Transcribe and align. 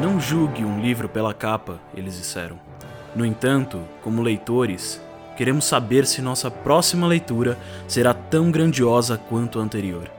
Não 0.00 0.20
julgue 0.20 0.64
um 0.64 0.80
livro 0.80 1.08
pela 1.08 1.32
capa, 1.32 1.80
eles 1.94 2.16
disseram. 2.16 2.58
No 3.16 3.24
entanto, 3.24 3.80
como 4.02 4.22
leitores, 4.22 5.00
queremos 5.36 5.64
saber 5.64 6.06
se 6.06 6.20
nossa 6.20 6.50
próxima 6.50 7.06
leitura 7.06 7.58
será 7.88 8.12
tão 8.12 8.50
grandiosa 8.50 9.16
quanto 9.16 9.58
a 9.58 9.62
anterior. 9.62 10.10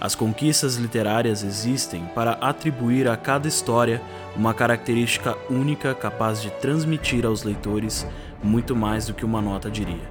As 0.00 0.14
conquistas 0.14 0.76
literárias 0.76 1.42
existem 1.42 2.04
para 2.14 2.32
atribuir 2.32 3.08
a 3.08 3.16
cada 3.16 3.48
história 3.48 4.00
uma 4.36 4.52
característica 4.52 5.36
única 5.50 5.94
capaz 5.94 6.40
de 6.42 6.50
transmitir 6.50 7.24
aos 7.24 7.42
leitores 7.42 8.06
muito 8.42 8.76
mais 8.76 9.06
do 9.06 9.14
que 9.14 9.24
uma 9.24 9.40
nota 9.40 9.70
diria, 9.70 10.08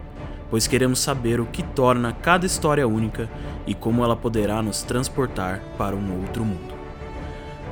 pois 0.50 0.68
queremos 0.68 1.00
saber 1.00 1.40
o 1.40 1.46
que 1.46 1.62
torna 1.62 2.14
cada 2.14 2.46
história 2.46 2.88
única 2.88 3.30
e 3.68 3.74
como 3.74 4.04
ela 4.04 4.16
poderá 4.16 4.62
nos 4.62 4.82
transportar 4.82 5.62
para 5.78 5.96
um 5.96 6.22
outro 6.22 6.44
mundo. 6.44 6.84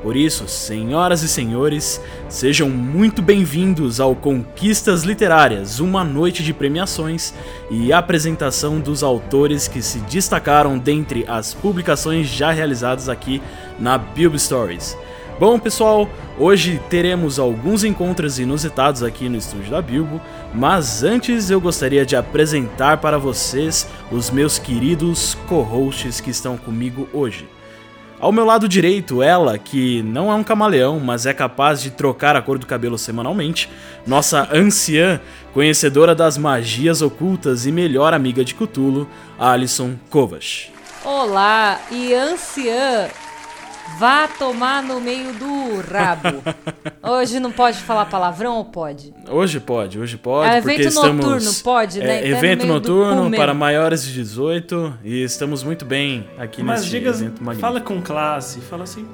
Por 0.03 0.17
isso, 0.17 0.49
senhoras 0.49 1.23
e 1.23 1.29
senhores, 1.29 2.01
sejam 2.27 2.69
muito 2.69 3.21
bem-vindos 3.21 4.01
ao 4.01 4.13
Conquistas 4.13 5.03
Literárias, 5.03 5.79
uma 5.79 6.03
noite 6.03 6.43
de 6.43 6.53
premiações 6.53 7.33
e 7.71 7.93
apresentação 7.93 8.81
dos 8.81 9.01
autores 9.01 9.65
que 9.65 9.81
se 9.81 9.99
destacaram 9.99 10.77
dentre 10.77 11.23
as 11.25 11.53
publicações 11.53 12.27
já 12.27 12.51
realizadas 12.51 13.07
aqui 13.07 13.41
na 13.79 13.97
Bilb 13.97 14.37
Stories. 14.37 14.97
Bom, 15.39 15.57
pessoal, 15.57 16.09
hoje 16.37 16.81
teremos 16.89 17.39
alguns 17.39 17.85
encontros 17.85 18.39
inusitados 18.39 19.03
aqui 19.03 19.29
no 19.29 19.37
estúdio 19.37 19.71
da 19.71 19.81
Bilbo, 19.81 20.19
mas 20.53 21.01
antes 21.01 21.49
eu 21.49 21.61
gostaria 21.61 22.05
de 22.05 22.17
apresentar 22.17 22.97
para 22.97 23.17
vocês 23.17 23.87
os 24.11 24.29
meus 24.29 24.59
queridos 24.59 25.37
co-hosts 25.47 26.19
que 26.19 26.29
estão 26.29 26.57
comigo 26.57 27.07
hoje. 27.13 27.47
Ao 28.23 28.31
meu 28.31 28.45
lado 28.45 28.69
direito, 28.69 29.21
ela, 29.21 29.57
que 29.57 30.01
não 30.01 30.31
é 30.31 30.33
um 30.33 30.45
camaleão, 30.45 30.97
mas 30.97 31.25
é 31.25 31.33
capaz 31.33 31.81
de 31.81 31.91
trocar 31.91 32.37
a 32.37 32.41
cor 32.41 32.57
do 32.57 32.65
cabelo 32.65 32.97
semanalmente, 32.97 33.69
nossa 34.07 34.47
anciã, 34.49 35.19
conhecedora 35.53 36.15
das 36.15 36.37
magias 36.37 37.01
ocultas 37.01 37.65
e 37.65 37.71
melhor 37.71 38.13
amiga 38.13 38.45
de 38.45 38.55
Cthulhu, 38.55 39.09
Alison 39.37 39.95
Kovacs. 40.09 40.71
Olá, 41.03 41.81
e 41.91 42.13
anciã 42.13 43.09
Vá 43.99 44.27
tomar 44.27 44.81
no 44.83 44.99
meio 44.99 45.33
do 45.33 45.81
rabo. 45.81 46.41
Hoje 47.03 47.39
não 47.39 47.51
pode 47.51 47.77
falar 47.79 48.05
palavrão 48.05 48.55
ou 48.57 48.65
pode? 48.65 49.13
Hoje 49.29 49.59
pode, 49.59 49.99
hoje 49.99 50.17
pode. 50.17 50.49
É 50.53 50.57
evento 50.57 50.81
estamos, 50.87 51.25
noturno, 51.25 51.53
pode, 51.63 52.01
é, 52.01 52.03
né? 52.05 52.27
evento 52.27 52.65
no 52.65 52.73
noturno 52.75 53.31
para 53.31 53.53
maiores 53.53 54.03
de 54.05 54.13
18 54.13 54.99
e 55.03 55.21
estamos 55.23 55.63
muito 55.63 55.85
bem 55.85 56.27
aqui 56.37 56.63
Mas 56.63 56.79
nesse 56.81 56.91
diga, 56.91 57.09
evento 57.09 57.43
magnífico. 57.43 57.61
Fala 57.61 57.81
com 57.81 58.01
classe, 58.01 58.61
fala 58.61 58.83
assim, 58.83 59.05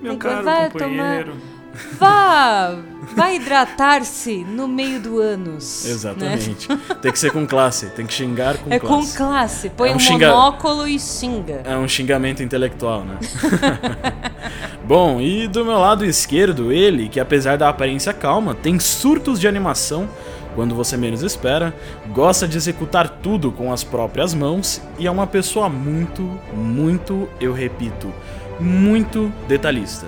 meu 0.00 0.16
caro 0.16 0.44
vai 0.44 0.70
companheiro. 0.70 1.32
tomar- 1.32 1.53
Vá, 1.98 2.76
vá 3.16 3.32
hidratar-se 3.32 4.44
no 4.44 4.66
meio 4.68 5.00
do 5.00 5.20
ânus. 5.20 5.82
né? 5.84 5.90
Exatamente. 5.90 6.68
Tem 7.02 7.10
que 7.12 7.18
ser 7.18 7.32
com 7.32 7.46
classe, 7.46 7.86
tem 7.90 8.06
que 8.06 8.12
xingar 8.14 8.56
com 8.58 8.72
É 8.72 8.78
classe. 8.78 9.12
com 9.18 9.24
classe. 9.24 9.70
Põe 9.70 9.88
É 9.90 9.92
um 9.92 9.96
um, 9.96 9.98
xinga- 9.98 10.28
monóculo 10.30 10.86
e 10.86 10.98
xinga. 10.98 11.62
É 11.64 11.76
um 11.76 11.88
xingamento 11.88 12.42
intelectual, 12.42 13.04
né? 13.04 13.18
Bom, 14.86 15.20
e 15.20 15.48
do 15.48 15.64
meu 15.64 15.78
lado 15.78 16.04
esquerdo, 16.04 16.70
ele, 16.72 17.08
que 17.08 17.18
apesar 17.18 17.56
da 17.56 17.68
aparência 17.68 18.12
calma, 18.12 18.54
tem 18.54 18.78
surtos 18.78 19.40
de 19.40 19.48
animação 19.48 20.08
quando 20.54 20.74
você 20.74 20.96
menos 20.96 21.22
espera, 21.22 21.74
gosta 22.12 22.46
de 22.46 22.56
executar 22.56 23.08
tudo 23.08 23.50
com 23.50 23.72
as 23.72 23.82
próprias 23.82 24.32
mãos 24.34 24.80
e 24.98 25.06
é 25.06 25.10
uma 25.10 25.26
pessoa 25.26 25.68
muito, 25.68 26.22
muito, 26.54 27.28
eu 27.40 27.52
repito, 27.52 28.12
muito 28.60 29.32
detalhista. 29.48 30.06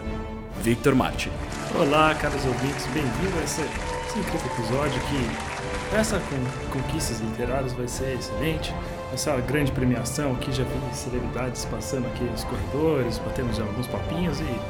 Victor 0.63 0.95
Matti. 0.95 1.31
Olá, 1.79 2.15
caros 2.15 2.43
ouvintes, 2.47 2.87
bem-vindo 2.87 3.39
a 3.39 3.45
esse, 3.45 3.61
esse 3.61 4.19
incrível 4.19 4.51
episódio 4.55 4.99
que 5.03 5.95
essa 5.95 6.19
com, 6.19 6.81
conquistas 6.81 7.21
literárias 7.21 7.75
vai 7.75 7.87
ser 7.87 8.15
excelente. 8.15 8.75
Essa 9.13 9.37
grande 9.43 9.71
premiação 9.73 10.33
aqui 10.33 10.51
já 10.53 10.65
vi 10.65 10.97
celebridades 10.97 11.67
passando 11.67 12.07
aqui 12.07 12.25
nos 12.25 12.45
corredores, 12.45 13.19
batemos 13.19 13.59
já 13.59 13.63
alguns 13.63 13.87
papinhos 13.89 14.41
e 14.41 14.61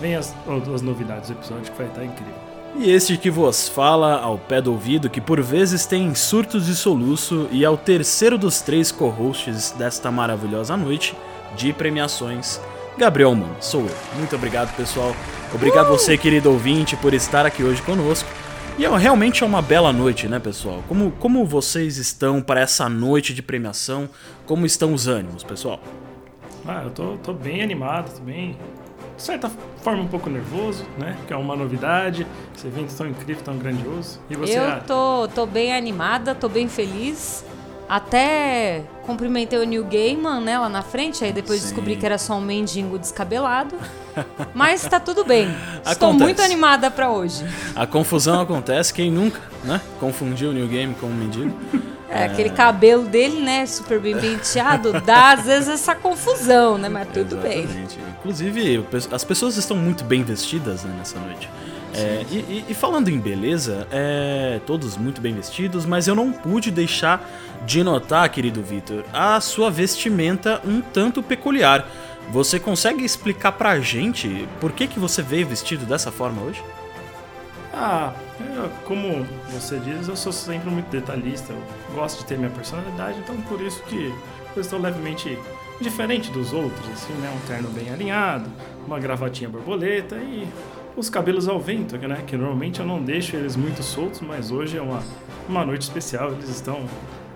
vem 0.00 0.16
as, 0.16 0.34
as 0.74 0.80
novidades 0.80 1.28
do 1.28 1.34
episódio 1.34 1.70
que 1.70 1.76
vai 1.76 1.88
estar 1.88 2.02
incrível. 2.02 2.34
E 2.74 2.90
este 2.90 3.18
que 3.18 3.30
vos 3.30 3.68
fala 3.68 4.18
ao 4.18 4.38
pé 4.38 4.62
do 4.62 4.72
ouvido, 4.72 5.10
que 5.10 5.20
por 5.20 5.42
vezes 5.42 5.84
tem 5.84 6.14
surtos 6.14 6.64
de 6.64 6.74
soluço, 6.74 7.48
e 7.50 7.66
é 7.66 7.68
o 7.68 7.76
terceiro 7.76 8.38
dos 8.38 8.62
três 8.62 8.90
co-hosts 8.90 9.72
desta 9.72 10.10
maravilhosa 10.10 10.74
noite 10.74 11.14
de 11.54 11.70
premiações, 11.74 12.58
Gabriel 12.98 13.32
Mano, 13.32 13.56
sou 13.60 13.82
eu. 13.82 13.96
Muito 14.16 14.34
obrigado, 14.34 14.74
pessoal. 14.76 15.14
Obrigado 15.54 15.88
você, 15.88 16.18
querido 16.18 16.50
ouvinte, 16.50 16.96
por 16.96 17.14
estar 17.14 17.46
aqui 17.46 17.62
hoje 17.62 17.80
conosco. 17.82 18.28
E 18.76 18.84
é, 18.84 18.96
realmente 18.96 19.44
é 19.44 19.46
uma 19.46 19.62
bela 19.62 19.92
noite, 19.92 20.26
né, 20.28 20.40
pessoal? 20.40 20.82
Como, 20.88 21.12
como 21.12 21.44
vocês 21.46 21.96
estão 21.96 22.42
para 22.42 22.60
essa 22.60 22.88
noite 22.88 23.32
de 23.32 23.40
premiação? 23.40 24.08
Como 24.44 24.66
estão 24.66 24.92
os 24.92 25.06
ânimos, 25.06 25.44
pessoal? 25.44 25.80
Ah, 26.66 26.82
eu 26.84 26.90
tô, 26.90 27.16
tô 27.18 27.32
bem 27.32 27.62
animado, 27.62 28.12
tô 28.16 28.22
bem. 28.22 28.56
De 29.16 29.22
certa 29.22 29.50
forma, 29.80 30.02
um 30.02 30.08
pouco 30.08 30.28
nervoso, 30.28 30.84
né? 30.98 31.16
Que 31.26 31.32
é 31.32 31.36
uma 31.36 31.54
novidade, 31.54 32.26
esse 32.56 32.66
evento 32.66 32.94
tão 32.96 33.06
incrível, 33.06 33.42
tão 33.44 33.56
grandioso. 33.58 34.20
E 34.28 34.36
você, 34.36 34.58
Eu 34.58 34.80
tô, 34.82 35.28
tô 35.28 35.46
bem 35.46 35.72
animada, 35.72 36.34
tô 36.34 36.48
bem 36.48 36.68
feliz. 36.68 37.44
Até 37.88 38.82
cumprimentei 39.06 39.58
o 39.58 39.64
Neil 39.64 39.84
Gaiman, 39.84 40.40
né, 40.40 40.58
lá 40.58 40.68
na 40.68 40.82
frente, 40.82 41.24
aí 41.24 41.32
depois 41.32 41.60
Sim. 41.60 41.68
descobri 41.68 41.96
que 41.96 42.04
era 42.04 42.18
só 42.18 42.34
um 42.34 42.40
mendigo 42.40 42.98
descabelado. 42.98 43.74
Mas 44.54 44.82
tá 44.82 45.00
tudo 45.00 45.24
bem. 45.24 45.48
Estou 45.86 46.08
Acontece. 46.10 46.24
muito 46.24 46.42
animada 46.42 46.90
pra 46.90 47.10
hoje. 47.10 47.44
A 47.74 47.86
confusão 47.86 48.40
acontece, 48.40 48.92
quem 48.92 49.10
nunca, 49.10 49.40
né? 49.64 49.80
Confundiu 49.98 50.50
o 50.50 50.52
New 50.52 50.66
Game 50.68 50.94
com 50.94 51.06
um 51.06 51.14
mendigo. 51.14 51.56
É, 52.10 52.24
aquele 52.24 52.50
cabelo 52.50 53.04
dele, 53.04 53.40
né, 53.40 53.64
super 53.66 54.00
bem 54.00 54.16
penteado, 54.18 54.98
dá 55.02 55.32
às 55.32 55.44
vezes 55.44 55.68
essa 55.68 55.94
confusão, 55.94 56.76
né, 56.78 56.88
mas 56.88 57.06
tudo 57.12 57.36
bem. 57.36 57.60
Exatamente. 57.64 57.98
Inclusive, 58.18 58.78
o 58.78 58.82
pe- 58.84 59.08
as 59.12 59.24
pessoas 59.24 59.56
estão 59.58 59.76
muito 59.76 60.04
bem 60.04 60.22
vestidas 60.22 60.84
né, 60.84 60.94
nessa 60.98 61.18
noite. 61.18 61.48
É, 61.94 62.24
e, 62.30 62.64
e- 62.68 62.74
falando 62.74 63.08
em 63.08 63.18
beleza, 63.18 63.86
é, 63.90 64.60
todos 64.66 64.96
muito 64.96 65.20
bem 65.20 65.34
vestidos, 65.34 65.86
mas 65.86 66.06
eu 66.06 66.14
não 66.14 66.30
pude 66.30 66.70
deixar 66.70 67.28
de 67.66 67.82
notar, 67.82 68.28
querido 68.28 68.62
Vitor, 68.62 69.04
a 69.12 69.40
sua 69.40 69.70
vestimenta 69.70 70.60
um 70.66 70.80
tanto 70.80 71.22
peculiar. 71.22 71.86
Você 72.30 72.60
consegue 72.60 73.04
explicar 73.04 73.52
pra 73.52 73.80
gente 73.80 74.46
por 74.60 74.72
que, 74.72 74.86
que 74.86 74.98
você 75.00 75.22
veio 75.22 75.46
vestido 75.46 75.86
dessa 75.86 76.12
forma 76.12 76.42
hoje? 76.42 76.62
Ah, 77.72 78.12
eu- 78.54 78.70
como 78.84 79.26
você 79.50 79.78
diz, 79.78 80.08
eu 80.08 80.16
sou 80.16 80.32
sempre 80.32 80.68
muito 80.70 80.88
detalhista, 80.90 81.52
eu 81.52 81.94
gosto 81.94 82.18
de 82.18 82.26
ter 82.26 82.36
minha 82.36 82.50
personalidade, 82.50 83.18
então 83.18 83.34
por 83.42 83.60
isso 83.62 83.82
que 83.84 84.12
eu 84.54 84.60
estou 84.60 84.78
levemente 84.78 85.38
diferente 85.80 86.30
dos 86.30 86.52
outros, 86.52 86.86
assim, 86.90 87.12
né? 87.14 87.30
Um 87.34 87.46
terno 87.46 87.68
bem 87.70 87.90
alinhado, 87.90 88.50
uma 88.86 88.98
gravatinha 88.98 89.48
borboleta 89.48 90.16
e 90.16 90.46
os 90.98 91.08
cabelos 91.08 91.48
ao 91.48 91.60
vento, 91.60 91.96
né? 91.96 92.22
Que 92.26 92.36
normalmente 92.36 92.80
eu 92.80 92.86
não 92.86 93.02
deixo 93.02 93.36
eles 93.36 93.56
muito 93.56 93.82
soltos, 93.82 94.20
mas 94.20 94.50
hoje 94.50 94.76
é 94.76 94.82
uma, 94.82 95.02
uma 95.48 95.64
noite 95.64 95.82
especial, 95.82 96.32
eles 96.32 96.48
estão 96.48 96.84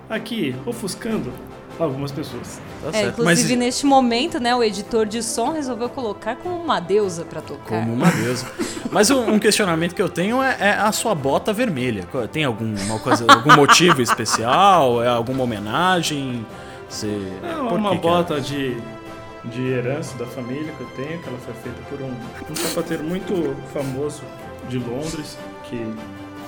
aqui 0.09 0.55
ofuscando 0.65 1.31
algumas 1.79 2.11
pessoas. 2.11 2.61
Tá 2.83 2.97
É, 2.97 3.07
inclusive 3.07 3.55
Mas 3.55 3.65
neste 3.65 3.85
momento, 3.85 4.39
né, 4.39 4.55
o 4.55 4.63
editor 4.63 5.05
de 5.05 5.23
som 5.23 5.51
resolveu 5.51 5.89
colocar 5.89 6.35
como 6.35 6.55
uma 6.55 6.79
deusa 6.79 7.23
pra 7.23 7.41
tocar. 7.41 7.79
como 7.79 7.93
uma 7.93 8.11
deusa. 8.11 8.45
Mas 8.91 9.09
um, 9.09 9.33
um 9.33 9.39
questionamento 9.39 9.95
que 9.95 10.01
eu 10.01 10.09
tenho 10.09 10.41
é, 10.43 10.55
é 10.59 10.71
a 10.73 10.91
sua 10.91 11.15
bota 11.15 11.51
vermelha. 11.51 12.07
Tem 12.31 12.43
alguma 12.43 12.99
coisa, 12.99 13.25
algum 13.27 13.55
motivo 13.55 14.01
especial? 14.01 15.01
É 15.01 15.07
alguma 15.07 15.43
homenagem? 15.43 16.45
Você, 16.87 17.07
É 17.41 17.53
por 17.55 17.79
uma 17.79 17.89
que 17.91 17.95
é? 17.95 17.99
bota 17.99 18.39
de, 18.39 18.77
de 19.45 19.67
herança 19.67 20.17
da 20.17 20.25
família 20.25 20.71
que 20.73 20.81
eu 20.81 20.87
tenho, 20.95 21.19
que 21.21 21.27
ela 21.27 21.37
foi 21.39 21.53
feita 21.55 21.81
por 21.89 22.01
um, 22.01 22.11
um 22.51 22.55
sapateiro 22.55 23.03
muito 23.03 23.55
famoso 23.73 24.23
de 24.69 24.79
Londres, 24.79 25.37
que 25.65 25.75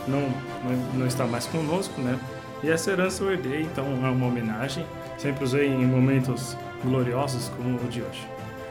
não, 0.08 0.22
não, 0.64 0.76
não 0.94 1.08
está 1.08 1.26
mais 1.26 1.46
conosco, 1.46 2.00
né? 2.02 2.18
E 2.64 2.70
essa 2.70 2.92
herança 2.92 3.24
eu 3.24 3.32
herdei, 3.32 3.62
então 3.64 3.86
é 4.06 4.10
uma 4.10 4.26
homenagem. 4.28 4.86
Sempre 5.18 5.44
usei 5.44 5.68
em 5.68 5.86
momentos 5.86 6.56
gloriosos 6.84 7.50
como 7.58 7.76
o 7.78 7.88
de 7.90 8.02
hoje. 8.02 8.26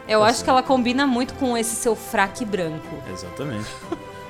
Eu 0.09 0.21
Tá 0.21 0.27
acho 0.27 0.43
que 0.45 0.51
ela 0.51 0.63
combina 0.63 1.07
muito 1.07 1.35
com 1.35 1.57
esse 1.57 1.77
seu 1.77 1.95
fraque 1.95 2.45
branco. 2.45 2.97
Exatamente. 3.13 3.67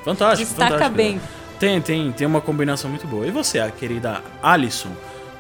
Fantástico, 0.05 0.49
Destaca 0.51 0.73
fantástico. 0.73 0.97
bem. 0.97 1.21
Tem, 1.59 1.81
tem, 1.81 2.13
tem 2.13 2.27
uma 2.27 2.41
combinação 2.41 2.91
muito 2.91 3.07
boa. 3.07 3.27
E 3.27 3.31
você, 3.31 3.59
a 3.59 3.71
querida 3.71 4.23
Alison? 4.43 4.91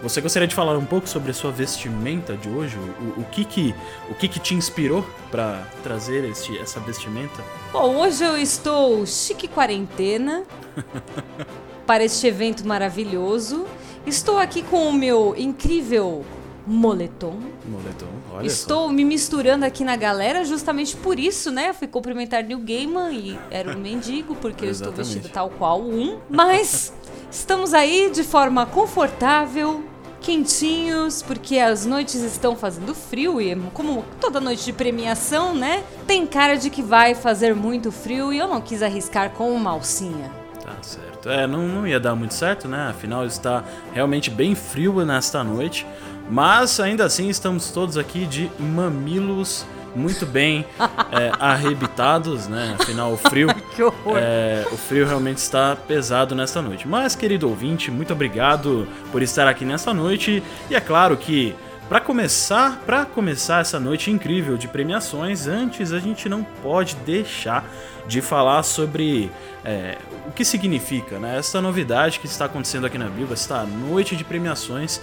Você 0.05 0.21
gostaria 0.21 0.47
de 0.47 0.55
falar 0.55 0.77
um 0.77 0.85
pouco 0.85 1.09
sobre 1.09 1.31
a 1.31 1.35
sua 1.35 1.51
vestimenta 1.51 2.37
de 2.37 2.47
hoje? 2.47 2.77
O, 3.17 3.23
o 3.23 3.25
que 3.25 3.43
que 3.43 3.75
o 4.11 4.15
que 4.15 4.29
que 4.29 4.39
te 4.39 4.55
inspirou 4.55 5.03
para 5.31 5.67
trazer 5.83 6.25
este, 6.25 6.59
essa 6.59 6.79
vestimenta? 6.79 7.43
Bom, 7.73 7.97
hoje 7.97 8.23
eu 8.23 8.37
estou 8.37 9.07
chique 9.07 9.49
quarentena 9.49 10.45
para 11.87 12.05
este 12.05 12.27
evento 12.27 12.69
maravilhoso. 12.69 13.65
Estou 14.07 14.37
aqui 14.37 14.63
com 14.63 14.91
o 14.91 14.93
meu 14.93 15.35
incrível 15.39 16.23
moletom. 16.67 17.39
Moletom, 17.67 18.07
olha 18.31 18.47
Estou 18.47 18.89
só. 18.89 18.93
me 18.93 19.07
misturando 19.07 19.65
aqui 19.65 19.85
na 19.85 19.97
galera 19.97 20.45
justamente 20.45 20.95
por 20.99 21.19
isso, 21.19 21.51
né? 21.51 21.71
Eu 21.71 21.75
fui 21.75 21.89
cumprimentar 21.89 22.45
New 22.45 22.59
Gaiman 22.59 23.11
e 23.11 23.39
era 23.51 23.75
um 23.75 23.81
mendigo, 23.81 24.35
porque 24.35 24.67
eu 24.67 24.71
estou 24.71 24.93
vestida 24.93 25.31
tal 25.31 25.49
qual 25.49 25.81
um. 25.81 26.19
Mas 26.29 26.93
estamos 27.33 27.73
aí 27.73 28.11
de 28.11 28.23
forma 28.23 28.67
confortável, 28.67 29.83
quentinhos, 30.25 31.23
porque 31.23 31.59
as 31.59 31.85
noites 31.85 32.23
estão 32.23 32.57
fazendo 32.57 32.95
frio 32.95 33.43
e 33.43 33.55
como 33.75 34.03
toda 34.19 34.41
noite 34.41 34.65
de 34.65 34.73
premiação, 34.73 35.55
né? 35.55 35.85
Tem 36.07 36.27
cara 36.27 36.57
de 36.57 36.71
que 36.71 36.83
vai 36.83 37.15
fazer 37.15 37.55
muito 37.55 37.93
frio 37.93 38.33
e 38.33 38.39
eu 38.39 38.49
não 38.49 38.59
quis 38.59 38.83
arriscar 38.83 39.31
com 39.31 39.53
uma 39.53 39.71
alcinha. 39.71 40.31
Tá 40.63 40.75
certo. 40.81 41.29
É, 41.29 41.47
não, 41.47 41.69
não 41.69 41.87
ia 41.87 42.01
dar 42.01 42.15
muito 42.15 42.33
certo, 42.33 42.67
né? 42.67 42.89
Afinal, 42.89 43.27
está 43.27 43.63
realmente 43.93 44.31
bem 44.31 44.55
frio 44.55 45.05
nesta 45.05 45.45
noite. 45.45 45.87
Mas 46.31 46.81
ainda 46.81 47.05
assim, 47.05 47.29
estamos 47.29 47.71
todos 47.71 47.99
aqui 47.99 48.25
de 48.25 48.51
mamilos 48.59 49.67
muito 49.95 50.27
bem 50.27 50.65
é, 51.13 51.33
arrebitados, 51.39 52.49
né? 52.49 52.77
Afinal, 52.79 53.13
o 53.13 53.17
frio. 53.17 53.49
Que 53.75 53.83
horror. 53.83 54.17
É, 54.17 54.65
o 54.71 54.77
frio 54.77 55.05
realmente 55.05 55.39
está 55.39 55.75
pesado 55.75 56.33
nesta 56.33 56.63
noite. 56.63 56.87
Mas, 56.87 57.17
querido 57.17 57.49
ouvinte, 57.49 57.91
muito 57.91 58.13
obrigado 58.13 58.87
por 59.11 59.21
estar 59.21 59.49
aqui 59.49 59.65
nesta 59.65 59.93
noite. 59.93 60.41
E 60.71 60.77
é 60.77 60.81
claro 60.81 61.17
que, 61.17 61.57
para 61.89 62.01
começar, 62.01 62.81
para 62.87 63.05
começar 63.05 63.61
essa 63.61 63.79
noite 63.79 64.11
incrível 64.11 64.57
de 64.57 64.67
premiações, 64.67 65.47
antes 65.47 65.93
a 65.93 65.99
gente 65.99 66.29
não 66.29 66.43
pode 66.43 66.97
deixar 66.97 67.69
de 68.07 68.21
falar 68.21 68.63
sobre 68.63 69.31
é, 69.65 69.99
o 70.27 70.33
que 70.33 70.45
significa 70.45 71.19
né? 71.19 71.39
essa 71.39 71.61
novidade 71.61 72.21
que 72.21 72.27
está 72.27 72.47
acontecendo 72.47 72.87
aqui 72.87 72.97
na 72.97 73.09
Bíblia, 73.09 73.35
esta 73.35 73.65
noite 73.65 74.17
de 74.17 74.25
premiações. 74.25 75.01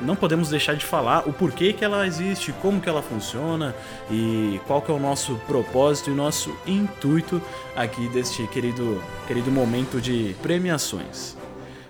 Não 0.00 0.14
podemos 0.16 0.48
deixar 0.48 0.74
de 0.74 0.84
falar 0.84 1.28
o 1.28 1.32
porquê 1.32 1.72
que 1.72 1.84
ela 1.84 2.06
existe, 2.06 2.52
como 2.62 2.80
que 2.80 2.88
ela 2.88 3.02
funciona 3.02 3.74
e 4.10 4.60
qual 4.66 4.80
que 4.80 4.90
é 4.90 4.94
o 4.94 4.98
nosso 4.98 5.36
propósito 5.46 6.10
e 6.10 6.12
o 6.12 6.16
nosso 6.16 6.56
intuito 6.66 7.42
aqui 7.76 8.08
deste 8.08 8.46
querido, 8.48 9.02
querido 9.26 9.50
momento 9.50 10.00
de 10.00 10.36
premiações. 10.42 11.36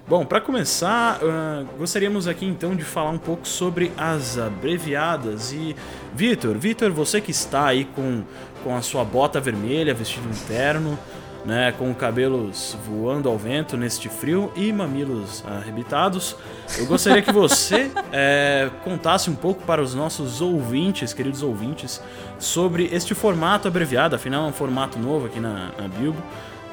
Bom, 0.06 0.22
para 0.26 0.38
começar, 0.38 1.18
ah, 1.22 1.64
gostaríamos 1.78 2.28
aqui 2.28 2.44
então 2.44 2.76
de 2.76 2.84
falar 2.84 3.08
um 3.08 3.18
pouco 3.18 3.48
sobre 3.48 3.90
as 3.96 4.36
abreviadas 4.36 5.50
e 5.50 5.74
Vitor, 6.14 6.58
Vitor, 6.58 6.92
você 6.92 7.22
que 7.22 7.30
está 7.30 7.68
aí 7.68 7.86
com, 7.86 8.22
com 8.62 8.76
a 8.76 8.82
sua 8.82 9.02
bota 9.02 9.40
vermelha, 9.40 9.94
vestido 9.94 10.28
um 10.28 10.46
terno, 10.46 10.98
né, 11.42 11.72
com 11.78 11.94
cabelos 11.94 12.76
voando 12.86 13.30
ao 13.30 13.38
vento 13.38 13.78
neste 13.78 14.10
frio 14.10 14.52
e 14.54 14.70
mamilos 14.74 15.42
arrebitados, 15.46 16.36
eu 16.78 16.84
gostaria 16.84 17.22
que 17.22 17.32
você 17.32 17.90
eh, 18.12 18.70
contasse 18.82 19.30
um 19.30 19.34
pouco 19.34 19.62
para 19.64 19.82
os 19.82 19.94
nossos 19.94 20.42
ouvintes, 20.42 21.14
queridos 21.14 21.42
ouvintes, 21.42 22.02
sobre 22.38 22.90
este 22.92 23.14
formato 23.14 23.68
abreviado, 23.68 24.14
afinal 24.16 24.44
é 24.44 24.48
um 24.48 24.52
formato 24.52 24.98
novo 24.98 25.26
aqui 25.26 25.40
na, 25.40 25.70
na 25.78 25.88
Bilbo. 25.88 26.22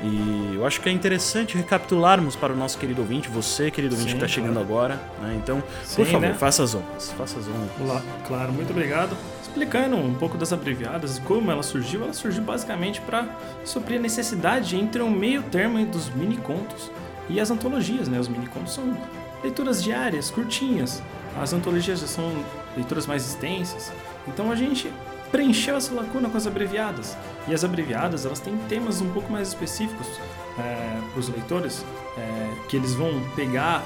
E 0.04 0.56
eu 0.56 0.66
acho 0.66 0.82
que 0.82 0.90
é 0.90 0.92
interessante 0.92 1.56
recapitularmos 1.56 2.36
para 2.36 2.52
o 2.52 2.56
nosso 2.56 2.78
querido 2.78 3.02
ouvinte, 3.02 3.30
você, 3.30 3.70
querido 3.70 3.94
ouvinte 3.94 4.12
Sim, 4.12 4.18
que 4.18 4.24
está 4.24 4.34
chegando 4.34 4.54
claro. 4.54 4.68
agora, 4.68 5.02
né? 5.22 5.40
Então, 5.42 5.64
Sim, 5.86 5.98
por 5.98 6.06
favor, 6.08 6.28
né? 6.30 6.34
faça 6.34 6.64
as 6.64 6.74
honras, 6.74 7.12
faça 7.12 7.40
as 7.40 7.48
honras. 7.48 7.70
Olá, 7.80 8.02
claro, 8.28 8.52
muito 8.52 8.72
obrigado. 8.72 9.16
Explicando 9.44 9.98
um 9.98 10.16
pouco 10.16 10.38
das 10.38 10.52
abreviadas 10.52 11.18
e 11.18 11.22
como 11.22 11.52
ela 11.52 11.62
surgiu, 11.62 12.04
ela 12.04 12.14
surgiu 12.14 12.42
basicamente 12.42 13.00
para 13.02 13.28
suprir 13.64 14.00
a 14.00 14.02
necessidade 14.02 14.76
entre 14.76 15.04
um 15.04 15.12
meio 15.12 15.44
termo 15.44 15.78
entre 15.78 15.98
os 15.98 16.10
mini 16.10 16.38
contos 16.38 16.90
e 17.30 17.40
as 17.40 17.52
antologias, 17.52 18.08
né? 18.08 18.20
Os 18.20 18.28
mini 18.28 18.48
contos 18.48 18.74
são 18.74 18.98
leituras 19.44 19.84
diárias, 19.84 20.32
curtinhas. 20.32 21.04
As 21.40 21.54
antologias 21.54 22.00
já 22.00 22.08
são 22.08 22.34
leituras 22.76 23.06
mais 23.06 23.26
extensas. 23.26 23.92
Então 24.28 24.52
a 24.52 24.56
gente 24.56 24.92
preencheu 25.32 25.76
essa 25.76 25.94
lacuna 25.94 26.30
com 26.30 26.38
as 26.38 26.46
abreviadas. 26.46 27.18
E 27.48 27.54
as 27.54 27.64
abreviadas, 27.64 28.26
elas 28.26 28.40
têm 28.40 28.58
temas 28.70 29.02
um 29.02 29.10
pouco 29.12 29.32
mais 29.32 29.50
específicos 29.50 30.08
para 30.56 31.20
os 31.20 31.30
leitores, 31.30 31.86
é, 32.18 32.68
que 32.68 32.76
eles 32.76 32.94
vão 32.94 33.12
pegar 33.36 33.84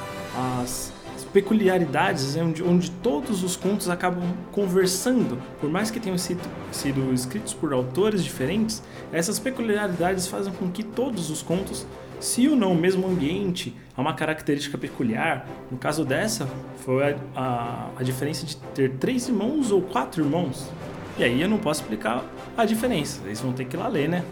as 0.64 0.94
peculiaridades 1.36 2.36
onde, 2.38 2.64
onde 2.64 2.90
todos 2.90 3.44
os 3.44 3.58
contos 3.58 3.90
acabam 3.90 4.24
conversando, 4.54 5.38
por 5.60 5.70
mais 5.70 5.92
que 5.92 6.00
tenham 6.00 6.18
sido, 6.18 6.40
sido 6.72 7.14
escritos 7.14 7.54
por 7.54 7.74
autores 7.74 8.24
diferentes, 8.24 8.82
essas 9.12 9.38
peculiaridades 9.38 10.28
fazem 10.28 10.54
com 10.54 10.72
que 10.72 10.82
todos 10.82 11.30
os 11.30 11.42
contos 11.42 11.86
se 12.22 12.48
unam 12.48 12.70
ao 12.70 12.76
mesmo 12.76 13.06
ambiente, 13.06 13.76
a 13.98 14.02
uma 14.02 14.14
característica 14.14 14.78
peculiar. 14.78 15.46
No 15.70 15.78
caso 15.78 16.06
dessa, 16.06 16.48
foi 16.86 17.12
a, 17.12 17.18
a, 17.36 17.90
a 17.98 18.04
diferença 18.04 18.46
de 18.46 18.56
ter 18.74 18.92
três 18.94 19.28
irmãos 19.28 19.72
ou 19.72 19.82
quatro 19.82 20.24
irmãos. 20.24 20.70
E 21.18 21.24
aí 21.24 21.42
eu 21.42 21.48
não 21.48 21.58
posso 21.58 21.82
explicar 21.82 22.24
a 22.58 22.66
diferença, 22.66 23.22
eles 23.26 23.40
vão 23.40 23.54
ter 23.54 23.66
que 23.66 23.76
ir 23.76 23.80
lá 23.80 23.88
ler, 23.88 24.10
né? 24.10 24.24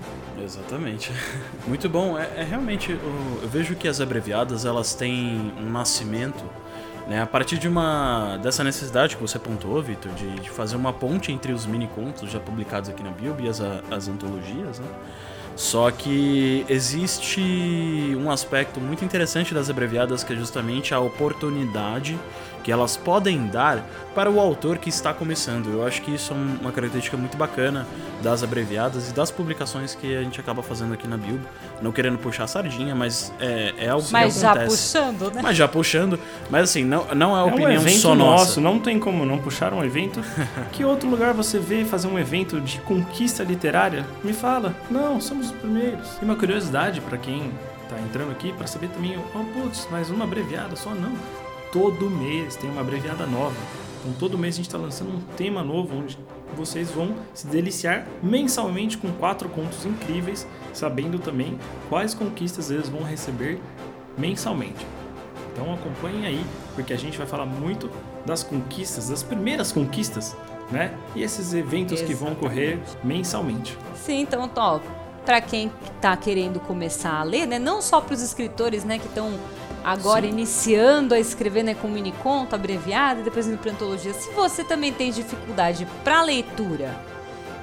Exatamente. 0.44 1.12
Muito 1.66 1.88
bom. 1.88 2.18
É, 2.18 2.30
é 2.38 2.44
realmente, 2.44 2.92
eu, 2.92 3.40
eu 3.42 3.48
vejo 3.48 3.76
que 3.76 3.88
as 3.88 4.02
abreviadas 4.02 4.66
elas 4.66 4.94
têm 4.94 5.54
um 5.58 5.70
nascimento, 5.72 6.44
né, 7.08 7.22
a 7.22 7.26
partir 7.26 7.58
de 7.58 7.68
uma 7.68 8.38
dessa 8.38 8.64
necessidade 8.64 9.16
que 9.16 9.22
você 9.22 9.40
pontuou, 9.40 9.82
Vitor, 9.82 10.12
de, 10.14 10.30
de 10.40 10.50
fazer 10.50 10.76
uma 10.76 10.92
ponte 10.92 11.32
entre 11.32 11.54
os 11.54 11.66
mini 11.66 11.88
contos 11.88 12.30
já 12.30 12.40
publicados 12.40 12.90
aqui 12.90 13.04
na 13.04 13.12
Bilbo 13.12 13.42
e 13.42 13.48
as, 13.48 13.62
as 13.90 14.08
antologias, 14.08 14.80
né? 14.80 14.88
Só 15.56 15.92
que 15.92 16.66
existe 16.68 17.40
um 18.20 18.32
aspecto 18.32 18.82
muito 18.82 19.06
interessante 19.06 19.54
das 19.54 19.70
abreviadas 19.70 20.24
que 20.24 20.34
é 20.34 20.36
justamente 20.36 20.96
a 20.96 21.00
oportunidade 21.00 22.18
que 22.64 22.72
elas 22.72 22.96
podem 22.98 23.48
dar 23.48 23.84
para 24.16 24.30
o 24.32 24.40
autor 24.40 24.78
que 24.78 24.90
está 24.90 25.14
começando. 25.14 25.70
Eu 25.72 25.86
acho 25.86 26.02
que 26.02 26.14
isso 26.16 26.32
é 26.34 26.36
um- 26.36 26.58
uma 26.62 26.72
característica 26.72 27.18
muito 27.18 27.36
bacana 27.36 27.86
das 28.22 28.42
abreviadas 28.44 29.10
e 29.10 29.14
das 29.14 29.30
publicações 29.32 29.94
que 29.96 30.16
a 30.16 30.22
gente 30.24 30.40
acaba 30.40 30.64
fazendo 30.64 30.94
aqui 30.94 31.08
na 31.08 31.18
Bilbo. 31.18 31.46
Não 31.82 31.92
querendo 31.92 32.18
puxar 32.18 32.46
a 32.46 32.48
sardinha, 32.48 32.96
mas 32.96 33.34
é, 33.40 33.74
é 33.78 33.90
algo 33.90 34.08
Mas 34.12 34.36
que 34.36 34.40
já 34.42 34.52
acontece. 34.52 34.70
puxando, 34.94 35.34
né? 35.34 35.42
Mas 35.44 35.58
já 35.58 35.68
puxando. 35.68 36.20
Mas 36.50 36.64
assim, 36.70 36.84
não, 36.86 37.06
não 37.14 37.36
é 37.36 37.42
É 37.42 37.44
um 37.44 37.48
opinião 37.50 37.72
evento 37.74 38.00
só 38.00 38.16
nosso, 38.16 38.46
nossa. 38.46 38.62
não 38.62 38.80
tem 38.80 39.00
como 39.00 39.26
não 39.26 39.38
puxar 39.40 39.74
um 39.74 39.84
evento. 39.84 40.22
que 40.72 40.86
outro 40.86 41.10
lugar 41.10 41.34
você 41.34 41.60
vê 41.60 41.84
fazer 41.84 42.08
um 42.08 42.18
evento 42.18 42.62
de 42.62 42.80
conquista 42.82 43.44
literária? 43.44 44.06
Me 44.24 44.32
fala. 44.32 44.74
Não, 44.90 45.20
somos 45.20 45.48
os 45.48 45.52
primeiros. 45.52 46.08
E 46.22 46.26
uma 46.26 46.36
curiosidade 46.36 47.02
pra 47.02 47.18
quem 47.18 47.52
tá 47.90 48.00
entrando 48.00 48.32
aqui 48.32 48.54
para 48.54 48.68
saber 48.68 48.88
também, 48.90 49.18
oh, 49.36 49.40
putz, 49.60 49.88
mas 49.92 50.10
uma 50.10 50.24
abreviada 50.24 50.76
só 50.76 50.92
não. 50.92 51.12
Todo 51.74 52.08
mês 52.08 52.56
tem 52.56 52.70
uma 52.70 52.82
abreviada 52.82 53.26
nova. 53.26 53.56
Então 54.00 54.14
todo 54.20 54.38
mês 54.38 54.54
a 54.54 54.58
gente 54.58 54.68
está 54.68 54.78
lançando 54.78 55.10
um 55.12 55.20
tema 55.36 55.64
novo 55.64 55.98
onde 55.98 56.20
vocês 56.56 56.92
vão 56.92 57.16
se 57.34 57.48
deliciar 57.48 58.06
mensalmente 58.22 58.96
com 58.96 59.12
quatro 59.14 59.50
contos 59.50 59.84
incríveis, 59.84 60.48
sabendo 60.72 61.18
também 61.18 61.58
quais 61.90 62.14
conquistas 62.14 62.70
eles 62.70 62.90
vão 62.90 63.02
receber 63.02 63.60
mensalmente. 64.16 64.86
Então 65.52 65.74
acompanhem 65.74 66.28
aí, 66.28 66.46
porque 66.76 66.94
a 66.94 66.98
gente 66.98 67.18
vai 67.18 67.26
falar 67.26 67.48
muito 67.48 67.90
das 68.24 68.44
conquistas, 68.44 69.10
das 69.10 69.24
primeiras 69.24 69.72
conquistas, 69.72 70.36
né? 70.72 70.96
E 71.16 71.24
esses 71.24 71.56
eventos 71.56 72.04
que 72.04 72.14
vão 72.14 72.34
ocorrer 72.34 72.80
mensalmente. 73.04 73.76
Sim, 73.96 74.20
então, 74.22 74.48
ó, 74.56 74.80
pra 75.26 75.42
quem 75.42 75.72
tá 76.00 76.16
querendo 76.16 76.60
começar 76.60 77.20
a 77.20 77.24
ler, 77.24 77.48
né? 77.48 77.58
Não 77.58 77.82
só 77.82 78.00
pros 78.00 78.22
escritores, 78.22 78.84
né, 78.84 79.00
que 79.00 79.08
estão 79.08 79.40
agora 79.84 80.22
Sim. 80.22 80.30
iniciando 80.30 81.14
a 81.14 81.20
escrever, 81.20 81.64
né, 81.64 81.74
com 81.76 81.88
mini 81.88 82.12
conto, 82.24 82.56
abreviado, 82.56 83.22
e 83.22 83.24
depois 83.24 83.48
indo 83.48 83.58
pra 83.58 83.72
antologia. 83.72 84.14
Se 84.14 84.32
você 84.32 84.64
também 84.64 84.92
tem 84.94 85.12
dificuldade 85.12 85.88
pra 86.04 86.22
leitura 86.22 86.96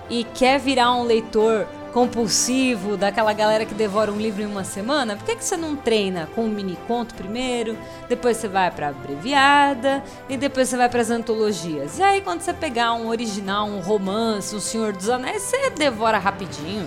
e 0.09 0.25
quer 0.25 0.59
virar 0.59 0.93
um 0.93 1.05
leitor 1.05 1.67
compulsivo, 1.93 2.97
daquela 2.97 3.33
galera 3.33 3.65
que 3.65 3.75
devora 3.75 4.13
um 4.13 4.17
livro 4.17 4.43
em 4.43 4.47
uma 4.47 4.63
semana, 4.63 5.17
por 5.17 5.25
que, 5.25 5.35
que 5.37 5.45
você 5.45 5.57
não 5.57 5.75
treina 5.75 6.29
com 6.35 6.45
um 6.45 6.49
mini 6.49 6.77
conto 6.87 7.15
primeiro, 7.15 7.77
depois 8.09 8.37
você 8.37 8.47
vai 8.47 8.71
pra 8.71 8.89
abreviada 8.89 10.03
e 10.29 10.37
depois 10.37 10.69
você 10.69 10.77
vai 10.77 10.89
pras 10.89 11.11
antologias? 11.11 11.99
E 11.99 12.03
aí 12.03 12.21
quando 12.21 12.43
você 12.43 12.53
pegar 12.53 12.93
um 12.93 13.09
original, 13.09 13.67
um 13.67 13.81
romance, 13.81 14.55
o 14.55 14.61
Senhor 14.61 14.93
dos 14.93 15.09
Anéis, 15.09 15.43
você 15.43 15.71
devora 15.71 16.19
rapidinho. 16.19 16.87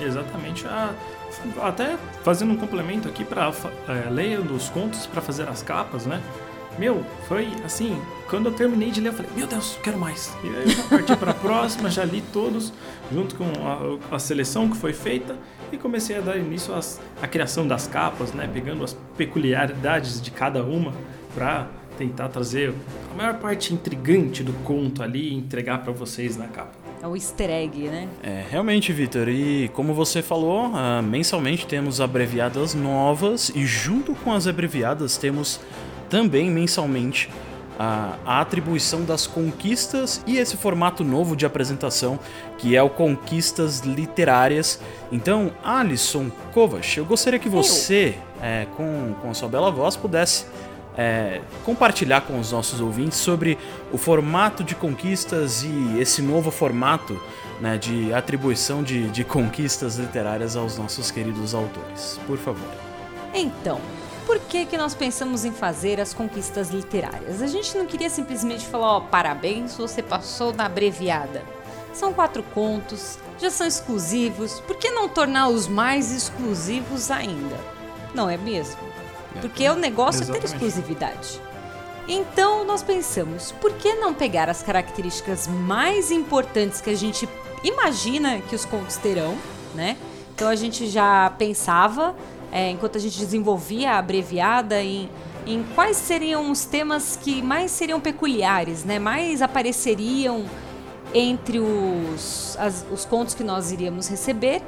Exatamente. 0.00 0.66
A- 0.66 0.94
até 1.62 1.96
fazendo 2.22 2.52
um 2.52 2.56
complemento 2.56 3.08
aqui 3.08 3.24
para 3.24 3.52
é, 3.88 4.10
lendo 4.10 4.54
os 4.54 4.68
contos 4.68 5.06
para 5.06 5.20
fazer 5.20 5.48
as 5.48 5.62
capas, 5.62 6.06
né? 6.06 6.20
Meu, 6.78 7.04
foi 7.28 7.48
assim, 7.64 8.00
quando 8.28 8.46
eu 8.46 8.52
terminei 8.52 8.90
de 8.90 9.00
ler, 9.00 9.08
eu 9.08 9.12
falei, 9.12 9.30
meu 9.36 9.46
Deus, 9.46 9.78
quero 9.82 9.98
mais. 9.98 10.34
E 10.42 10.46
aí 10.46 10.62
eu 10.62 10.70
já 10.70 10.82
parti 10.84 11.16
para 11.16 11.32
a 11.32 11.34
próxima, 11.34 11.90
já 11.90 12.04
li 12.04 12.22
todos, 12.32 12.72
junto 13.12 13.34
com 13.34 13.44
a, 14.10 14.14
a 14.16 14.18
seleção 14.18 14.70
que 14.70 14.76
foi 14.76 14.92
feita, 14.92 15.36
e 15.72 15.76
comecei 15.76 16.16
a 16.16 16.20
dar 16.20 16.36
início 16.36 16.74
às, 16.74 17.00
à 17.20 17.26
criação 17.26 17.66
das 17.66 17.86
capas, 17.86 18.32
né? 18.32 18.48
Pegando 18.52 18.82
as 18.82 18.96
peculiaridades 19.16 20.22
de 20.22 20.30
cada 20.30 20.62
uma 20.62 20.94
para 21.34 21.66
tentar 21.98 22.28
trazer 22.28 22.72
a 23.12 23.14
maior 23.14 23.34
parte 23.34 23.74
intrigante 23.74 24.42
do 24.42 24.52
conto 24.64 25.02
ali 25.02 25.28
e 25.28 25.34
entregar 25.34 25.82
para 25.82 25.92
vocês 25.92 26.36
na 26.36 26.48
capa. 26.48 26.79
É 27.02 27.06
o 27.06 27.16
easter 27.16 27.48
egg, 27.48 27.88
né? 27.88 28.08
É, 28.22 28.44
realmente, 28.50 28.92
Vitor, 28.92 29.28
e 29.28 29.70
como 29.70 29.94
você 29.94 30.20
falou, 30.20 30.70
ah, 30.74 31.00
mensalmente 31.00 31.66
temos 31.66 31.98
abreviadas 31.98 32.74
novas 32.74 33.50
e 33.54 33.64
junto 33.64 34.14
com 34.14 34.32
as 34.32 34.46
abreviadas 34.46 35.16
temos 35.16 35.60
também 36.10 36.50
mensalmente 36.50 37.30
a, 37.78 38.18
a, 38.26 38.40
atribuição 38.42 39.02
das 39.02 39.26
conquistas 39.26 40.22
e 40.26 40.36
esse 40.36 40.58
formato 40.58 41.02
novo 41.02 41.34
de 41.34 41.46
apresentação 41.46 42.18
que 42.58 42.76
é 42.76 42.82
o 42.82 42.90
Conquistas 42.90 43.80
Literárias. 43.80 44.78
Então, 45.10 45.50
Alisson 45.64 46.30
Kovac, 46.52 46.98
eu 46.98 47.06
gostaria 47.06 47.38
que 47.38 47.48
você, 47.48 48.14
é, 48.42 48.66
com, 48.76 49.14
com 49.22 49.30
a 49.30 49.34
sua 49.34 49.48
bela 49.48 49.70
voz, 49.70 49.96
pudesse 49.96 50.44
é, 50.96 51.40
compartilhar 51.64 52.22
com 52.22 52.38
os 52.38 52.52
nossos 52.52 52.80
ouvintes 52.80 53.18
sobre 53.18 53.58
o 53.92 53.98
formato 53.98 54.64
de 54.64 54.74
conquistas 54.74 55.62
e 55.62 55.98
esse 55.98 56.20
novo 56.22 56.50
formato 56.50 57.20
né, 57.60 57.78
de 57.78 58.12
atribuição 58.12 58.82
de, 58.82 59.08
de 59.10 59.24
conquistas 59.24 59.96
literárias 59.96 60.56
aos 60.56 60.76
nossos 60.76 61.10
queridos 61.10 61.54
autores. 61.54 62.18
Por 62.26 62.38
favor. 62.38 62.68
Então, 63.32 63.80
por 64.26 64.38
que, 64.38 64.66
que 64.66 64.76
nós 64.76 64.94
pensamos 64.94 65.44
em 65.44 65.52
fazer 65.52 66.00
as 66.00 66.14
conquistas 66.14 66.70
literárias? 66.70 67.42
A 67.42 67.46
gente 67.46 67.76
não 67.76 67.86
queria 67.86 68.10
simplesmente 68.10 68.66
falar, 68.66 68.96
ó, 68.96 69.00
parabéns, 69.00 69.76
você 69.76 70.02
passou 70.02 70.52
na 70.52 70.66
abreviada. 70.66 71.42
São 71.92 72.12
quatro 72.12 72.42
contos, 72.42 73.18
já 73.38 73.50
são 73.50 73.66
exclusivos, 73.66 74.60
por 74.60 74.76
que 74.76 74.90
não 74.90 75.08
torná-los 75.08 75.66
mais 75.66 76.12
exclusivos 76.12 77.10
ainda? 77.10 77.56
Não 78.14 78.30
é 78.30 78.36
mesmo? 78.36 78.89
Porque 79.40 79.68
o 79.68 79.74
negócio 79.74 80.22
Exatamente. 80.22 80.46
é 80.46 80.48
ter 80.48 80.54
exclusividade. 80.54 81.40
Então 82.08 82.64
nós 82.64 82.82
pensamos, 82.82 83.52
por 83.52 83.72
que 83.74 83.94
não 83.94 84.12
pegar 84.12 84.48
as 84.48 84.62
características 84.62 85.46
mais 85.46 86.10
importantes 86.10 86.80
que 86.80 86.90
a 86.90 86.96
gente 86.96 87.28
imagina 87.62 88.40
que 88.40 88.54
os 88.54 88.64
contos 88.64 88.96
terão, 88.96 89.36
né? 89.74 89.96
Então 90.34 90.48
a 90.48 90.56
gente 90.56 90.86
já 90.88 91.30
pensava, 91.38 92.16
é, 92.50 92.70
enquanto 92.70 92.96
a 92.96 93.00
gente 93.00 93.18
desenvolvia 93.18 93.92
a 93.92 93.98
abreviada, 93.98 94.82
em, 94.82 95.08
em 95.46 95.62
quais 95.74 95.96
seriam 95.98 96.50
os 96.50 96.64
temas 96.64 97.16
que 97.22 97.42
mais 97.42 97.70
seriam 97.70 98.00
peculiares, 98.00 98.84
né? 98.84 98.98
Mais 98.98 99.42
apareceriam 99.42 100.46
entre 101.14 101.60
os, 101.60 102.56
as, 102.58 102.84
os 102.90 103.04
contos 103.04 103.34
que 103.34 103.44
nós 103.44 103.70
iríamos 103.70 104.08
receber 104.08 104.62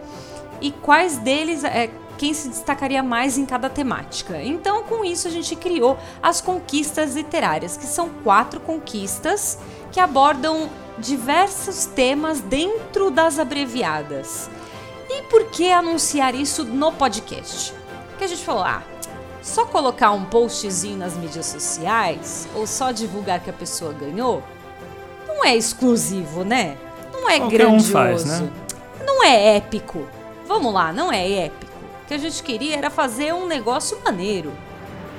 e 0.61 0.71
quais 0.71 1.19
deles 1.19 1.65
é, 1.65 1.91
quem 2.23 2.33
se 2.33 2.49
destacaria 2.49 3.03
mais 3.03 3.37
em 3.37 3.45
cada 3.45 3.69
temática. 3.69 4.41
Então, 4.41 4.85
com 4.85 5.05
isso, 5.05 5.27
a 5.27 5.31
gente 5.33 5.57
criou 5.57 5.99
as 6.23 6.41
conquistas 6.41 7.17
literárias, 7.17 7.77
que 7.77 7.85
são 7.85 8.09
quatro 8.23 8.61
conquistas 8.61 9.59
que 9.91 9.99
abordam 9.99 10.71
diversos 10.97 11.85
temas 11.85 12.39
dentro 12.39 13.11
das 13.11 13.41
abreviadas. 13.41 14.49
E 15.11 15.23
por 15.23 15.47
que 15.47 15.73
anunciar 15.73 16.33
isso 16.33 16.63
no 16.63 16.93
podcast? 16.93 17.75
Que 18.19 18.23
a 18.23 18.29
gente 18.29 18.45
falou, 18.45 18.63
ah, 18.63 18.85
só 19.43 19.67
colocar 19.67 20.13
um 20.13 20.25
postzinho 20.25 20.99
nas 20.99 21.17
mídias 21.17 21.47
sociais 21.47 22.47
ou 22.55 22.69
só 22.69 22.93
divulgar 22.93 23.41
que 23.41 23.51
a 23.51 23.53
pessoa 23.53 23.93
ganhou 23.93 24.45
não 25.27 25.45
é 25.45 25.57
exclusivo, 25.57 26.45
né? 26.45 26.79
Não 27.13 27.29
é 27.29 27.41
Qualquer 27.41 27.59
grandioso. 27.59 27.89
Um 27.89 27.93
faz, 27.93 28.25
né? 28.25 28.49
Não 29.05 29.25
é 29.25 29.57
épico. 29.57 30.07
Vamos 30.47 30.73
lá, 30.73 30.93
não 30.93 31.13
é 31.13 31.47
épico 31.47 31.72
que 32.13 32.17
a 32.17 32.31
gente 32.31 32.43
queria 32.43 32.77
era 32.77 32.91
fazer 32.91 33.33
um 33.33 33.47
negócio 33.47 33.99
maneiro, 34.05 34.53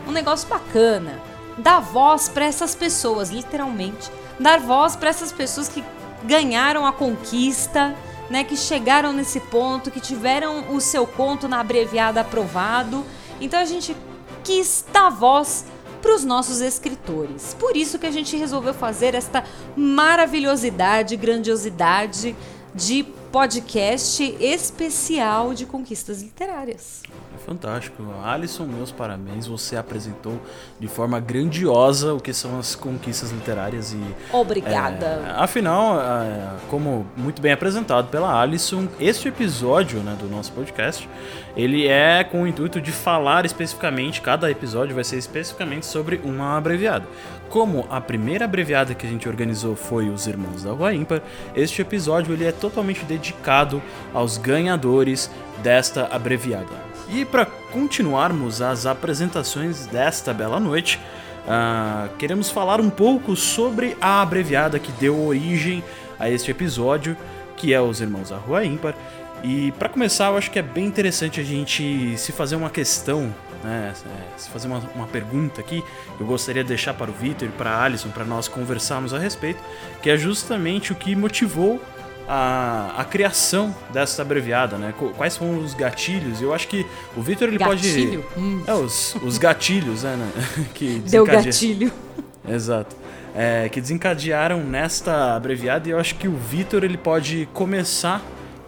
um 0.07 0.11
negócio 0.11 0.47
bacana, 0.47 1.19
dar 1.57 1.79
voz 1.79 2.29
para 2.29 2.45
essas 2.45 2.75
pessoas, 2.75 3.31
literalmente, 3.31 4.11
dar 4.39 4.59
voz 4.59 4.95
para 4.95 5.09
essas 5.09 5.31
pessoas 5.31 5.67
que 5.67 5.83
ganharam 6.23 6.85
a 6.85 6.91
conquista, 6.91 7.95
né, 8.29 8.43
que 8.43 8.55
chegaram 8.55 9.11
nesse 9.11 9.39
ponto, 9.39 9.89
que 9.89 9.99
tiveram 9.99 10.75
o 10.75 10.79
seu 10.79 11.07
conto 11.07 11.47
na 11.47 11.61
abreviada 11.61 12.21
aprovado. 12.21 13.03
Então 13.41 13.59
a 13.59 13.65
gente 13.65 13.97
quis 14.43 14.85
dar 14.93 15.09
voz 15.09 15.65
para 15.99 16.13
os 16.13 16.23
nossos 16.23 16.61
escritores. 16.61 17.55
Por 17.59 17.75
isso 17.75 17.97
que 17.97 18.05
a 18.05 18.11
gente 18.11 18.37
resolveu 18.37 18.73
fazer 18.73 19.15
esta 19.15 19.43
maravilhosidade, 19.75 21.15
grandiosidade 21.15 22.35
de 22.75 23.03
podcast 23.33 24.23
especial 24.39 25.55
de 25.55 25.65
conquistas 25.65 26.21
literárias. 26.21 27.01
É 27.33 27.37
fantástico. 27.39 28.03
Alisson, 28.23 28.65
meus 28.67 28.91
parabéns. 28.91 29.47
Você 29.47 29.75
apresentou 29.75 30.39
de 30.79 30.87
forma 30.87 31.19
grandiosa 31.19 32.13
o 32.13 32.19
que 32.19 32.31
são 32.31 32.59
as 32.59 32.75
conquistas 32.75 33.31
literárias 33.31 33.91
e. 33.91 33.99
Obrigada. 34.31 35.23
É, 35.25 35.31
afinal, 35.35 35.99
é, 35.99 36.57
como 36.69 37.07
muito 37.17 37.41
bem 37.41 37.51
apresentado 37.51 38.07
pela 38.09 38.39
Alisson, 38.39 38.87
este 38.99 39.29
episódio 39.29 40.01
né, 40.01 40.15
do 40.21 40.29
nosso 40.29 40.51
podcast 40.51 41.09
ele 41.55 41.87
é 41.87 42.23
com 42.23 42.43
o 42.43 42.47
intuito 42.47 42.81
de 42.81 42.91
falar 42.91 43.45
especificamente, 43.45 44.21
cada 44.21 44.49
episódio 44.49 44.95
vai 44.95 45.03
ser 45.03 45.17
especificamente 45.17 45.85
sobre 45.85 46.19
uma 46.23 46.57
abreviada. 46.57 47.05
Como 47.49 47.85
a 47.89 48.01
primeira 48.01 48.45
abreviada 48.45 48.95
que 48.95 49.05
a 49.05 49.09
gente 49.09 49.29
organizou 49.29 49.75
foi 49.75 50.09
os 50.09 50.25
Irmãos 50.25 50.63
da 50.63 50.71
Rua 50.71 50.93
Ímpar, 50.93 51.21
este 51.55 51.81
episódio 51.81 52.33
ele 52.33 52.45
é 52.45 52.51
totalmente 52.51 53.05
dedicado 53.05 53.81
aos 54.13 54.37
ganhadores 54.37 55.29
desta 55.61 56.07
abreviada. 56.07 56.93
E 57.09 57.23
para 57.23 57.45
continuarmos 57.45 58.61
as 58.61 58.85
apresentações 58.85 59.85
desta 59.85 60.33
bela 60.33 60.59
noite, 60.59 60.99
uh, 61.45 62.09
queremos 62.17 62.49
falar 62.49 62.81
um 62.81 62.89
pouco 62.89 63.35
sobre 63.35 63.95
a 64.01 64.21
abreviada 64.21 64.79
que 64.79 64.91
deu 64.93 65.23
origem 65.23 65.83
a 66.19 66.29
este 66.29 66.49
episódio, 66.49 67.15
que 67.55 67.73
é 67.73 67.79
os 67.79 68.01
Irmãos 68.01 68.29
da 68.29 68.37
Rua 68.37 68.65
Ímpar. 68.65 68.95
E 69.43 69.71
para 69.73 69.89
começar, 69.89 70.27
eu 70.31 70.37
acho 70.37 70.49
que 70.49 70.57
é 70.57 70.61
bem 70.61 70.85
interessante 70.85 71.39
a 71.39 71.43
gente 71.43 72.17
se 72.17 72.31
fazer 72.31 72.55
uma 72.55 72.69
questão 72.69 73.33
né, 73.63 73.93
se 74.37 74.49
fazer 74.49 74.67
uma, 74.67 74.79
uma 74.93 75.07
pergunta 75.07 75.61
aqui, 75.61 75.83
eu 76.19 76.25
gostaria 76.25 76.63
de 76.63 76.69
deixar 76.69 76.93
para 76.93 77.09
o 77.09 77.13
Vitor 77.13 77.47
e 77.47 77.51
para 77.51 77.71
a 77.71 77.83
Alison, 77.83 78.09
para 78.09 78.25
nós 78.25 78.47
conversarmos 78.47 79.13
a 79.13 79.19
respeito, 79.19 79.59
que 80.01 80.09
é 80.09 80.17
justamente 80.17 80.91
o 80.91 80.95
que 80.95 81.15
motivou 81.15 81.81
a, 82.27 82.93
a 82.97 83.05
criação 83.05 83.75
dessa 83.91 84.21
abreviada, 84.21 84.77
né? 84.77 84.93
Quais 85.17 85.37
foram 85.37 85.59
os 85.59 85.73
gatilhos? 85.73 86.41
Eu 86.41 86.53
acho 86.53 86.67
que 86.67 86.85
o 87.15 87.21
Vitor 87.21 87.47
ele 87.47 87.57
Gatilho? 87.57 88.23
pode. 88.23 88.39
Hum. 88.39 88.63
É, 88.65 88.73
os, 88.73 89.15
os 89.15 89.37
gatilhos, 89.37 90.03
né? 90.03 90.17
que 90.73 90.99
Deu 90.99 91.25
gatilho. 91.25 91.91
Exato. 92.47 92.95
É, 93.35 93.67
que 93.67 93.81
desencadearam 93.81 94.63
nesta 94.63 95.35
abreviada 95.35 95.87
e 95.87 95.91
eu 95.91 95.99
acho 95.99 96.15
que 96.15 96.27
o 96.27 96.35
Vitor 96.35 96.83
ele 96.83 96.97
pode 96.97 97.47
começar 97.51 98.21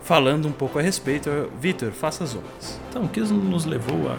falando 0.06 0.48
um 0.48 0.52
pouco 0.52 0.80
a 0.80 0.82
respeito. 0.82 1.30
Vitor, 1.60 1.92
faça 1.92 2.24
as 2.24 2.36
honras. 2.36 2.80
Então, 2.90 3.04
o 3.04 3.10
que 3.10 3.20
nos 3.20 3.66
levou 3.66 4.10
a 4.10 4.18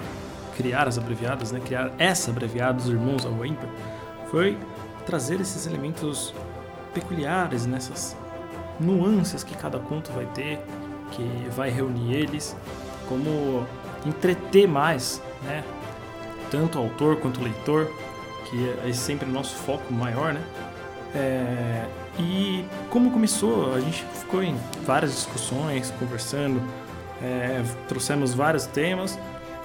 criar 0.56 0.88
as 0.88 0.98
abreviadas, 0.98 1.52
né, 1.52 1.60
criar 1.64 1.92
essa 1.96 2.30
abreviada 2.30 2.74
dos 2.74 2.88
irmãos 2.88 3.24
ao 3.24 3.46
ímpar, 3.46 3.68
foi 4.30 4.58
trazer 5.06 5.40
esses 5.40 5.66
elementos 5.66 6.34
peculiares, 6.92 7.66
nessas 7.66 8.16
nuances 8.80 9.44
que 9.44 9.54
cada 9.56 9.78
conto 9.78 10.10
vai 10.12 10.26
ter, 10.26 10.58
que 11.12 11.22
vai 11.54 11.70
reunir 11.70 12.14
eles, 12.14 12.56
como 13.08 13.64
entreter 14.04 14.66
mais, 14.66 15.22
né, 15.44 15.62
tanto 16.50 16.78
o 16.78 16.82
autor 16.82 17.16
quanto 17.16 17.40
o 17.40 17.44
leitor, 17.44 17.88
que 18.46 18.74
é 18.84 18.92
sempre 18.92 19.28
o 19.28 19.32
nosso 19.32 19.54
foco 19.56 19.92
maior, 19.92 20.32
né, 20.32 20.42
é, 21.14 21.84
e 22.18 22.64
como 22.90 23.10
começou, 23.10 23.74
a 23.74 23.80
gente 23.80 24.04
ficou 24.14 24.42
em 24.42 24.56
várias 24.84 25.12
discussões, 25.12 25.92
conversando, 25.98 26.62
é, 27.22 27.62
trouxemos 27.88 28.34
vários 28.34 28.66
temas 28.66 29.18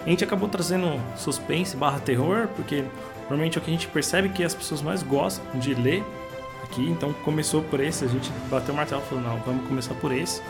a 0.06 0.10
gente 0.10 0.24
acabou 0.24 0.50
trazendo 0.50 1.00
suspense 1.16 1.78
barra 1.78 2.00
terror, 2.00 2.48
porque 2.56 2.84
normalmente 3.22 3.58
é 3.58 3.62
o 3.62 3.64
que 3.64 3.70
a 3.70 3.74
gente 3.74 3.88
percebe 3.88 4.30
que 4.30 4.44
as 4.44 4.56
pessoas 4.56 4.82
mais 4.82 5.04
gostam 5.04 5.60
de 5.60 5.76
ler 5.76 6.04
aqui. 6.64 6.90
Então 6.90 7.14
começou 7.24 7.62
por 7.62 7.80
esse, 7.80 8.04
a 8.04 8.08
gente 8.08 8.32
bateu 8.50 8.74
o 8.74 8.78
martelo 8.78 9.02
e 9.06 9.10
falou, 9.10 9.24
não, 9.24 9.38
vamos 9.40 9.68
começar 9.68 9.94
por 9.96 10.12
esse. 10.12 10.42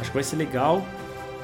Acho 0.00 0.10
que 0.10 0.14
vai 0.14 0.24
ser 0.24 0.36
legal. 0.36 0.82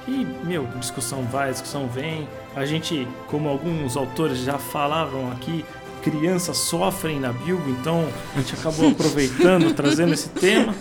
E, 0.09 0.27
meu, 0.45 0.67
discussão 0.79 1.23
vai, 1.25 1.51
discussão 1.51 1.87
vem. 1.87 2.27
A 2.57 2.65
gente, 2.65 3.07
como 3.29 3.49
alguns 3.49 3.97
autores 3.97 4.39
já 4.39 4.59
falavam 4.59 5.31
aqui, 5.31 5.65
crianças 6.03 6.59
sofrem 6.59 7.21
na 7.21 7.33
Bilbo, 7.33 7.71
então 7.71 8.07
a 8.35 8.41
gente 8.41 8.55
acabou 8.55 8.91
aproveitando, 8.91 9.73
trazendo 9.75 10.13
esse 10.13 10.29
tema. 10.29 10.75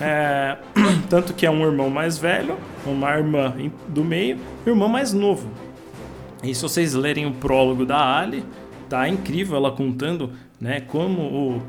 É, 0.00 0.56
tanto 1.08 1.34
que 1.34 1.44
é 1.44 1.50
um 1.50 1.62
irmão 1.64 1.90
mais 1.90 2.18
velho, 2.18 2.56
uma 2.86 3.10
irmã 3.16 3.54
do 3.88 4.04
meio 4.04 4.38
e 4.64 4.70
um 4.70 4.72
irmão 4.72 4.88
mais 4.88 5.12
novo. 5.12 5.48
E 6.42 6.54
se 6.54 6.62
vocês 6.62 6.94
lerem 6.94 7.26
o 7.26 7.32
prólogo 7.32 7.84
da 7.84 8.18
Ali, 8.18 8.44
tá 8.88 9.08
incrível 9.08 9.56
ela 9.56 9.72
contando 9.72 10.32
né, 10.60 10.80
como 10.80 11.62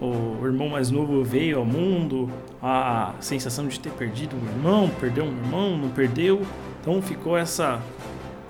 o, 0.00 0.06
o 0.40 0.46
irmão 0.46 0.68
mais 0.68 0.90
novo 0.90 1.22
veio 1.22 1.58
ao 1.58 1.64
mundo, 1.64 2.30
a 2.60 3.14
sensação 3.20 3.66
de 3.66 3.78
ter 3.78 3.90
perdido 3.90 4.36
um 4.36 4.48
irmão, 4.48 4.90
perdeu 5.00 5.24
um 5.24 5.28
irmão, 5.28 5.76
não 5.78 5.88
perdeu. 5.88 6.42
Então 6.80 7.00
ficou 7.00 7.36
essa, 7.36 7.80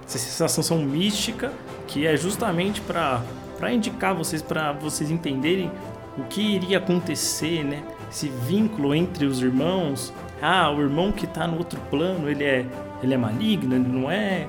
essa 0.06 0.18
sensação 0.18 0.78
mística 0.78 1.52
que 1.86 2.06
é 2.06 2.16
justamente 2.16 2.80
para 2.80 3.72
indicar 3.72 4.14
vocês, 4.14 4.42
para 4.42 4.72
vocês 4.72 5.10
entenderem 5.10 5.70
o 6.16 6.24
que 6.24 6.40
iria 6.40 6.78
acontecer, 6.78 7.64
né? 7.64 7.82
esse 8.10 8.28
vínculo 8.28 8.94
entre 8.94 9.24
os 9.24 9.40
irmãos. 9.40 10.12
Ah, 10.40 10.70
o 10.70 10.80
irmão 10.80 11.10
que 11.10 11.24
está 11.24 11.46
no 11.46 11.56
outro 11.58 11.80
plano, 11.90 12.28
ele 12.28 12.44
é, 12.44 12.66
ele 13.02 13.14
é 13.14 13.16
maligno, 13.16 13.74
ele 13.74 13.88
não 13.88 14.10
é? 14.10 14.46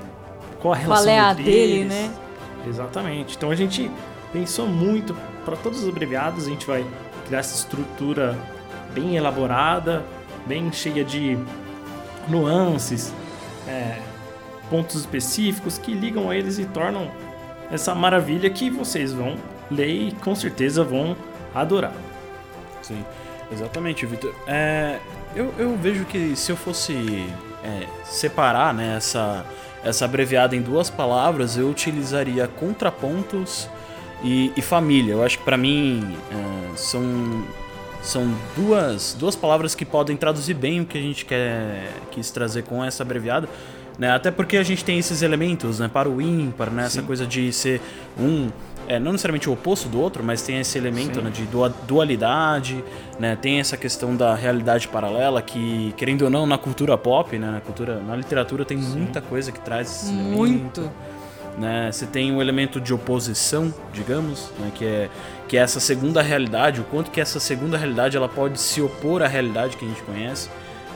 Qual 0.60 0.74
a 0.74 0.76
relação 0.76 1.06
Qual 1.06 1.14
é 1.14 1.18
a 1.18 1.32
dele, 1.32 1.80
eles? 1.80 1.88
né? 1.88 2.14
Exatamente. 2.66 3.36
Então 3.36 3.50
a 3.50 3.54
gente 3.54 3.90
pensou 4.32 4.66
muito 4.66 5.16
para 5.44 5.56
todos 5.56 5.82
os 5.82 5.88
abreviados, 5.88 6.46
a 6.46 6.50
gente 6.50 6.66
vai 6.66 6.84
criar 7.26 7.38
essa 7.38 7.54
estrutura 7.56 8.36
bem 8.92 9.16
elaborada, 9.16 10.04
bem 10.46 10.70
cheia 10.72 11.04
de 11.04 11.38
nuances, 12.28 13.12
é, 13.66 13.98
pontos 14.70 14.96
específicos 14.96 15.78
que 15.78 15.92
ligam 15.92 16.30
a 16.30 16.36
eles 16.36 16.58
e 16.58 16.64
tornam 16.64 17.10
essa 17.70 17.94
maravilha 17.94 18.48
que 18.50 18.70
vocês 18.70 19.12
vão 19.12 19.36
ler 19.70 19.88
e 19.88 20.12
com 20.12 20.34
certeza 20.34 20.84
vão 20.84 21.16
adorar. 21.54 21.92
Sim, 22.82 23.02
exatamente, 23.50 24.04
Vitor. 24.06 24.34
É, 24.46 24.98
eu, 25.34 25.52
eu 25.58 25.76
vejo 25.76 26.04
que 26.04 26.36
se 26.36 26.52
eu 26.52 26.56
fosse 26.56 27.26
é, 27.64 27.86
separar 28.04 28.74
né, 28.74 28.96
essa, 28.96 29.44
essa 29.82 30.04
abreviada 30.04 30.54
em 30.54 30.62
duas 30.62 30.90
palavras, 30.90 31.56
eu 31.56 31.68
utilizaria 31.68 32.46
contrapontos 32.46 33.68
e, 34.22 34.52
e 34.56 34.62
família. 34.62 35.12
Eu 35.12 35.22
acho 35.22 35.38
que 35.38 35.44
para 35.44 35.56
mim 35.56 36.16
é, 36.30 36.76
são, 36.76 37.44
são 38.02 38.34
duas, 38.54 39.14
duas 39.18 39.34
palavras 39.34 39.74
que 39.74 39.84
podem 39.84 40.16
traduzir 40.16 40.54
bem 40.54 40.80
o 40.80 40.86
que 40.86 40.98
a 40.98 41.02
gente 41.02 41.24
quer 41.24 41.90
quis 42.10 42.30
trazer 42.30 42.62
com 42.64 42.84
essa 42.84 43.02
abreviada. 43.02 43.48
Né? 43.98 44.10
Até 44.10 44.30
porque 44.30 44.56
a 44.56 44.62
gente 44.62 44.84
tem 44.84 44.98
esses 44.98 45.22
elementos 45.22 45.78
né? 45.78 45.88
para 45.88 46.08
o 46.08 46.20
ímpar, 46.20 46.70
né? 46.70 46.86
essa 46.86 47.02
coisa 47.02 47.26
de 47.26 47.52
ser 47.52 47.80
um 48.18 48.50
é, 48.86 48.98
não 48.98 49.12
necessariamente 49.12 49.48
o 49.48 49.52
oposto 49.52 49.88
do 49.88 50.00
outro, 50.00 50.22
mas 50.22 50.42
tem 50.42 50.60
esse 50.60 50.76
elemento 50.76 51.22
né, 51.22 51.30
de 51.30 51.48
dualidade, 51.86 52.84
né? 53.18 53.34
Tem 53.34 53.58
essa 53.58 53.76
questão 53.76 54.14
da 54.14 54.34
realidade 54.34 54.88
paralela 54.88 55.40
que, 55.40 55.94
querendo 55.96 56.22
ou 56.22 56.30
não, 56.30 56.46
na 56.46 56.58
cultura 56.58 56.96
pop, 56.98 57.38
né? 57.38 57.50
Na 57.50 57.60
cultura, 57.60 58.00
na 58.00 58.14
literatura 58.14 58.64
tem 58.64 58.80
Sim. 58.80 58.98
muita 58.98 59.22
coisa 59.22 59.50
que 59.50 59.60
traz 59.60 59.90
esse 59.90 60.12
Muito. 60.12 60.80
Elemento, 60.82 60.92
né? 61.58 61.90
Você 61.90 62.04
tem 62.04 62.30
o 62.32 62.36
um 62.36 62.42
elemento 62.42 62.80
de 62.80 62.92
oposição, 62.92 63.72
digamos, 63.92 64.50
né? 64.58 64.70
que 64.74 64.84
é 64.84 65.10
que 65.46 65.58
é 65.58 65.60
essa 65.60 65.78
segunda 65.78 66.22
realidade, 66.22 66.80
o 66.80 66.84
quanto 66.84 67.10
que 67.10 67.20
essa 67.20 67.38
segunda 67.38 67.76
realidade 67.76 68.16
ela 68.16 68.28
pode 68.28 68.58
se 68.58 68.80
opor 68.80 69.22
à 69.22 69.28
realidade 69.28 69.76
que 69.76 69.84
a 69.84 69.88
gente 69.88 70.02
conhece. 70.02 70.48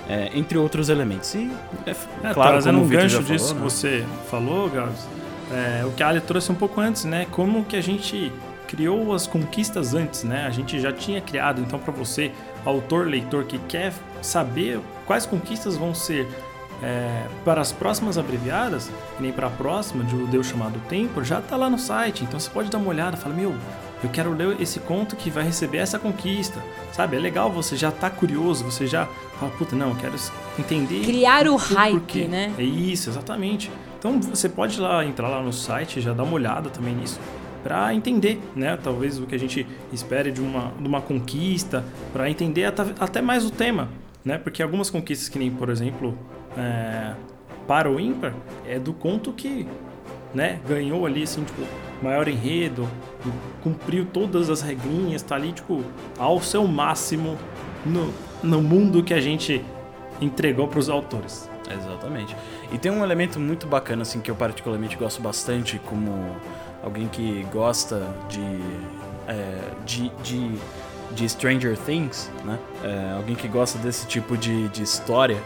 É, 0.08 0.30
entre 0.32 0.56
outros 0.56 0.88
elementos. 0.88 1.34
E, 1.34 1.52
é, 1.86 1.90
é 1.90 2.32
claro, 2.32 2.52
trazendo 2.52 2.78
um 2.78 2.88
gancho 2.88 3.22
disso 3.22 3.54
falou, 3.54 3.54
que 3.54 3.54
né? 3.54 3.60
você 3.60 4.06
falou, 4.30 4.70
Gabs, 4.70 5.06
é, 5.52 5.84
o 5.84 5.90
que 5.92 6.02
a 6.02 6.08
Ali 6.08 6.20
trouxe 6.20 6.50
um 6.50 6.54
pouco 6.54 6.80
antes, 6.80 7.04
né? 7.04 7.26
Como 7.30 7.64
que 7.64 7.76
a 7.76 7.82
gente 7.82 8.32
criou 8.66 9.14
as 9.14 9.26
conquistas 9.26 9.94
antes, 9.94 10.24
né? 10.24 10.46
A 10.46 10.50
gente 10.50 10.80
já 10.80 10.92
tinha 10.92 11.20
criado, 11.20 11.60
então 11.60 11.78
para 11.78 11.92
você, 11.92 12.32
autor, 12.64 13.06
leitor 13.06 13.44
que 13.44 13.58
quer 13.58 13.92
saber 14.20 14.80
quais 15.06 15.24
conquistas 15.26 15.76
vão 15.76 15.94
ser 15.94 16.28
é, 16.82 17.24
para 17.44 17.60
as 17.60 17.72
próximas 17.72 18.18
abreviadas, 18.18 18.90
nem 19.18 19.32
para 19.32 19.48
a 19.48 19.50
próxima 19.50 20.04
de 20.04 20.14
O 20.14 20.26
Deus 20.26 20.46
Chamado 20.46 20.80
Tempo, 20.88 21.24
já 21.24 21.40
está 21.40 21.56
lá 21.56 21.68
no 21.68 21.78
site. 21.78 22.24
Então 22.24 22.38
você 22.38 22.50
pode 22.50 22.70
dar 22.70 22.78
uma 22.78 22.90
olhada, 22.90 23.16
fala, 23.16 23.34
meu, 23.34 23.54
eu 24.02 24.08
quero 24.10 24.32
ler 24.32 24.60
esse 24.60 24.78
conto 24.80 25.16
que 25.16 25.30
vai 25.30 25.44
receber 25.44 25.78
essa 25.78 25.98
conquista, 25.98 26.62
sabe? 26.92 27.16
É 27.16 27.18
legal, 27.18 27.50
você 27.50 27.76
já 27.76 27.90
tá 27.90 28.08
curioso, 28.08 28.64
você 28.64 28.86
já 28.86 29.06
fala, 29.38 29.50
puta, 29.52 29.74
não, 29.74 29.90
eu 29.90 29.96
quero 29.96 30.14
entender. 30.58 31.04
Criar 31.04 31.48
o 31.48 31.56
hype, 31.56 32.26
né? 32.26 32.52
É 32.56 32.62
isso, 32.62 33.10
exatamente. 33.10 33.70
Então 33.98 34.20
você 34.20 34.48
pode 34.48 34.80
lá 34.80 35.04
entrar 35.04 35.28
lá 35.28 35.42
no 35.42 35.52
site, 35.52 36.00
já 36.00 36.12
dar 36.12 36.22
uma 36.22 36.34
olhada 36.34 36.70
também 36.70 36.94
nisso 36.94 37.18
para 37.62 37.92
entender, 37.92 38.40
né? 38.54 38.78
Talvez 38.82 39.18
o 39.18 39.26
que 39.26 39.34
a 39.34 39.38
gente 39.38 39.66
espere 39.92 40.30
de 40.30 40.40
uma, 40.40 40.72
de 40.78 40.86
uma 40.86 41.00
conquista, 41.00 41.84
para 42.12 42.30
entender 42.30 42.64
até, 42.64 42.82
até, 42.98 43.20
mais 43.20 43.44
o 43.44 43.50
tema, 43.50 43.88
né? 44.24 44.38
Porque 44.38 44.62
algumas 44.62 44.90
conquistas 44.90 45.28
que 45.28 45.38
nem, 45.38 45.50
por 45.50 45.68
exemplo, 45.68 46.16
é, 46.56 47.14
para 47.66 47.90
o 47.90 47.98
ímpar 47.98 48.32
é 48.66 48.78
do 48.78 48.92
conto 48.92 49.32
que, 49.32 49.66
né? 50.32 50.60
Ganhou 50.68 51.04
ali 51.04 51.24
assim 51.24 51.42
tipo 51.42 51.62
maior 52.02 52.28
enredo, 52.28 52.88
cumpriu 53.62 54.06
todas 54.06 54.50
as 54.50 54.60
regrinhas, 54.62 55.22
tá 55.22 55.34
ali 55.34 55.52
tipo 55.52 55.82
ao 56.18 56.40
seu 56.40 56.66
máximo 56.66 57.36
no, 57.84 58.12
no 58.42 58.62
mundo 58.62 59.02
que 59.02 59.14
a 59.14 59.20
gente 59.20 59.64
entregou 60.20 60.68
para 60.68 60.78
os 60.78 60.88
autores. 60.88 61.48
Exatamente. 61.70 62.34
E 62.72 62.78
tem 62.78 62.90
um 62.90 63.04
elemento 63.04 63.38
muito 63.38 63.66
bacana, 63.66 64.02
assim, 64.02 64.20
que 64.20 64.30
eu 64.30 64.34
particularmente 64.34 64.96
gosto 64.96 65.20
bastante, 65.20 65.78
como 65.84 66.34
alguém 66.82 67.08
que 67.08 67.46
gosta 67.52 68.08
de. 68.28 68.40
É, 69.26 69.60
de, 69.84 70.10
de, 70.22 70.58
de, 71.12 71.28
Stranger 71.28 71.76
Things, 71.76 72.30
né? 72.44 72.58
É, 72.82 73.16
alguém 73.16 73.36
que 73.36 73.46
gosta 73.46 73.78
desse 73.78 74.06
tipo 74.06 74.38
de, 74.38 74.68
de 74.68 74.82
história, 74.82 75.36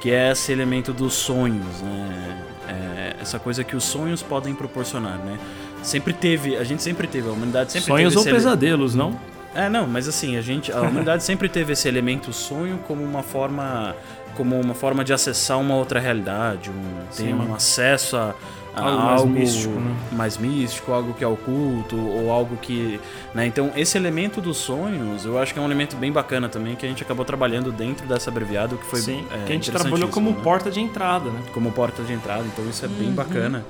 que 0.00 0.12
é 0.12 0.30
esse 0.30 0.52
elemento 0.52 0.92
dos 0.92 1.14
sonhos, 1.14 1.82
né? 1.82 2.44
É, 2.68 3.16
essa 3.20 3.40
coisa 3.40 3.64
que 3.64 3.74
os 3.74 3.82
sonhos 3.82 4.22
podem 4.22 4.54
proporcionar, 4.54 5.18
né? 5.18 5.38
Sempre 5.82 6.12
teve, 6.12 6.56
a 6.56 6.64
gente 6.64 6.82
sempre 6.82 7.06
teve, 7.06 7.28
a 7.28 7.32
humanidade 7.32 7.72
sempre 7.72 7.86
sonhos 7.86 8.14
teve. 8.14 8.22
Sonhos 8.22 8.26
ou 8.26 8.32
pesadelos, 8.34 8.94
não? 8.94 9.18
É, 9.54 9.68
não, 9.68 9.86
mas 9.86 10.08
assim, 10.08 10.36
a 10.36 10.40
gente, 10.40 10.72
a 10.72 10.80
humanidade 10.82 11.22
sempre 11.22 11.48
teve 11.48 11.72
esse 11.72 11.86
elemento 11.88 12.32
sonho 12.32 12.78
como 12.86 13.02
uma 13.02 13.22
forma 13.22 13.94
como 14.34 14.58
uma 14.58 14.74
forma 14.74 15.04
de 15.04 15.12
acessar 15.12 15.60
uma 15.60 15.74
outra 15.74 16.00
realidade, 16.00 16.70
um, 16.70 17.14
ter 17.14 17.34
um 17.34 17.54
acesso 17.54 18.16
a, 18.16 18.34
a 18.74 18.80
algo, 18.80 19.00
algo, 19.02 19.28
mais, 19.28 19.40
místico, 19.40 19.74
né? 19.74 19.96
mais 20.12 20.38
místico, 20.38 20.92
algo 20.92 21.12
que 21.12 21.22
é 21.22 21.26
oculto 21.26 21.96
ou 21.96 22.30
algo 22.30 22.56
que, 22.56 22.98
né? 23.34 23.46
Então 23.46 23.70
esse 23.76 23.96
elemento 23.98 24.40
dos 24.40 24.56
sonhos, 24.56 25.24
eu 25.24 25.38
acho 25.38 25.52
que 25.52 25.58
é 25.58 25.62
um 25.62 25.66
elemento 25.66 25.96
bem 25.96 26.10
bacana 26.10 26.48
também 26.48 26.74
que 26.74 26.86
a 26.86 26.88
gente 26.88 27.02
acabou 27.02 27.24
trabalhando 27.24 27.70
dentro 27.70 28.06
dessa 28.06 28.30
abreviado 28.30 28.76
que 28.78 28.86
foi 28.86 29.00
Sim, 29.00 29.26
é, 29.30 29.44
que 29.44 29.52
a 29.52 29.54
gente 29.54 29.70
trabalhou 29.70 30.08
como 30.08 30.30
né? 30.30 30.40
porta 30.42 30.70
de 30.70 30.80
entrada, 30.80 31.28
né? 31.28 31.42
Como 31.52 31.70
porta 31.70 32.02
de 32.02 32.12
entrada, 32.12 32.44
então 32.50 32.66
isso 32.68 32.84
é 32.84 32.88
uhum. 32.88 32.94
bem 32.94 33.12
bacana. 33.12 33.64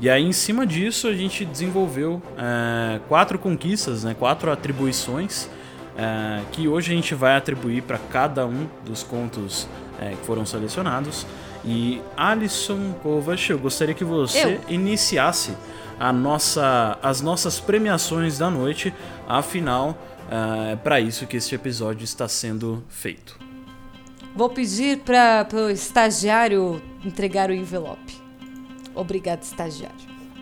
E 0.00 0.08
aí, 0.08 0.24
em 0.24 0.32
cima 0.32 0.64
disso, 0.64 1.08
a 1.08 1.14
gente 1.14 1.44
desenvolveu 1.44 2.22
é, 2.36 3.00
quatro 3.08 3.38
conquistas, 3.38 4.04
né, 4.04 4.14
quatro 4.16 4.50
atribuições, 4.50 5.48
é, 5.96 6.40
que 6.52 6.68
hoje 6.68 6.92
a 6.92 6.94
gente 6.94 7.14
vai 7.16 7.36
atribuir 7.36 7.82
para 7.82 7.98
cada 7.98 8.46
um 8.46 8.68
dos 8.84 9.02
contos 9.02 9.66
é, 10.00 10.10
que 10.10 10.24
foram 10.24 10.46
selecionados. 10.46 11.26
E 11.64 12.00
Alisson 12.16 12.92
Kovac, 13.02 13.50
eu 13.50 13.58
gostaria 13.58 13.92
que 13.92 14.04
você 14.04 14.60
eu. 14.68 14.72
iniciasse 14.72 15.52
a 15.98 16.12
nossa, 16.12 16.96
as 17.02 17.20
nossas 17.20 17.58
premiações 17.58 18.38
da 18.38 18.48
noite, 18.48 18.94
afinal, 19.28 19.98
é 20.70 20.76
para 20.76 21.00
isso 21.00 21.26
que 21.26 21.36
este 21.36 21.56
episódio 21.56 22.04
está 22.04 22.28
sendo 22.28 22.84
feito. 22.88 23.36
Vou 24.36 24.48
pedir 24.48 24.98
para 24.98 25.48
o 25.52 25.68
estagiário 25.68 26.80
entregar 27.04 27.50
o 27.50 27.52
envelope. 27.52 28.27
Obrigado, 28.98 29.42
estagiário. 29.42 29.96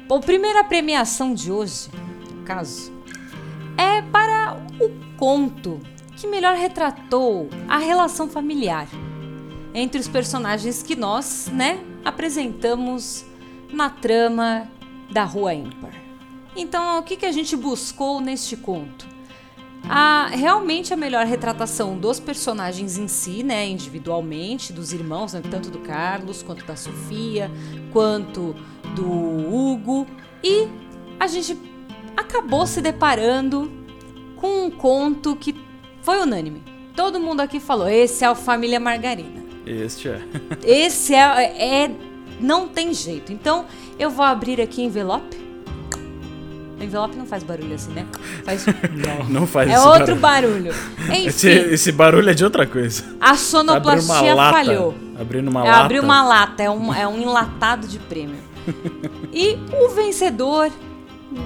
Bom, 0.08 0.18
primeira 0.18 0.64
premiação 0.64 1.34
de 1.34 1.52
hoje, 1.52 1.90
no 2.34 2.42
caso, 2.42 2.90
é 3.76 4.00
para 4.00 4.56
o 4.80 5.16
conto 5.18 5.78
que 6.16 6.26
melhor 6.26 6.56
retratou 6.56 7.50
a 7.68 7.76
relação 7.76 8.28
familiar 8.28 8.88
entre 9.74 10.00
os 10.00 10.08
personagens 10.08 10.82
que 10.82 10.96
nós, 10.96 11.50
né, 11.52 11.78
apresentamos 12.02 13.26
na 13.70 13.90
trama 13.90 14.66
da 15.10 15.24
Rua 15.24 15.52
Ímpar. 15.52 15.92
Então, 16.56 16.98
o 16.98 17.02
que, 17.02 17.16
que 17.16 17.26
a 17.26 17.32
gente 17.32 17.54
buscou 17.54 18.22
neste 18.22 18.56
conto? 18.56 19.06
A, 19.88 20.28
realmente 20.32 20.92
a 20.92 20.96
melhor 20.96 21.26
retratação 21.26 21.96
dos 21.96 22.18
personagens 22.18 22.98
em 22.98 23.06
si, 23.06 23.42
né, 23.42 23.66
individualmente, 23.68 24.72
dos 24.72 24.92
irmãos, 24.92 25.32
né, 25.32 25.42
tanto 25.48 25.70
do 25.70 25.78
Carlos 25.78 26.42
quanto 26.42 26.64
da 26.64 26.74
Sofia, 26.74 27.50
quanto 27.92 28.54
do 28.94 29.08
Hugo. 29.08 30.06
E 30.42 30.66
a 31.20 31.26
gente 31.26 31.56
acabou 32.16 32.66
se 32.66 32.80
deparando 32.80 33.70
com 34.36 34.66
um 34.66 34.70
conto 34.70 35.36
que 35.36 35.54
foi 36.02 36.20
unânime. 36.20 36.62
Todo 36.94 37.20
mundo 37.20 37.40
aqui 37.40 37.60
falou: 37.60 37.88
esse 37.88 38.24
é 38.24 38.30
o 38.30 38.34
Família 38.34 38.80
Margarina. 38.80 39.44
Este 39.66 40.08
é. 40.08 40.20
esse 40.64 41.14
é, 41.14 41.84
é. 41.84 41.90
Não 42.40 42.68
tem 42.68 42.92
jeito. 42.92 43.32
Então, 43.32 43.66
eu 43.98 44.10
vou 44.10 44.24
abrir 44.24 44.60
aqui 44.60 44.82
envelope. 44.82 45.45
O 46.78 46.82
envelope 46.82 47.16
não 47.16 47.26
faz 47.26 47.42
barulho 47.42 47.74
assim, 47.74 47.92
né? 47.92 48.06
Faz... 48.44 48.66
Não, 48.66 49.40
não 49.40 49.46
faz 49.46 49.70
É 49.70 49.80
outro 49.80 50.16
barulho. 50.16 50.72
barulho. 50.72 50.74
Enfim, 51.08 51.26
esse, 51.26 51.48
esse, 51.48 51.92
barulho 51.92 52.28
é 52.28 52.34
de 52.34 52.44
outra 52.44 52.66
coisa. 52.66 53.02
A 53.20 53.34
sonoplastia 53.34 54.36
falhou. 54.36 54.94
Abrindo 55.18 55.48
uma 55.48 55.66
é, 55.66 55.70
lata. 55.70 55.84
Abriu 55.84 56.02
uma 56.02 56.22
lata, 56.22 56.62
é 56.62 56.70
um, 56.70 56.92
é 56.92 57.08
um 57.08 57.18
enlatado 57.18 57.88
de 57.88 57.98
prêmio. 57.98 58.36
e 59.32 59.58
o 59.80 59.88
vencedor 59.88 60.70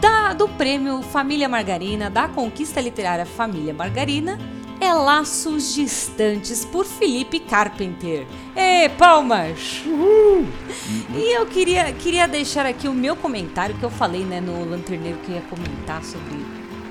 da, 0.00 0.32
do 0.32 0.48
prêmio 0.48 1.02
Família 1.02 1.48
Margarina, 1.48 2.10
da 2.10 2.28
conquista 2.28 2.80
literária 2.80 3.24
Família 3.24 3.72
Margarina, 3.72 4.38
é 4.80 4.94
Laços 4.94 5.74
Distantes, 5.74 6.64
por 6.64 6.86
Felipe 6.86 7.38
Carpenter. 7.38 8.26
Ê, 8.56 8.88
palmas! 8.88 9.82
Uhul. 9.86 10.46
E 11.14 11.36
eu 11.36 11.44
queria, 11.46 11.92
queria 11.92 12.26
deixar 12.26 12.64
aqui 12.64 12.88
o 12.88 12.94
meu 12.94 13.14
comentário, 13.14 13.76
que 13.76 13.82
eu 13.82 13.90
falei 13.90 14.24
né, 14.24 14.40
no 14.40 14.68
Lanterneiro 14.68 15.18
que 15.18 15.30
eu 15.30 15.36
ia 15.36 15.42
comentar 15.42 16.02
sobre 16.02 16.34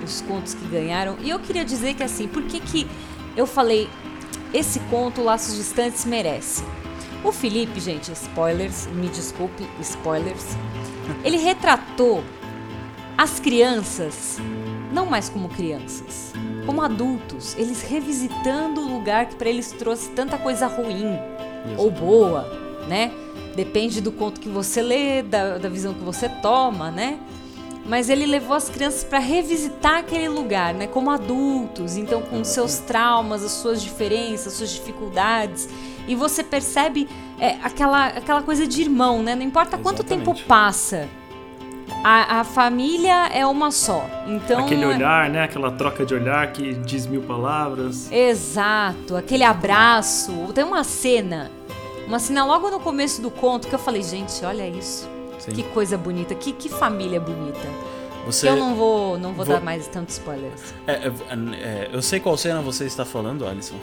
os 0.04 0.22
contos 0.22 0.54
que 0.54 0.68
ganharam. 0.68 1.18
E 1.22 1.30
eu 1.32 1.40
queria 1.40 1.66
dizer 1.66 1.96
que 1.96 2.04
assim, 2.04 2.28
por 2.28 2.44
que, 2.44 2.60
que 2.60 2.88
eu 3.36 3.48
falei 3.48 3.90
esse 4.54 4.80
conto, 4.82 5.24
Laços 5.24 5.56
Distantes, 5.56 6.06
merece? 6.06 6.64
O 7.24 7.32
Felipe, 7.32 7.80
gente, 7.80 8.12
spoilers, 8.12 8.88
me 8.88 9.10
desculpe, 9.10 9.68
spoilers. 9.82 10.46
Ele 11.24 11.38
retratou 11.38 12.24
as 13.18 13.40
crianças 13.40 14.38
não 14.92 15.06
mais 15.06 15.30
como 15.30 15.50
crianças, 15.50 16.34
como 16.66 16.82
adultos, 16.82 17.56
eles 17.58 17.82
revisitando 17.82 18.82
o 18.82 18.88
lugar 18.88 19.28
que 19.28 19.36
para 19.36 19.50
eles 19.50 19.72
trouxe 19.72 20.10
tanta 20.12 20.38
coisa 20.38 20.68
ruim 20.68 21.18
ou 21.78 21.92
boa, 21.92 22.48
né? 22.88 23.12
Depende 23.56 24.02
do 24.02 24.12
conto 24.12 24.40
que 24.40 24.50
você 24.50 24.82
lê, 24.82 25.22
da, 25.22 25.58
da 25.58 25.70
visão 25.70 25.94
que 25.94 26.04
você 26.04 26.30
toma, 26.30 26.92
né? 26.92 27.20
mas 27.90 28.08
ele 28.08 28.28
levou 28.28 28.56
as 28.56 28.70
crianças 28.70 29.04
para 29.04 29.18
revisitar 29.18 29.98
aquele 29.98 30.30
lugar, 30.30 30.76
né, 30.76 30.86
como 30.86 31.10
adultos, 31.10 31.98
então 31.98 32.22
com 32.22 32.44
seus 32.44 32.78
traumas, 32.78 33.44
as 33.44 33.52
suas 33.54 33.82
diferenças, 33.82 34.48
as 34.48 34.54
suas 34.54 34.70
dificuldades, 34.70 35.68
e 36.08 36.14
você 36.14 36.44
percebe 36.44 37.10
é, 37.40 37.58
aquela, 37.64 38.08
aquela 38.08 38.44
coisa 38.44 38.68
de 38.68 38.82
irmão, 38.82 39.24
né? 39.24 39.34
Não 39.34 39.42
importa 39.42 39.76
Exatamente. 39.76 40.04
quanto 40.04 40.08
tempo 40.08 40.48
passa, 40.48 41.10
a, 42.04 42.40
a, 42.40 42.44
família 42.44 43.28
é 43.28 43.46
uma 43.46 43.72
só. 43.72 44.10
Então 44.28 44.66
aquele 44.66 44.84
é 44.84 44.88
olhar, 44.88 45.30
né? 45.30 45.44
Aquela 45.44 45.72
troca 45.72 46.06
de 46.06 46.14
olhar 46.14 46.52
que 46.52 46.74
diz 46.74 47.06
mil 47.06 47.22
palavras. 47.22 48.12
Exato, 48.12 49.16
aquele 49.16 49.44
abraço. 49.44 50.32
Tem 50.54 50.64
uma 50.64 50.84
cena, 50.84 51.52
uma 52.08 52.20
cena 52.20 52.46
logo 52.46 52.70
no 52.70 52.80
começo 52.80 53.22
do 53.22 53.30
conto 53.30 53.68
que 53.68 53.76
eu 53.76 53.80
falei, 53.80 54.04
gente, 54.04 54.44
olha 54.46 54.68
isso. 54.68 55.10
Sim. 55.40 55.52
Que 55.52 55.64
coisa 55.64 55.98
bonita, 55.98 56.36
que, 56.36 56.52
que 56.52 56.70
família 56.70 57.20
bonita. 57.20 57.68
Você... 58.26 58.48
eu 58.48 58.58
não 58.58 58.76
vou, 58.76 59.18
não 59.18 59.34
vou, 59.34 59.46
vou... 59.46 59.56
dar 59.56 59.62
mais 59.62 59.88
tantos 59.88 60.16
spoilers. 60.16 60.74
É, 60.86 60.92
é, 60.92 61.12
é, 61.56 61.90
eu 61.92 62.02
sei 62.02 62.20
qual 62.20 62.38
cena 62.38 62.62
você 62.62 62.86
está 62.86 63.06
falando, 63.06 63.48
Alisson. 63.48 63.78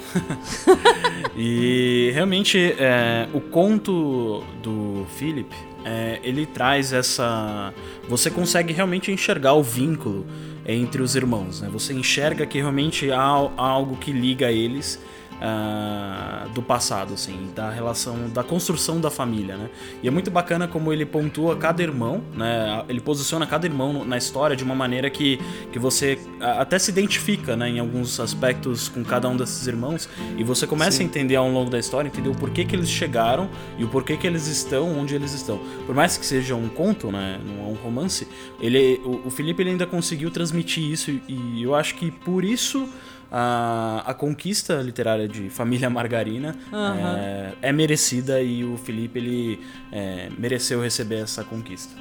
e 1.37 2.11
realmente 2.15 2.77
é, 2.79 3.29
o 3.33 3.41
conto 3.41 4.45
do 4.63 5.07
Philip, 5.17 5.53
é, 5.87 6.19
ele 6.25 6.45
traz 6.45 6.93
essa. 6.93 7.73
Você 8.09 8.29
consegue 8.29 8.73
realmente 8.73 9.13
enxergar 9.13 9.55
o 9.55 9.63
vínculo 9.63 10.27
entre 10.67 11.01
os 11.01 11.15
irmãos. 11.15 11.61
Né? 11.61 11.69
Você 11.73 11.93
enxerga 11.95 12.45
que 12.45 12.59
realmente 12.59 13.13
há 13.13 13.21
algo 13.21 13.97
que 13.97 14.11
liga 14.11 14.51
eles 14.51 15.01
uh, 15.37 16.49
do 16.51 16.63
passado, 16.63 17.15
assim, 17.15 17.51
da 17.55 17.71
relação, 17.71 18.29
da 18.29 18.43
construção 18.43 19.01
da 19.01 19.11
família, 19.11 19.57
né? 19.57 19.71
E 20.03 20.09
é 20.09 20.11
muito 20.11 20.31
bacana 20.31 20.67
como 20.67 20.93
ele 20.93 21.05
pontua 21.05 21.57
cada 21.57 21.83
irmão, 21.83 22.23
né? 22.35 22.85
Ele 22.89 23.01
posiciona 23.01 23.47
cada 23.47 23.67
irmão 23.67 24.05
na 24.05 24.17
história 24.17 24.57
de 24.57 24.65
uma 24.65 24.75
maneira 24.75 25.11
que, 25.11 25.39
que 25.73 25.79
você 25.79 26.19
até 26.41 26.79
se 26.79 26.91
identifica, 26.91 27.57
né? 27.57 27.69
Em 27.69 27.79
alguns 27.79 28.19
aspectos 28.21 28.89
com 28.89 29.05
cada 29.05 29.29
um 29.29 29.37
desses 29.37 29.67
irmãos 29.67 30.09
e 30.37 30.45
você 30.45 30.67
começa 30.67 30.99
Sim. 30.99 31.05
a 31.05 31.07
entender 31.07 31.37
ao 31.37 31.49
longo 31.51 31.71
da 31.71 31.79
história, 31.79 32.09
entender 32.09 32.29
o 32.29 32.35
porquê 32.35 32.65
que 32.65 32.75
eles 32.75 32.89
chegaram 32.89 33.49
e 33.79 33.85
o 33.85 33.89
porquê 33.89 34.17
que 34.17 34.27
eles 34.27 34.47
estão 34.47 34.99
onde 34.99 35.15
eles 35.15 35.33
estão. 35.33 35.61
Por 35.85 35.95
mais 35.95 36.17
que 36.17 36.25
seja 36.25 36.55
um 36.55 36.69
conto, 36.69 37.11
né? 37.11 37.41
Não 37.45 37.67
é 37.67 37.69
um 37.69 37.75
romance, 37.75 38.27
ele, 38.61 39.01
o, 39.05 39.27
o 39.27 39.31
Felipe 39.31 39.63
ele 39.63 39.71
ainda 39.71 39.87
conseguiu 39.87 40.31
transmitir 40.31 40.83
isso 40.85 41.11
e 41.29 41.63
eu 41.63 41.75
acho 41.75 41.95
que 41.95 42.11
por 42.11 42.45
isso 42.45 42.89
a, 43.31 44.03
a 44.07 44.15
conquista 44.15 44.75
literária 44.83 45.29
de 45.29 45.51
Família 45.51 45.91
Margarina 45.91 46.55
uhum. 46.73 47.17
é, 47.19 47.53
é, 47.63 47.73
merecida 47.73 48.41
e 48.41 48.65
o 48.65 48.77
Felipe 48.77 49.19
ele 49.19 49.61
é, 49.93 50.29
mereceu 50.39 50.81
receber 50.81 51.17
essa 51.17 51.45
conquista. 51.45 51.95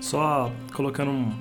Só 0.00 0.50
colocando 0.72 1.10
um, 1.10 1.32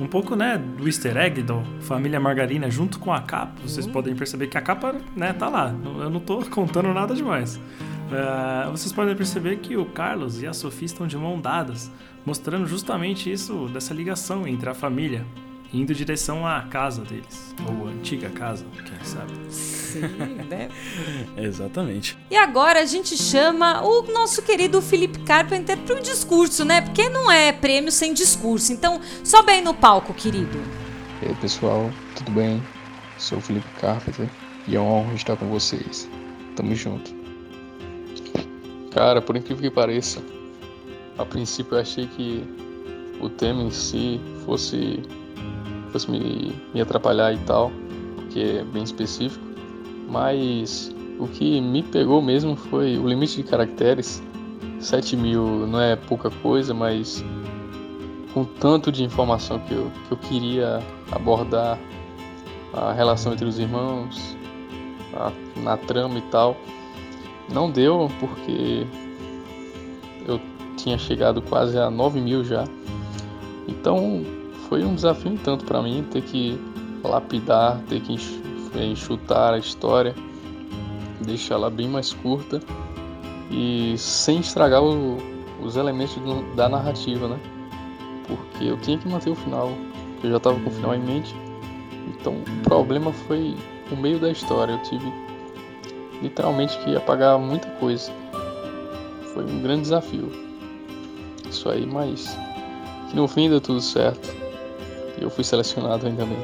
um 0.00 0.06
pouco 0.06 0.34
né, 0.34 0.58
do 0.58 0.86
easter 0.86 1.16
egg 1.16 1.42
do 1.42 1.62
Família 1.80 2.20
Margarina 2.20 2.70
junto 2.70 2.98
com 2.98 3.12
a 3.12 3.20
capa, 3.20 3.52
vocês 3.62 3.86
uhum. 3.86 3.92
podem 3.92 4.14
perceber 4.14 4.48
que 4.48 4.58
a 4.58 4.62
capa 4.62 4.96
né, 5.16 5.32
tá 5.32 5.48
lá. 5.48 5.74
Eu 5.84 6.10
não 6.10 6.18
estou 6.18 6.44
contando 6.50 6.92
nada 6.92 7.14
demais. 7.14 7.56
Uh, 7.56 8.70
vocês 8.72 8.92
podem 8.92 9.14
perceber 9.14 9.58
que 9.58 9.76
o 9.76 9.84
Carlos 9.86 10.42
e 10.42 10.46
a 10.46 10.52
Sofia 10.52 10.86
estão 10.86 11.06
de 11.06 11.16
mão 11.16 11.40
dadas, 11.40 11.90
mostrando 12.26 12.66
justamente 12.66 13.30
isso 13.30 13.68
dessa 13.68 13.94
ligação 13.94 14.48
entre 14.48 14.68
a 14.68 14.74
família 14.74 15.24
indo 15.72 15.92
em 15.92 15.94
direção 15.94 16.46
à 16.46 16.62
casa 16.62 17.02
deles. 17.02 17.54
Ou 17.66 17.86
a 17.86 17.90
antiga 17.90 18.28
casa, 18.30 18.64
quem 18.84 19.04
sabe. 19.04 19.32
Sim, 19.48 20.00
né? 20.48 20.68
Exatamente. 21.36 22.18
E 22.30 22.36
agora 22.36 22.80
a 22.80 22.84
gente 22.84 23.16
chama 23.16 23.82
o 23.82 24.02
nosso 24.12 24.42
querido 24.42 24.82
Felipe 24.82 25.20
Carpenter 25.20 25.76
para 25.78 25.96
um 25.96 26.00
discurso, 26.00 26.64
né? 26.64 26.80
Porque 26.80 27.08
não 27.08 27.30
é 27.30 27.52
prêmio 27.52 27.92
sem 27.92 28.12
discurso. 28.12 28.72
Então, 28.72 29.00
sobe 29.22 29.52
aí 29.52 29.62
no 29.62 29.74
palco, 29.74 30.12
querido. 30.12 30.58
E 31.22 31.28
aí, 31.28 31.34
pessoal, 31.36 31.90
tudo 32.16 32.32
bem? 32.32 32.62
Sou 33.18 33.38
o 33.38 33.40
Felipe 33.40 33.68
Carpenter 33.80 34.28
e 34.66 34.76
é 34.76 34.80
uma 34.80 34.90
honra 34.90 35.14
estar 35.14 35.36
com 35.36 35.48
vocês. 35.48 36.08
Tamo 36.56 36.74
junto. 36.74 37.14
Cara, 38.92 39.22
por 39.22 39.36
incrível 39.36 39.62
que 39.62 39.70
pareça, 39.70 40.20
a 41.16 41.24
princípio 41.24 41.76
eu 41.76 41.80
achei 41.80 42.06
que 42.06 42.44
o 43.20 43.28
tema 43.28 43.62
em 43.62 43.70
si 43.70 44.20
fosse 44.44 45.02
fosse 45.90 46.10
me, 46.10 46.52
me 46.72 46.80
atrapalhar 46.80 47.32
e 47.32 47.38
tal, 47.38 47.70
porque 48.16 48.40
é 48.40 48.64
bem 48.64 48.82
específico. 48.82 49.44
Mas 50.08 50.94
o 51.18 51.28
que 51.28 51.60
me 51.60 51.82
pegou 51.82 52.20
mesmo 52.20 52.56
foi 52.56 52.98
o 52.98 53.06
limite 53.06 53.36
de 53.36 53.42
caracteres. 53.44 54.22
7 54.80 55.16
mil 55.16 55.66
não 55.66 55.80
é 55.80 55.94
pouca 55.94 56.30
coisa, 56.30 56.72
mas 56.72 57.22
com 58.32 58.44
tanto 58.44 58.90
de 58.90 59.04
informação 59.04 59.58
que 59.60 59.74
eu, 59.74 59.90
que 60.06 60.12
eu 60.12 60.16
queria 60.16 60.80
abordar 61.12 61.78
a 62.72 62.92
relação 62.92 63.32
entre 63.32 63.44
os 63.44 63.58
irmãos, 63.58 64.36
a, 65.14 65.32
na 65.60 65.76
trama 65.76 66.18
e 66.18 66.22
tal, 66.22 66.56
não 67.52 67.70
deu 67.70 68.08
porque 68.20 68.86
eu 70.26 70.40
tinha 70.76 70.96
chegado 70.96 71.42
quase 71.42 71.78
a 71.78 71.90
9 71.90 72.20
mil 72.20 72.44
já. 72.44 72.64
Então 73.68 74.24
foi 74.70 74.84
um 74.84 74.94
desafio 74.94 75.36
tanto 75.44 75.64
para 75.64 75.82
mim 75.82 76.06
ter 76.12 76.22
que 76.22 76.56
lapidar, 77.02 77.80
ter 77.88 78.00
que 78.00 78.16
enxutar 78.80 79.52
a 79.54 79.58
história, 79.58 80.14
deixar 81.20 81.56
ela 81.56 81.68
bem 81.68 81.88
mais 81.88 82.12
curta 82.12 82.60
e 83.50 83.96
sem 83.98 84.38
estragar 84.38 84.80
o, 84.80 85.18
os 85.60 85.74
elementos 85.74 86.14
do, 86.18 86.54
da 86.54 86.68
narrativa, 86.68 87.26
né? 87.26 87.40
Porque 88.28 88.64
eu 88.64 88.80
tinha 88.80 88.96
que 88.96 89.08
manter 89.08 89.30
o 89.30 89.34
final, 89.34 89.72
eu 90.22 90.30
já 90.30 90.36
estava 90.36 90.60
com 90.60 90.70
o 90.70 90.72
final 90.72 90.94
em 90.94 91.00
mente. 91.00 91.34
Então 92.06 92.34
o 92.34 92.62
problema 92.62 93.12
foi 93.12 93.56
o 93.90 93.96
meio 93.96 94.20
da 94.20 94.30
história. 94.30 94.74
Eu 94.74 94.82
tive 94.84 95.12
literalmente 96.22 96.78
que 96.84 96.94
apagar 96.94 97.36
muita 97.40 97.68
coisa. 97.70 98.12
Foi 99.34 99.42
um 99.42 99.62
grande 99.62 99.82
desafio. 99.82 100.30
Isso 101.48 101.68
aí, 101.68 101.84
mas 101.84 102.38
que 103.10 103.16
no 103.16 103.26
fim 103.26 103.50
deu 103.50 103.60
tudo 103.60 103.80
certo 103.80 104.39
eu 105.20 105.30
fui 105.30 105.44
selecionado 105.44 106.06
ainda 106.06 106.24
bem. 106.24 106.38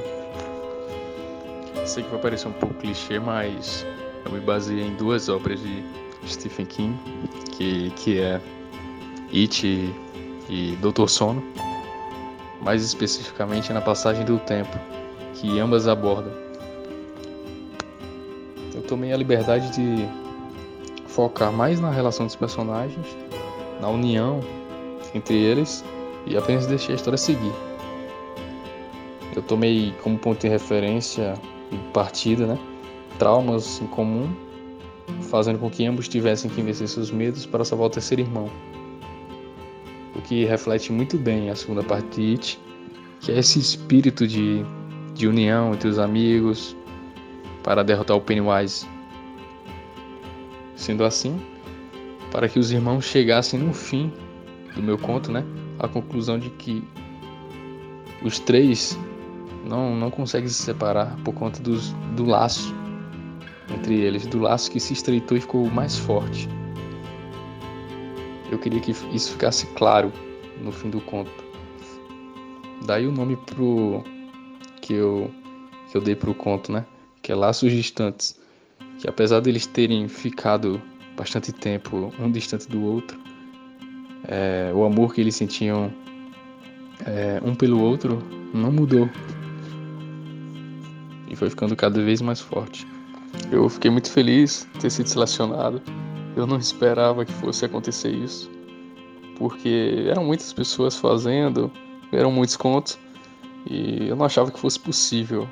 Sei 1.85 2.03
que 2.03 2.11
vai 2.11 2.21
parecer 2.21 2.49
um 2.49 2.53
pouco 2.53 2.75
clichê, 2.75 3.19
mas 3.19 3.87
eu 4.25 4.33
me 4.33 4.41
baseei 4.41 4.83
em 4.87 4.95
duas 4.97 5.29
obras 5.29 5.61
de 5.61 5.85
Stephen 6.27 6.67
King, 6.67 6.99
que, 7.53 7.91
que 7.91 8.21
é 8.21 8.41
It 9.33 9.67
e, 9.67 9.95
e 10.49 10.77
Doutor 10.77 11.09
Sono, 11.09 11.43
mais 12.61 12.83
especificamente 12.83 13.73
na 13.73 13.81
passagem 13.81 14.25
do 14.25 14.39
tempo, 14.41 14.77
que 15.35 15.59
ambas 15.59 15.87
abordam. 15.89 16.33
Eu 18.75 18.83
tomei 18.83 19.13
a 19.13 19.17
liberdade 19.17 19.73
de 19.73 20.09
focar 21.07 21.53
mais 21.53 21.81
na 21.81 21.91
relação 21.91 22.27
dos 22.27 22.37
personagens, 22.37 23.07
na 23.81 23.89
união 23.89 24.41
entre 25.15 25.37
eles 25.37 25.85
e 26.27 26.37
apenas 26.37 26.67
deixei 26.67 26.95
a 26.95 26.97
história 26.97 27.17
seguir. 27.17 27.53
Eu 29.37 29.43
tomei 29.43 29.95
como 30.03 30.19
ponto 30.19 30.41
de 30.41 30.49
referência 30.49 31.35
e 31.71 31.77
partida, 31.93 32.47
né? 32.47 32.59
Traumas 33.19 33.83
em 33.83 33.87
comum, 33.87 34.35
fazendo 35.31 35.59
com 35.59 35.69
que 35.69 35.85
ambos 35.85 36.09
tivessem 36.09 36.51
que 36.51 36.63
vencer 36.63 36.89
seus 36.89 37.11
medos 37.11 37.45
para 37.45 37.63
salvar 37.63 37.89
o 37.89 37.91
terceiro 37.91 38.23
irmão. 38.23 38.51
O 40.15 40.23
que 40.23 40.47
reflete 40.47 40.91
muito 40.91 41.19
bem 41.19 41.51
a 41.51 41.55
segunda 41.55 41.83
parte 41.83 42.19
de 42.19 42.33
It, 42.33 42.59
que 43.21 43.31
é 43.31 43.39
esse 43.39 43.59
espírito 43.59 44.27
de, 44.27 44.65
de 45.15 45.29
união 45.29 45.75
entre 45.75 45.89
os 45.89 45.99
amigos 45.99 46.75
para 47.63 47.83
derrotar 47.83 48.17
o 48.17 48.23
Pennywise. 48.23 48.87
Sendo 50.75 51.05
assim, 51.05 51.39
para 52.33 52.49
que 52.49 52.59
os 52.59 52.73
irmãos 52.73 53.05
chegassem 53.05 53.61
no 53.61 53.75
fim 53.75 54.11
do 54.75 54.83
meu 54.83 54.97
conto, 54.97 55.31
né, 55.31 55.45
à 55.79 55.87
conclusão 55.87 56.39
de 56.39 56.49
que 56.49 56.83
os 58.23 58.39
três 58.39 58.99
não, 59.67 59.95
não 59.95 60.11
consegue 60.11 60.49
se 60.49 60.63
separar 60.63 61.17
por 61.25 61.35
conta 61.35 61.61
dos, 61.61 61.93
do 62.15 62.25
laço 62.25 62.75
entre 63.75 63.97
eles, 63.97 64.27
do 64.27 64.39
laço 64.39 64.71
que 64.71 64.79
se 64.79 64.93
estreitou 64.93 65.37
e 65.37 65.41
ficou 65.41 65.69
mais 65.71 65.99
forte. 65.99 66.49
Eu 68.51 68.59
queria 68.59 68.81
que 68.81 68.93
isso 69.13 69.33
ficasse 69.33 69.67
claro 69.75 70.13
no 70.63 70.71
fim 70.71 70.89
do 70.89 71.01
conto. 71.01 71.45
Daí 72.87 73.07
o 73.07 73.13
nome 73.13 73.37
pro 73.37 74.05
que 74.81 74.95
eu 74.95 75.31
que 75.91 75.97
eu 75.97 76.01
dei 76.01 76.15
pro 76.15 76.35
conto, 76.35 76.71
né? 76.73 76.85
Que 77.23 77.33
é 77.33 77.35
Laços 77.35 77.73
Distantes, 77.73 78.39
que 78.99 79.09
apesar 79.09 79.41
deles 79.41 79.67
terem 79.67 80.09
ficado 80.09 80.81
bastante 81.17 81.53
tempo 81.53 82.13
um 82.21 82.31
distante 82.31 82.69
do 82.69 82.83
outro, 82.85 83.19
é, 84.29 84.71
o 84.75 84.85
amor 84.85 85.15
que 85.15 85.21
eles 85.21 85.35
sentiam 85.35 85.93
é, 87.05 87.41
um 87.45 87.55
pelo 87.55 87.81
outro 87.81 88.23
não 88.53 88.71
mudou 88.71 89.09
foi 91.37 91.51
ficando 91.51 91.77
cada 91.77 92.03
vez 92.03 92.21
mais 92.21 92.41
forte. 92.41 92.87
Eu 93.51 93.69
fiquei 93.69 93.91
muito 93.91 94.11
feliz 94.11 94.67
de 94.75 94.81
ter 94.81 94.91
sido 94.91 95.07
selecionado. 95.07 95.81
Eu 96.35 96.47
não 96.47 96.59
esperava 96.59 97.25
que 97.25 97.33
fosse 97.33 97.65
acontecer 97.65 98.11
isso, 98.11 98.51
porque 99.39 100.07
eram 100.09 100.25
muitas 100.25 100.53
pessoas 100.53 100.97
fazendo, 100.97 101.71
eram 102.13 102.31
muitos 102.31 102.57
contos 102.57 102.99
e 103.69 104.09
eu 104.09 104.17
não 104.17 104.27
achava 104.27 104.51
que 104.51 104.59
fosse 104.59 104.79
possível. 104.79 105.49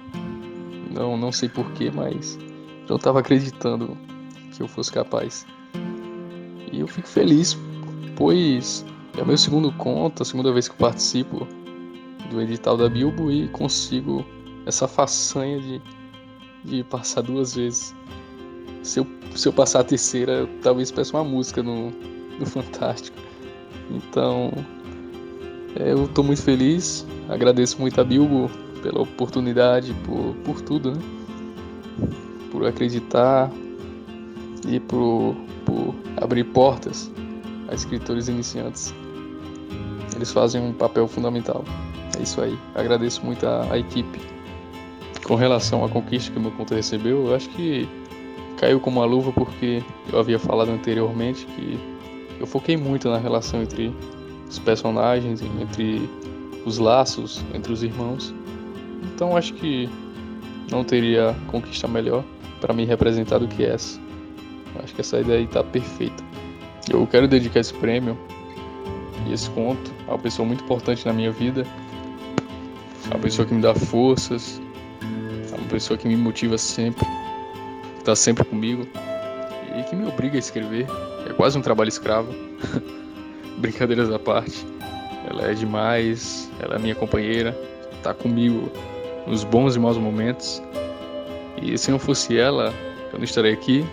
Não, 0.93 1.17
não 1.17 1.33
sei 1.33 1.49
porquê, 1.49 1.91
mas 1.91 2.39
eu 2.83 2.91
não 2.91 2.97
estava 2.97 3.21
acreditando 3.21 3.97
que 4.53 4.63
eu 4.63 4.69
fosse 4.69 4.93
capaz. 4.93 5.47
E 6.73 6.81
eu 6.81 6.87
fico 6.87 7.09
feliz, 7.09 7.57
pois 8.17 8.85
é 9.17 9.23
o 9.23 9.27
meu 9.27 9.39
segundo 9.39 9.73
conto, 9.73 10.23
a 10.23 10.25
segunda 10.25 10.53
vez 10.53 10.69
que 10.69 10.77
participo 10.77 11.47
do 12.31 12.41
edital 12.41 12.77
da 12.77 12.89
Bilbo 12.89 13.31
e 13.31 13.49
consigo 13.49 14.25
essa 14.67 14.89
façanha 14.89 15.61
de, 15.61 15.83
de 16.65 16.85
passar 16.85 17.23
duas 17.23 17.55
vezes. 17.55 17.95
Se 18.83 19.01
eu, 19.01 19.07
se 19.35 19.49
eu 19.49 19.53
passar 19.53 19.81
a 19.81 19.85
terceira, 19.85 20.33
eu 20.33 20.49
talvez 20.63 20.91
peça 20.91 21.17
uma 21.17 21.25
música 21.25 21.63
no, 21.63 21.91
no 22.39 22.47
Fantástico. 22.47 23.17
Então, 23.91 24.53
é, 25.77 25.93
eu 25.93 26.05
estou 26.05 26.25
muito 26.25 26.43
feliz, 26.43 27.07
agradeço 27.29 27.81
muito 27.81 28.01
a 28.01 28.05
Bilbo 28.05 28.51
pela 28.83 29.03
oportunidade, 29.03 29.95
por, 30.05 30.35
por 30.45 30.61
tudo, 30.61 30.93
né? 30.93 31.01
Por 32.51 32.67
acreditar 32.67 33.51
e 34.69 34.79
por, 34.81 35.35
por 35.65 35.95
abrir 36.17 36.45
portas 36.45 37.11
a 37.69 37.75
escritores 37.75 38.29
iniciantes. 38.29 38.95
Eles 40.15 40.31
fazem 40.31 40.63
um 40.63 40.73
papel 40.73 41.09
fundamental. 41.09 41.65
É 42.19 42.23
isso 42.23 42.41
aí. 42.41 42.57
Agradeço 42.75 43.25
muito 43.25 43.47
a, 43.47 43.73
a 43.73 43.79
equipe. 43.79 44.34
Com 45.25 45.35
relação 45.37 45.85
à 45.85 45.89
conquista 45.89 46.31
que 46.31 46.39
o 46.39 46.41
meu 46.41 46.51
conto 46.53 46.75
recebeu, 46.75 47.29
eu 47.29 47.35
acho 47.35 47.49
que 47.51 47.89
caiu 48.59 48.79
como 48.79 49.01
uma 49.01 49.07
luva 49.07 49.33
porque 49.33 49.83
eu 50.13 50.19
havia 50.19 50.39
falado 50.39 50.71
anteriormente 50.71 51.47
que 51.47 51.79
eu 52.39 52.47
foquei 52.47 52.77
muito 52.77 53.09
na 53.09 53.19
relação 53.19 53.63
entre 53.63 53.93
os 54.49 54.59
personagens, 54.59 55.43
entre 55.61 56.09
os 56.65 56.79
laços 56.79 57.43
entre 57.55 57.73
os 57.73 57.83
irmãos. 57.83 58.35
Então 59.03 59.37
acho 59.37 59.55
que 59.55 59.89
não 60.71 60.85
teria 60.85 61.35
conquista 61.49 61.87
melhor 61.87 62.25
para 62.61 62.75
me 62.75 62.85
representar 62.85 63.39
do 63.39 63.49
que 63.49 63.65
essa. 63.65 64.01
Acho 64.83 64.95
que 64.95 65.01
essa 65.01 65.21
ideia 65.21 65.39
aí 65.39 65.47
tá 65.47 65.63
perfeita. 65.63 66.23
Eu 66.91 67.07
quero 67.07 67.29
dedicar 67.29 67.61
esse 67.61 67.73
prêmio 67.75 68.19
e 69.27 69.33
esse 69.33 69.49
conto 69.51 69.91
a 70.07 70.13
uma 70.13 70.19
pessoa 70.19 70.47
muito 70.47 70.65
importante 70.65 71.07
na 71.07 71.13
minha 71.13 71.31
vida, 71.31 71.67
a 73.11 73.19
pessoa 73.19 73.47
que 73.47 73.55
me 73.55 73.63
dá 73.63 73.75
forças, 73.75 74.61
pessoa 75.75 75.99
que 75.99 76.07
me 76.07 76.17
motiva 76.17 76.57
sempre, 76.57 77.05
está 77.99 78.15
sempre 78.15 78.45
comigo 78.45 78.87
e 79.77 79.83
que 79.83 79.97
me 79.97 80.07
obriga 80.07 80.37
a 80.37 80.39
escrever. 80.39 80.87
É 81.29 81.33
quase 81.33 81.59
um 81.59 81.61
trabalho 81.61 81.89
escravo. 81.89 82.33
Brincadeiras 83.59 84.09
à 84.09 84.19
parte. 84.21 84.65
Ela 85.29 85.51
é 85.51 85.55
demais, 85.55 86.49
ela 86.61 86.77
é 86.77 86.79
minha 86.79 86.95
companheira, 86.95 87.59
está 87.93 88.15
comigo 88.15 88.71
nos 89.27 89.43
bons 89.43 89.75
e 89.75 89.81
maus 89.81 89.99
momentos. 89.99 90.63
E 91.61 91.77
se 91.77 91.91
não 91.91 91.99
fosse 91.99 92.39
ela, 92.39 92.73
eu 93.13 93.19
não 93.19 93.25
estaria 93.25 93.53
aqui. 93.53 93.85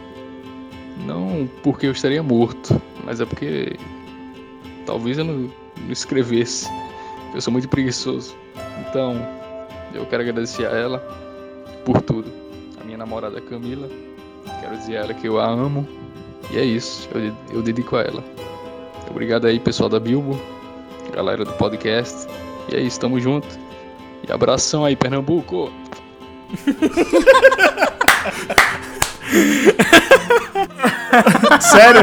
Não 1.08 1.50
porque 1.63 1.88
eu 1.88 1.94
estaria 1.94 2.22
morto, 2.22 2.80
mas 3.04 3.20
é 3.20 3.26
porque 3.26 3.76
talvez 4.86 5.17
eu 5.17 5.26
não, 5.26 5.52
não 5.78 5.91
escrevesse. 5.91 6.70
Eu 7.34 7.41
sou 7.41 7.52
muito 7.52 7.67
preguiçoso. 7.67 8.36
Então, 8.88 9.15
eu 9.96 10.06
quero 10.06 10.22
agradecer 10.22 10.67
a 10.67 10.78
ela 10.78 11.31
por 11.86 12.02
tudo. 12.02 12.32
A 12.80 12.84
minha 12.84 12.98
namorada 12.98 13.39
Camila. 13.41 13.88
Quero 14.60 14.78
dizer 14.78 14.98
a 14.98 15.00
ela 15.02 15.13
que 15.13 15.28
eu 15.28 15.39
a 15.39 15.48
amo. 15.48 15.88
E 16.52 16.58
é 16.58 16.63
isso. 16.63 17.08
Eu, 17.13 17.34
eu 17.52 17.62
dedico 17.62 17.96
a 17.96 18.02
ela. 18.02 18.24
Obrigado 19.10 19.46
aí, 19.46 19.60
pessoal 19.60 19.89
da 19.89 20.00
Bilbo. 20.00 20.39
Galera 21.13 21.44
do 21.44 21.54
podcast. 21.54 22.28
E 22.70 22.76
é 22.76 22.82
isso, 22.82 23.00
tamo 23.00 23.20
junto. 23.20 23.48
E 24.28 24.32
abração 24.32 24.86
aí, 24.86 24.96
Pernambuco! 24.96 25.72
Sério? 31.60 32.02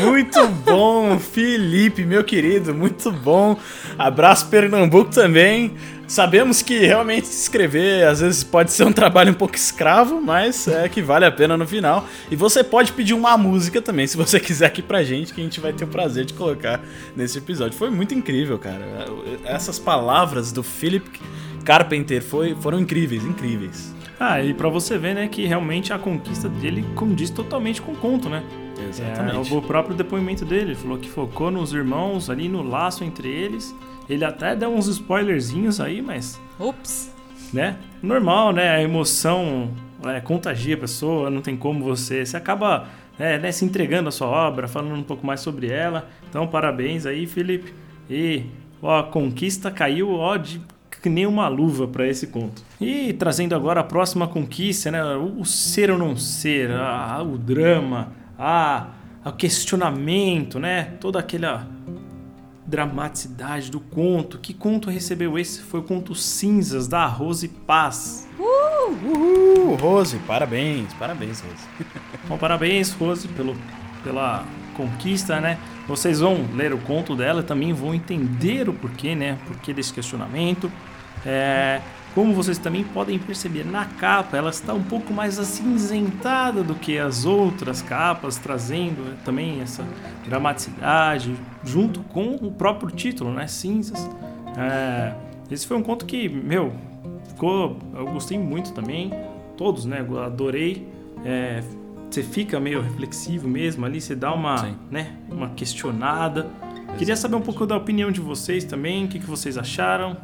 Muito 0.00 0.46
bom, 0.48 1.18
Felipe, 1.18 2.04
meu 2.04 2.24
querido, 2.24 2.74
muito 2.74 3.10
bom. 3.10 3.56
Abraço 3.98 4.48
Pernambuco 4.48 5.10
também. 5.10 5.74
Sabemos 6.06 6.62
que 6.62 6.78
realmente 6.78 7.24
escrever 7.24 8.06
às 8.06 8.20
vezes 8.20 8.44
pode 8.44 8.72
ser 8.72 8.84
um 8.84 8.92
trabalho 8.92 9.32
um 9.32 9.34
pouco 9.34 9.56
escravo, 9.56 10.20
mas 10.20 10.68
é 10.68 10.88
que 10.88 11.02
vale 11.02 11.24
a 11.24 11.32
pena 11.32 11.56
no 11.56 11.66
final. 11.66 12.06
E 12.30 12.36
você 12.36 12.62
pode 12.62 12.92
pedir 12.92 13.12
uma 13.12 13.36
música 13.36 13.82
também, 13.82 14.06
se 14.06 14.16
você 14.16 14.38
quiser 14.40 14.66
aqui 14.66 14.82
pra 14.82 15.02
gente, 15.02 15.34
que 15.34 15.40
a 15.40 15.44
gente 15.44 15.60
vai 15.60 15.72
ter 15.72 15.84
o 15.84 15.88
prazer 15.88 16.24
de 16.24 16.32
colocar 16.32 16.80
nesse 17.16 17.38
episódio. 17.38 17.76
Foi 17.76 17.90
muito 17.90 18.14
incrível, 18.14 18.56
cara. 18.58 18.84
Essas 19.44 19.78
palavras 19.78 20.52
do 20.52 20.62
Philip 20.62 21.10
Carpenter 21.64 22.22
foi, 22.22 22.54
foram 22.54 22.78
incríveis, 22.78 23.24
incríveis. 23.24 23.92
Ah, 24.18 24.40
e 24.40 24.54
pra 24.54 24.68
você 24.68 24.96
ver, 24.96 25.14
né, 25.14 25.28
que 25.28 25.44
realmente 25.44 25.92
a 25.92 25.98
conquista 25.98 26.48
dele 26.48 26.84
condiz 26.94 27.28
totalmente 27.30 27.82
com 27.82 27.92
o 27.92 27.96
conto, 27.96 28.28
né? 28.28 28.42
Exatamente. 28.88 29.52
É, 29.52 29.56
o 29.56 29.60
próprio 29.60 29.94
depoimento 29.94 30.44
dele 30.44 30.74
falou 30.74 30.98
que 30.98 31.08
focou 31.08 31.50
nos 31.50 31.72
irmãos 31.72 32.30
ali 32.30 32.48
no 32.48 32.62
laço 32.62 33.04
entre 33.04 33.28
eles. 33.28 33.74
Ele 34.08 34.24
até 34.24 34.54
deu 34.54 34.72
uns 34.72 34.86
spoilerzinhos 34.86 35.80
aí, 35.80 36.00
mas. 36.00 36.40
Ups. 36.58 37.12
Né? 37.52 37.76
Normal, 38.02 38.52
né? 38.52 38.70
A 38.70 38.82
emoção 38.82 39.70
é, 40.04 40.20
contagia 40.20 40.74
a 40.74 40.78
pessoa, 40.78 41.30
não 41.30 41.40
tem 41.40 41.56
como 41.56 41.84
você. 41.84 42.24
Você 42.24 42.36
acaba 42.36 42.88
é, 43.18 43.38
né, 43.38 43.50
se 43.50 43.64
entregando 43.64 44.08
a 44.08 44.12
sua 44.12 44.28
obra, 44.28 44.68
falando 44.68 44.94
um 44.94 45.02
pouco 45.02 45.26
mais 45.26 45.40
sobre 45.40 45.68
ela. 45.68 46.08
Então, 46.28 46.46
parabéns 46.46 47.06
aí, 47.06 47.26
Felipe. 47.26 47.72
E 48.08 48.44
ó, 48.82 49.00
a 49.00 49.04
conquista 49.04 49.70
caiu 49.70 50.10
ó, 50.10 50.36
de 50.36 50.60
que 51.02 51.08
nem 51.08 51.24
uma 51.24 51.46
luva 51.46 51.86
para 51.86 52.06
esse 52.06 52.26
conto. 52.26 52.62
E 52.80 53.12
trazendo 53.12 53.54
agora 53.54 53.80
a 53.80 53.84
próxima 53.84 54.26
conquista, 54.26 54.90
né? 54.90 55.02
O 55.14 55.44
ser 55.44 55.90
ou 55.90 55.96
não 55.96 56.16
ser, 56.16 56.70
a, 56.72 57.22
o 57.22 57.38
drama, 57.38 58.12
a, 58.36 58.88
o 59.24 59.30
questionamento, 59.32 60.58
né? 60.58 60.94
Toda 61.00 61.20
aquela 61.20 61.66
dramaticidade 62.66 63.70
do 63.70 63.80
conto. 63.80 64.38
Que 64.38 64.52
conto 64.52 64.90
recebeu 64.90 65.38
esse? 65.38 65.62
Foi 65.62 65.80
o 65.80 65.82
conto 65.82 66.14
Cinzas, 66.14 66.88
da 66.88 67.06
Rose 67.06 67.48
Paz. 67.48 68.28
Uh, 68.38 68.90
uhul, 68.90 69.74
Rose, 69.76 70.18
parabéns, 70.26 70.92
parabéns, 70.94 71.40
Rose. 71.40 71.64
Bom, 72.28 72.36
parabéns, 72.36 72.92
Rose, 72.92 73.28
pelo, 73.28 73.56
pela 74.02 74.44
conquista, 74.76 75.40
né? 75.40 75.58
Vocês 75.86 76.20
vão 76.20 76.44
ler 76.54 76.72
o 76.72 76.78
conto 76.78 77.14
dela, 77.14 77.42
também 77.42 77.72
vão 77.72 77.94
entender 77.94 78.68
o 78.68 78.74
porquê, 78.74 79.14
né? 79.14 79.38
Porquê 79.46 79.72
desse 79.72 79.92
questionamento. 79.92 80.70
É, 81.24 81.80
como 82.16 82.32
vocês 82.32 82.56
também 82.56 82.82
podem 82.82 83.18
perceber 83.18 83.62
na 83.62 83.84
capa, 83.84 84.38
ela 84.38 84.48
está 84.48 84.72
um 84.72 84.82
pouco 84.82 85.12
mais 85.12 85.38
acinzentada 85.38 86.62
do 86.62 86.74
que 86.74 86.98
as 86.98 87.26
outras 87.26 87.82
capas, 87.82 88.38
trazendo 88.38 89.14
também 89.22 89.60
essa 89.60 89.84
dramaticidade, 90.24 91.36
junto 91.62 92.00
com 92.04 92.36
o 92.36 92.50
próprio 92.50 92.90
título, 92.90 93.34
né? 93.34 93.46
Cinzas. 93.46 94.08
É, 94.56 95.12
esse 95.50 95.66
foi 95.66 95.76
um 95.76 95.82
conto 95.82 96.06
que, 96.06 96.26
meu, 96.26 96.72
ficou. 97.28 97.76
Eu 97.94 98.06
gostei 98.06 98.38
muito 98.38 98.72
também. 98.72 99.12
Todos, 99.54 99.84
né? 99.84 100.02
Eu 100.08 100.18
adorei. 100.18 100.88
É, 101.22 101.62
você 102.10 102.22
fica 102.22 102.58
meio 102.58 102.80
reflexivo 102.80 103.46
mesmo 103.46 103.84
ali, 103.84 104.00
você 104.00 104.14
dá 104.14 104.32
uma, 104.32 104.74
né, 104.90 105.16
uma 105.30 105.50
questionada. 105.50 106.48
Queria 106.96 107.14
saber 107.14 107.36
um 107.36 107.42
pouco 107.42 107.66
da 107.66 107.76
opinião 107.76 108.10
de 108.10 108.22
vocês 108.22 108.64
também, 108.64 109.04
o 109.04 109.08
que, 109.08 109.18
que 109.18 109.26
vocês 109.26 109.58
acharam. 109.58 110.16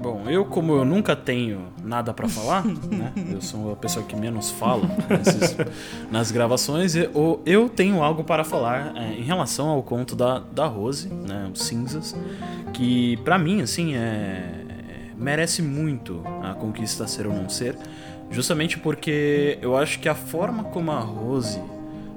Bom, 0.00 0.24
eu 0.28 0.44
como 0.44 0.74
eu 0.74 0.84
nunca 0.84 1.16
tenho 1.16 1.66
nada 1.82 2.12
para 2.14 2.28
falar, 2.28 2.64
né? 2.64 3.12
Eu 3.30 3.40
sou 3.40 3.72
a 3.72 3.76
pessoa 3.76 4.04
que 4.04 4.14
menos 4.14 4.50
fala 4.50 4.88
nesses, 5.10 5.56
nas 6.10 6.30
gravações. 6.30 6.94
Eu, 6.94 7.42
eu 7.44 7.68
tenho 7.68 8.02
algo 8.02 8.22
para 8.24 8.44
falar 8.44 8.96
é, 8.96 9.14
em 9.14 9.22
relação 9.22 9.68
ao 9.68 9.82
conto 9.82 10.14
da, 10.14 10.38
da 10.38 10.66
Rose, 10.66 11.08
né? 11.08 11.50
Os 11.52 11.62
Cinzas, 11.62 12.16
que 12.72 13.16
para 13.18 13.38
mim 13.38 13.62
assim 13.62 13.94
é 13.94 14.64
merece 15.18 15.60
muito 15.60 16.22
a 16.42 16.54
conquista 16.54 17.06
ser 17.06 17.26
ou 17.26 17.34
não 17.34 17.48
ser, 17.48 17.76
justamente 18.30 18.78
porque 18.78 19.58
eu 19.60 19.76
acho 19.76 19.98
que 19.98 20.08
a 20.08 20.14
forma 20.14 20.64
como 20.64 20.92
a 20.92 21.00
Rose 21.00 21.60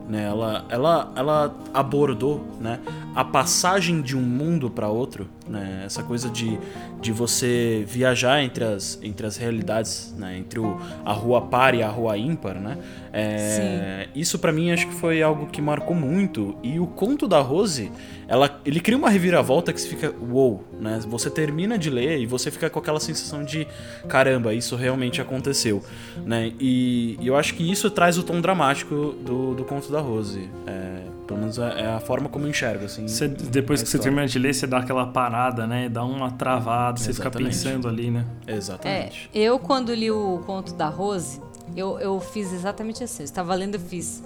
né, 0.07 0.25
ela, 0.25 0.65
ela, 0.69 1.11
ela 1.15 1.55
abordou 1.73 2.45
né, 2.59 2.79
a 3.15 3.23
passagem 3.23 4.01
de 4.01 4.15
um 4.15 4.21
mundo 4.21 4.69
para 4.69 4.89
outro 4.89 5.27
né? 5.51 5.83
Essa 5.85 6.01
coisa 6.01 6.29
de, 6.29 6.57
de 7.01 7.11
você 7.11 7.83
viajar 7.85 8.41
entre 8.41 8.63
as, 8.63 8.97
entre 9.03 9.27
as 9.27 9.37
realidades, 9.37 10.13
né? 10.17 10.37
Entre 10.37 10.59
o, 10.59 10.79
a 11.05 11.11
rua 11.11 11.41
par 11.41 11.75
e 11.75 11.83
a 11.83 11.89
rua 11.89 12.17
ímpar, 12.17 12.55
né? 12.55 12.77
É, 13.13 14.07
isso 14.15 14.39
para 14.39 14.53
mim 14.53 14.71
acho 14.71 14.87
que 14.87 14.93
foi 14.93 15.21
algo 15.21 15.47
que 15.47 15.61
marcou 15.61 15.95
muito. 15.95 16.55
E 16.63 16.79
o 16.79 16.87
conto 16.87 17.27
da 17.27 17.39
Rose, 17.41 17.91
ela, 18.27 18.61
ele 18.65 18.79
cria 18.79 18.97
uma 18.97 19.09
reviravolta 19.09 19.73
que 19.73 19.81
você 19.81 19.89
fica, 19.89 20.13
uou, 20.21 20.31
wow, 20.31 20.63
né? 20.79 20.99
Você 21.07 21.29
termina 21.29 21.77
de 21.77 21.89
ler 21.89 22.19
e 22.19 22.25
você 22.25 22.49
fica 22.49 22.69
com 22.69 22.79
aquela 22.79 22.99
sensação 22.99 23.43
de 23.43 23.67
caramba, 24.07 24.53
isso 24.53 24.75
realmente 24.75 25.19
aconteceu, 25.19 25.83
né? 26.25 26.53
E, 26.59 27.17
e 27.19 27.27
eu 27.27 27.35
acho 27.35 27.53
que 27.55 27.69
isso 27.69 27.91
traz 27.91 28.17
o 28.17 28.23
tom 28.23 28.39
dramático 28.39 29.13
do, 29.25 29.53
do 29.53 29.65
conto 29.65 29.91
da 29.91 29.99
Rose. 29.99 30.49
É, 30.65 31.10
pelo 31.31 31.37
menos 31.37 31.57
é, 31.57 31.81
é 31.81 31.87
a 31.87 31.99
forma 31.99 32.27
como 32.27 32.45
eu 32.45 32.49
enxergo, 32.49 32.85
assim. 32.85 33.07
Você, 33.07 33.27
depois 33.27 33.81
que 33.81 33.87
você 33.87 33.97
termina 33.97 34.27
de 34.27 34.37
ler, 34.37 34.53
você 34.53 34.67
dá 34.67 34.79
aquela 34.79 35.07
parada, 35.07 35.65
né? 35.65 35.87
Dá 35.87 36.03
uma 36.03 36.31
travada, 36.31 36.99
você 36.99 37.13
fica 37.13 37.31
pensando 37.31 37.87
ali, 37.87 38.11
né? 38.11 38.25
Exatamente. 38.45 39.29
É, 39.33 39.39
eu, 39.39 39.57
quando 39.57 39.93
li 39.93 40.11
o 40.11 40.41
conto 40.45 40.73
da 40.73 40.89
Rose, 40.89 41.41
eu, 41.75 41.97
eu 41.99 42.19
fiz 42.19 42.51
exatamente 42.51 43.03
assim. 43.03 43.23
Eu 43.23 43.25
estava 43.25 43.55
lendo, 43.55 43.75
eu 43.75 43.79
fiz. 43.79 44.21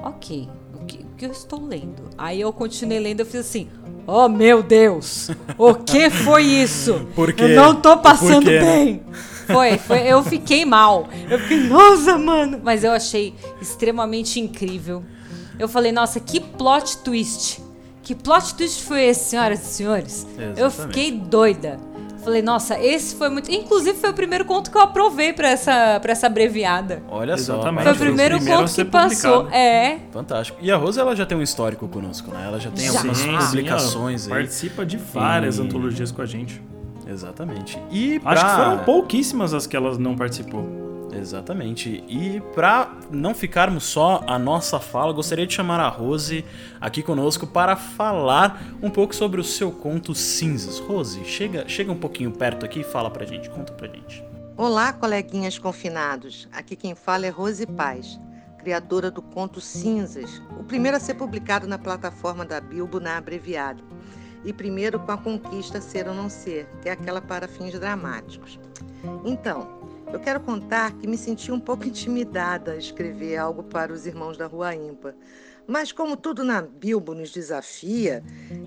Ok, 0.00 0.48
o 0.74 0.84
que, 0.84 0.98
o 0.98 1.16
que 1.16 1.24
eu 1.24 1.30
estou 1.30 1.66
lendo? 1.66 2.10
Aí 2.16 2.40
eu 2.40 2.52
continuei 2.52 3.00
lendo, 3.00 3.20
eu 3.20 3.26
fiz 3.26 3.40
assim. 3.40 3.68
Oh 4.06 4.28
meu 4.28 4.62
Deus! 4.62 5.30
O 5.56 5.74
que 5.74 6.08
foi 6.10 6.42
isso? 6.42 7.06
Porque, 7.16 7.42
eu 7.42 7.48
não 7.50 7.76
tô 7.76 7.98
passando 7.98 8.46
bem. 8.46 9.02
Foi, 9.46 9.78
foi, 9.78 10.00
eu 10.00 10.22
fiquei 10.22 10.66
mal. 10.66 11.08
Eu 11.30 11.38
fiquei, 11.38 11.58
nossa, 11.60 12.18
mano! 12.18 12.60
Mas 12.62 12.84
eu 12.84 12.92
achei 12.92 13.34
extremamente 13.60 14.38
incrível. 14.38 15.02
Eu 15.58 15.68
falei, 15.68 15.92
nossa, 15.92 16.20
que 16.20 16.40
plot 16.40 16.98
twist. 16.98 17.62
Que 18.02 18.14
plot 18.14 18.54
twist 18.54 18.84
foi 18.84 19.04
esse, 19.04 19.30
senhoras 19.30 19.60
e 19.60 19.64
senhores? 19.64 20.26
Exatamente. 20.30 20.60
Eu 20.60 20.70
fiquei 20.70 21.12
doida. 21.12 21.78
Falei, 22.24 22.42
nossa, 22.42 22.78
esse 22.78 23.14
foi 23.14 23.28
muito. 23.28 23.50
Inclusive, 23.50 23.96
foi 23.98 24.10
o 24.10 24.14
primeiro 24.14 24.44
conto 24.44 24.70
que 24.70 24.76
eu 24.76 24.82
aprovei 24.82 25.32
pra 25.32 25.48
essa, 25.48 25.98
pra 26.00 26.12
essa 26.12 26.26
abreviada. 26.26 27.02
Olha 27.08 27.34
Exatamente. 27.34 27.84
só. 27.84 27.84
Foi 27.84 27.92
o 27.92 27.96
primeiro 27.96 28.44
conto 28.44 28.74
que 28.74 28.84
passou. 28.84 29.48
É. 29.50 29.98
Fantástico. 30.10 30.58
E 30.60 30.70
a 30.70 30.76
Rosa, 30.76 31.00
ela 31.00 31.14
já 31.14 31.24
tem 31.24 31.38
um 31.38 31.42
histórico 31.42 31.86
conosco, 31.88 32.30
né? 32.30 32.44
Ela 32.44 32.58
já 32.58 32.70
tem 32.70 32.86
já. 32.86 32.98
algumas 32.98 33.22
publicações 33.22 34.22
sim, 34.22 34.32
aí. 34.32 34.38
Participa 34.38 34.84
de 34.84 34.96
várias 34.96 35.58
e... 35.58 35.62
antologias 35.62 36.10
com 36.10 36.20
a 36.20 36.26
gente. 36.26 36.60
Exatamente. 37.06 37.78
E 37.90 38.18
pra... 38.20 38.32
Acho 38.32 38.44
que 38.44 38.56
foram 38.56 38.78
pouquíssimas 38.84 39.54
as 39.54 39.66
que 39.66 39.76
ela 39.76 39.96
não 39.98 40.14
participou. 40.14 40.87
Exatamente. 41.12 42.04
E 42.08 42.40
para 42.54 42.92
não 43.10 43.34
ficarmos 43.34 43.84
só 43.84 44.22
a 44.26 44.38
nossa 44.38 44.78
fala, 44.78 45.12
gostaria 45.12 45.46
de 45.46 45.54
chamar 45.54 45.80
a 45.80 45.88
Rose 45.88 46.44
aqui 46.80 47.02
conosco 47.02 47.46
para 47.46 47.76
falar 47.76 48.62
um 48.82 48.90
pouco 48.90 49.14
sobre 49.14 49.40
o 49.40 49.44
seu 49.44 49.70
conto 49.70 50.14
Cinzas. 50.14 50.78
Rose, 50.78 51.24
chega, 51.24 51.68
chega 51.68 51.90
um 51.90 51.98
pouquinho 51.98 52.30
perto 52.30 52.64
aqui 52.64 52.80
e 52.80 52.84
fala 52.84 53.10
pra 53.10 53.24
gente, 53.24 53.48
conta 53.50 53.72
pra 53.72 53.88
gente. 53.88 54.24
Olá, 54.56 54.92
coleguinhas 54.92 55.58
confinados. 55.58 56.48
Aqui 56.52 56.74
quem 56.74 56.94
fala 56.94 57.26
é 57.26 57.30
Rose 57.30 57.64
Paz, 57.64 58.18
criadora 58.58 59.10
do 59.10 59.22
conto 59.22 59.60
Cinzas, 59.60 60.42
o 60.58 60.64
primeiro 60.64 60.96
a 60.96 61.00
ser 61.00 61.14
publicado 61.14 61.66
na 61.66 61.78
plataforma 61.78 62.44
da 62.44 62.60
Bilbo 62.60 62.98
na 62.98 63.16
abreviado. 63.16 63.84
E 64.44 64.52
primeiro 64.52 65.00
com 65.00 65.10
a 65.12 65.18
conquista 65.18 65.80
Ser 65.80 66.08
ou 66.08 66.14
Não 66.14 66.28
Ser, 66.28 66.68
que 66.80 66.88
é 66.88 66.92
aquela 66.92 67.20
para 67.20 67.48
fins 67.48 67.78
dramáticos. 67.78 68.58
Então, 69.24 69.77
eu 70.12 70.18
quero 70.18 70.40
contar 70.40 70.92
que 70.92 71.06
me 71.06 71.18
senti 71.18 71.52
um 71.52 71.60
pouco 71.60 71.86
intimidada 71.86 72.72
a 72.72 72.76
escrever 72.76 73.36
algo 73.36 73.62
para 73.62 73.92
os 73.92 74.06
irmãos 74.06 74.36
da 74.36 74.46
Rua 74.46 74.74
Ímpar. 74.74 75.14
Mas 75.66 75.92
como 75.92 76.16
tudo 76.16 76.42
na 76.42 76.62
Bilbo 76.62 77.14
nos 77.14 77.30
desafia, 77.30 78.24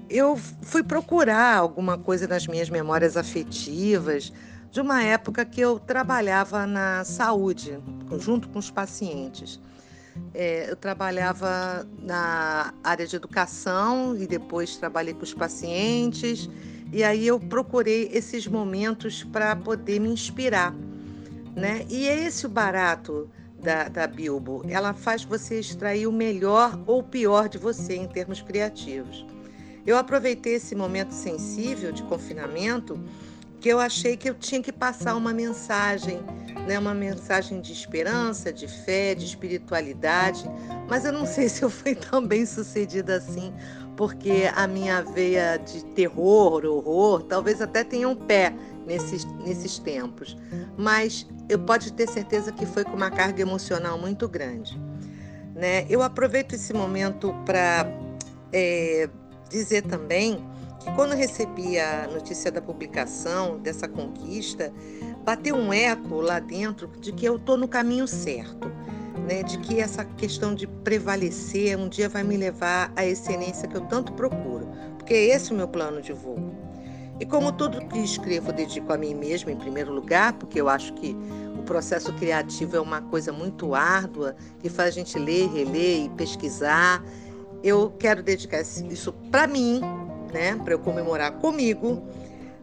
eu 0.08 0.38
fui 0.62 0.84
procurar 0.84 1.58
alguma 1.58 1.98
coisa 1.98 2.28
nas 2.28 2.46
minhas 2.46 2.70
memórias 2.70 3.18
afetivas 3.18 4.32
de 4.70 4.80
uma 4.80 5.04
época 5.04 5.44
que 5.44 5.60
eu 5.60 5.80
trabalhava 5.80 6.68
na 6.68 7.04
saúde, 7.04 7.80
junto 8.20 8.48
com 8.50 8.60
os 8.60 8.70
pacientes. 8.70 9.60
É, 10.34 10.70
eu 10.70 10.76
trabalhava 10.76 11.88
na 11.98 12.72
área 12.84 13.08
de 13.08 13.16
educação 13.16 14.16
e 14.16 14.28
depois 14.28 14.78
trabalhei 14.78 15.16
com 15.16 15.24
os 15.24 15.34
pacientes. 15.34 16.48
E 16.94 17.04
aí 17.04 17.26
eu 17.26 17.40
procurei 17.40 18.12
esses 18.14 18.46
momentos 18.46 19.24
para 19.24 19.56
poder 19.56 20.00
me 20.00 20.10
inspirar 20.10 20.76
né? 21.56 21.86
E 21.90 22.08
é 22.08 22.26
esse 22.26 22.46
o 22.46 22.50
barato 22.50 23.30
da, 23.62 23.88
da 23.88 24.08
Bilbo. 24.08 24.64
Ela 24.68 24.94
faz 24.94 25.24
você 25.24 25.60
extrair 25.60 26.08
o 26.08 26.12
melhor 26.12 26.80
ou 26.86 27.04
pior 27.04 27.48
de 27.48 27.58
você 27.58 27.96
em 27.96 28.08
termos 28.08 28.42
criativos. 28.42 29.26
Eu 29.86 29.98
aproveitei 29.98 30.56
esse 30.56 30.76
momento 30.76 31.12
sensível 31.12 31.92
de 31.92 32.04
confinamento 32.04 33.00
que 33.60 33.70
eu 33.70 33.80
achei 33.80 34.18
que 34.18 34.28
eu 34.28 34.34
tinha 34.34 34.62
que 34.62 34.72
passar 34.72 35.16
uma 35.16 35.32
mensagem, 35.32 36.20
né, 36.68 36.80
uma 36.80 36.96
mensagem 36.96 37.62
de 37.62 37.72
esperança, 37.72 38.52
de 38.52 38.68
fé, 38.68 39.14
de 39.14 39.24
espiritualidade, 39.24 40.44
mas 40.90 41.06
eu 41.06 41.12
não 41.12 41.28
sei 41.28 41.48
se 41.48 41.62
eu 41.62 41.70
fui 41.70 41.94
tão 41.94 42.26
bem 42.26 42.44
sucedida 42.44 43.18
assim, 43.18 43.54
porque 43.96 44.50
a 44.56 44.66
minha 44.66 45.04
veia 45.04 45.58
de 45.58 45.86
terror, 45.86 46.66
horror, 46.66 47.22
talvez 47.22 47.62
até 47.62 47.84
tenha 47.84 48.10
um 48.10 48.16
pé 48.16 48.52
nesses, 48.92 49.26
nesses 49.46 49.80
tempos. 49.80 50.38
Mas 50.78 51.26
eu 51.48 51.60
pode 51.60 51.94
ter 51.94 52.08
certeza 52.08 52.52
que 52.52 52.66
foi 52.66 52.84
com 52.84 52.96
uma 52.96 53.10
carga 53.10 53.42
emocional 53.42 53.98
muito 53.98 54.28
grande. 54.28 54.80
Né? 55.56 55.86
Eu 55.90 56.02
aproveito 56.02 56.54
esse 56.54 56.74
momento 56.74 57.34
para 57.46 57.88
é, 58.52 59.10
dizer 59.50 59.84
também 59.84 60.44
que 60.80 60.92
quando 60.96 61.14
recebi 61.14 61.80
a 61.80 62.08
notícia 62.12 62.52
da 62.52 62.62
publicação 62.62 63.60
dessa 63.60 63.88
conquista, 63.88 64.74
bateu 65.24 65.56
um 65.56 65.72
eco 65.72 66.20
lá 66.20 66.40
dentro 66.40 66.88
de 67.00 67.12
que 67.12 67.26
eu 67.26 67.38
estou 67.38 67.56
no 67.58 67.68
caminho 67.68 68.08
certo. 68.08 68.72
Né, 69.28 69.44
de 69.44 69.60
que 69.60 69.80
essa 69.80 70.04
questão 70.04 70.56
de 70.56 70.66
prevalecer 70.66 71.78
um 71.78 71.88
dia 71.88 72.10
vai 72.10 72.24
me 72.24 72.36
levar 72.36 72.92
à 72.96 73.06
excelência 73.06 73.68
que 73.68 73.78
eu 73.78 73.82
tanto 73.82 74.14
procuro, 74.14 74.68
porque 74.98 75.14
é 75.14 75.36
esse 75.36 75.54
o 75.54 75.56
meu 75.56 75.68
plano 75.68 76.02
de 76.02 76.12
voo. 76.12 76.40
E 77.22 77.26
como 77.28 77.52
tudo 77.52 77.86
que 77.86 78.00
escrevo, 78.00 78.52
dedico 78.52 78.92
a 78.92 78.98
mim 78.98 79.14
mesma 79.14 79.52
em 79.52 79.56
primeiro 79.56 79.94
lugar, 79.94 80.34
porque 80.34 80.60
eu 80.60 80.68
acho 80.68 80.92
que 80.96 81.16
o 81.56 81.62
processo 81.62 82.12
criativo 82.14 82.76
é 82.76 82.82
uma 82.82 83.00
coisa 83.00 83.32
muito 83.32 83.76
árdua, 83.76 84.36
que 84.60 84.68
faz 84.70 84.88
a 84.88 84.92
gente 84.92 85.20
ler, 85.20 85.48
reler 85.52 86.06
e 86.06 86.10
pesquisar. 86.10 87.04
Eu 87.64 87.92
quero 88.00 88.24
dedicar 88.24 88.62
isso 88.62 89.14
para 89.30 89.46
mim, 89.46 89.82
né, 90.34 90.60
para 90.64 90.74
eu 90.74 90.80
comemorar 90.80 91.34
comigo. 91.34 92.02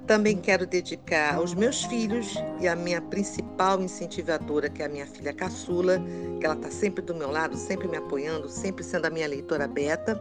Também 0.08 0.36
quero 0.36 0.66
dedicar 0.66 1.36
aos 1.36 1.54
meus 1.54 1.84
filhos 1.84 2.34
e 2.60 2.66
à 2.66 2.74
minha 2.74 3.00
principal 3.00 3.80
incentivadora, 3.80 4.68
que 4.68 4.82
é 4.82 4.86
a 4.86 4.88
minha 4.88 5.06
filha 5.06 5.32
caçula, 5.32 6.02
que 6.40 6.44
ela 6.44 6.56
está 6.56 6.68
sempre 6.68 7.00
do 7.00 7.14
meu 7.14 7.30
lado, 7.30 7.56
sempre 7.56 7.86
me 7.86 7.96
apoiando, 7.96 8.48
sempre 8.48 8.82
sendo 8.82 9.04
a 9.04 9.10
minha 9.10 9.28
leitora 9.28 9.68
beta. 9.68 10.20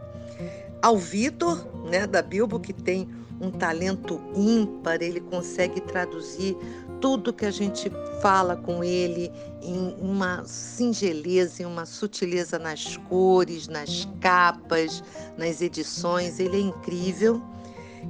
Ao 0.80 0.96
Vitor, 0.96 1.66
né, 1.90 2.06
da 2.06 2.22
Bilbo, 2.22 2.60
que 2.60 2.72
tem 2.72 3.08
um 3.40 3.50
talento 3.50 4.20
ímpar, 4.34 5.02
ele 5.02 5.20
consegue 5.20 5.80
traduzir 5.80 6.56
tudo 7.00 7.32
que 7.32 7.46
a 7.46 7.50
gente 7.50 7.90
fala 8.20 8.56
com 8.56 8.82
ele 8.82 9.30
em 9.62 9.94
uma 10.00 10.44
singeleza, 10.44 11.62
em 11.62 11.66
uma 11.66 11.86
sutileza 11.86 12.58
nas 12.58 12.96
cores, 12.96 13.68
nas 13.68 14.08
capas, 14.20 15.02
nas 15.36 15.60
edições. 15.60 16.40
Ele 16.40 16.56
é 16.56 16.60
incrível. 16.60 17.40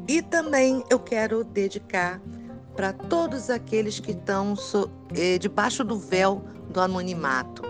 E 0.06 0.22
também 0.22 0.82
eu 0.88 0.98
quero 0.98 1.44
dedicar 1.44 2.20
para 2.74 2.92
todos 2.92 3.50
aqueles 3.50 3.98
que 3.98 4.12
estão 4.12 4.54
so, 4.54 4.90
eh, 5.14 5.38
debaixo 5.38 5.82
do 5.82 5.98
véu 5.98 6.42
do 6.70 6.80
anonimato. 6.80 7.62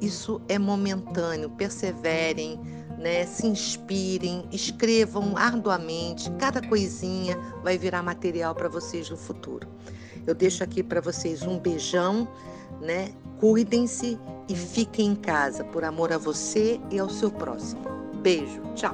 Isso 0.00 0.40
é 0.48 0.58
momentâneo, 0.58 1.50
perseverem 1.50 2.60
né? 3.02 3.26
Se 3.26 3.46
inspirem, 3.46 4.44
escrevam 4.52 5.36
arduamente, 5.36 6.30
cada 6.38 6.62
coisinha 6.62 7.36
vai 7.62 7.76
virar 7.76 8.02
material 8.02 8.54
para 8.54 8.68
vocês 8.68 9.10
no 9.10 9.16
futuro. 9.16 9.66
Eu 10.24 10.34
deixo 10.34 10.62
aqui 10.62 10.82
para 10.84 11.00
vocês 11.00 11.42
um 11.42 11.58
beijão, 11.58 12.28
né? 12.80 13.10
Cuidem-se 13.40 14.18
e 14.48 14.54
fiquem 14.54 15.08
em 15.08 15.14
casa 15.16 15.64
por 15.64 15.82
amor 15.82 16.12
a 16.12 16.18
você 16.18 16.80
e 16.92 16.98
ao 17.00 17.10
seu 17.10 17.30
próximo. 17.30 17.82
Beijo, 18.22 18.62
tchau. 18.76 18.92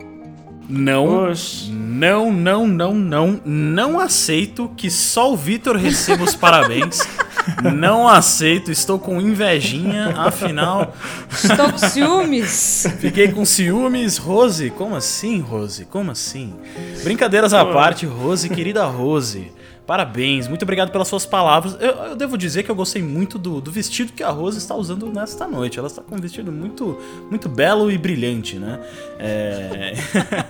Não, 0.66 1.32
não, 1.70 2.32
não, 2.32 2.66
não, 2.66 2.94
não, 2.94 3.40
não 3.44 4.00
aceito 4.00 4.70
que 4.76 4.90
só 4.90 5.32
o 5.32 5.36
Vitor 5.36 5.76
receba 5.76 6.24
os 6.24 6.34
parabéns. 6.34 7.00
Não 7.74 8.08
aceito, 8.08 8.70
estou 8.70 8.98
com 8.98 9.20
invejinha, 9.20 10.14
afinal. 10.16 10.94
Estou 11.30 11.72
com 11.72 11.78
ciúmes. 11.78 12.86
Fiquei 12.98 13.28
com 13.28 13.44
ciúmes. 13.44 14.18
Rose, 14.18 14.70
como 14.70 14.96
assim, 14.96 15.40
Rose? 15.40 15.84
Como 15.84 16.10
assim? 16.10 16.54
Brincadeiras 17.02 17.52
à 17.54 17.64
parte, 17.64 18.06
Rose, 18.06 18.48
querida 18.48 18.84
Rose. 18.84 19.52
Parabéns, 19.88 20.46
muito 20.46 20.64
obrigado 20.64 20.90
pelas 20.90 21.08
suas 21.08 21.24
palavras. 21.24 21.74
Eu, 21.80 21.92
eu 22.10 22.14
devo 22.14 22.36
dizer 22.36 22.62
que 22.62 22.70
eu 22.70 22.74
gostei 22.74 23.02
muito 23.02 23.38
do, 23.38 23.58
do, 23.58 23.70
vestido 23.70 24.12
que 24.12 24.22
a 24.22 24.28
Rose 24.28 24.58
está 24.58 24.74
usando 24.74 25.06
nesta 25.06 25.46
noite. 25.46 25.78
Ela 25.78 25.88
está 25.88 26.02
com 26.02 26.14
um 26.14 26.20
vestido 26.20 26.52
muito, 26.52 26.98
muito 27.30 27.48
belo 27.48 27.90
e 27.90 27.96
brilhante, 27.96 28.58
né? 28.58 28.80
É... 29.18 29.94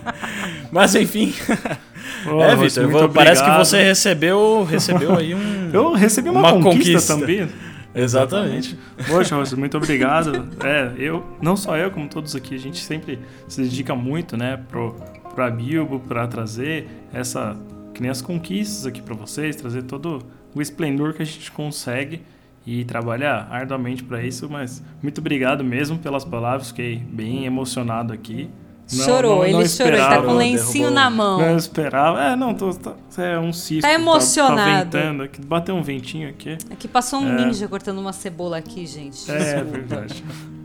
Mas 0.69 0.93
enfim. 0.93 1.33
Oh, 2.25 2.41
é, 2.41 2.55
Vitor, 2.55 3.09
parece 3.09 3.43
que 3.43 3.51
você 3.51 3.83
recebeu, 3.83 4.63
recebeu 4.63 5.15
aí 5.15 5.33
um. 5.33 5.69
Eu 5.73 5.93
recebi 5.93 6.29
uma, 6.29 6.53
conquista, 6.53 7.15
também. 7.15 7.47
Exatamente. 7.93 8.77
Poxa, 9.07 9.35
Rossi, 9.35 9.55
muito 9.55 9.77
obrigado. 9.77 10.47
É, 10.63 10.93
eu, 10.97 11.25
não 11.41 11.57
só 11.57 11.75
eu, 11.75 11.89
como 11.91 12.07
todos 12.07 12.35
aqui, 12.35 12.55
a 12.55 12.59
gente 12.59 12.77
sempre 12.79 13.19
se 13.47 13.61
dedica 13.61 13.95
muito, 13.95 14.37
né, 14.37 14.57
pro, 14.69 14.95
pra 15.33 15.49
Bilbo, 15.49 15.99
pra 15.99 16.27
trazer 16.27 16.87
essa, 17.11 17.57
que 17.93 18.01
nem 18.01 18.11
as 18.11 18.21
conquistas 18.21 18.85
aqui 18.85 19.01
pra 19.01 19.15
vocês, 19.15 19.55
trazer 19.55 19.83
todo 19.83 20.23
o 20.53 20.61
esplendor 20.61 21.13
que 21.13 21.21
a 21.21 21.25
gente 21.25 21.51
consegue 21.51 22.21
e 22.65 22.83
trabalhar 22.83 23.47
arduamente 23.49 24.03
pra 24.03 24.23
isso, 24.23 24.47
mas 24.49 24.83
muito 25.01 25.19
obrigado 25.19 25.63
mesmo 25.63 25.97
pelas 25.97 26.23
palavras, 26.23 26.67
fiquei 26.67 26.97
bem 26.97 27.45
emocionado 27.45 28.13
aqui. 28.13 28.49
Não- 28.91 29.05
chorou, 29.05 29.35
não- 29.37 29.43
ele 29.45 29.53
não 29.53 29.65
chorou, 29.67 29.93
ele 29.93 30.01
tá 30.01 30.21
com 30.21 30.27
um 30.31 30.37
lencinho 30.37 30.71
derrubou. 30.89 30.91
na 30.91 31.09
mão. 31.09 31.37
Não 31.39 31.57
esperava. 31.57 32.21
É, 32.23 32.35
não, 32.35 32.53
tô, 32.53 32.73
tá, 32.73 32.93
é 33.17 33.37
um 33.39 33.53
cisco. 33.53 33.81
Tá 33.81 33.93
emocionado. 33.93 34.89
Tá, 34.91 34.97
ventando 34.99 35.23
aqui. 35.23 35.41
Bateu 35.41 35.75
um 35.75 35.81
ventinho 35.83 36.29
aqui. 36.29 36.57
Aqui 36.71 36.87
passou 36.87 37.19
um 37.19 37.37
É. 37.39 37.45
ninja 37.45 37.67
cortando 37.67 37.99
uma 37.99 38.13
cebola 38.13 38.57
aqui, 38.57 38.85
gente. 38.87 39.29
É, 39.31 39.63
verdade. 39.63 40.23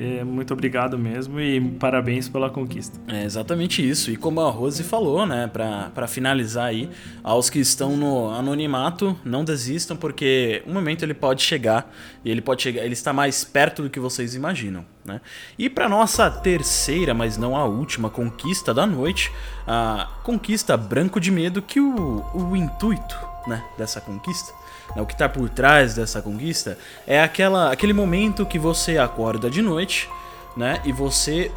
É, 0.00 0.24
muito 0.24 0.54
obrigado 0.54 0.98
mesmo 0.98 1.38
e 1.38 1.60
parabéns 1.60 2.26
pela 2.26 2.48
conquista. 2.48 2.98
É 3.06 3.22
exatamente 3.22 3.86
isso. 3.86 4.10
E 4.10 4.16
como 4.16 4.40
a 4.40 4.50
Rose 4.50 4.82
falou, 4.82 5.26
né, 5.26 5.46
pra 5.46 6.08
finalizar 6.08 6.68
aí, 6.68 6.88
aos 7.22 7.50
que 7.50 7.58
estão 7.58 7.98
no 7.98 8.30
anonimato, 8.30 9.14
não 9.22 9.44
desistam, 9.44 9.94
porque 9.98 10.62
um 10.66 10.72
momento 10.72 11.02
ele 11.02 11.12
pode 11.12 11.42
chegar 11.42 11.92
e 12.24 12.30
ele 12.30 12.40
pode 12.40 12.62
chegar, 12.62 12.82
ele 12.82 12.94
está 12.94 13.12
mais 13.12 13.44
perto 13.44 13.82
do 13.82 13.90
que 13.90 14.00
vocês 14.00 14.34
imaginam, 14.34 14.86
né? 15.04 15.20
E 15.58 15.68
pra 15.68 15.86
nossa 15.86 16.30
terceira, 16.30 17.12
mas 17.12 17.36
não 17.36 17.54
a 17.54 17.66
última 17.66 18.08
conquista 18.08 18.72
da 18.72 18.86
noite, 18.86 19.30
a 19.66 20.08
conquista 20.22 20.78
Branco 20.78 21.20
de 21.20 21.30
Medo, 21.30 21.60
que 21.60 21.78
o, 21.78 22.24
o 22.32 22.56
intuito, 22.56 23.18
né, 23.46 23.62
dessa 23.76 24.00
conquista 24.00 24.59
né, 24.94 25.02
o 25.02 25.06
que 25.06 25.12
está 25.12 25.28
por 25.28 25.48
trás 25.48 25.94
dessa 25.94 26.20
conquista 26.20 26.76
é 27.06 27.22
aquela, 27.22 27.72
aquele 27.72 27.92
momento 27.92 28.46
que 28.46 28.58
você 28.58 28.98
acorda 28.98 29.48
de 29.48 29.62
noite, 29.62 30.08
né? 30.56 30.80
E 30.84 30.92
você 30.92 31.50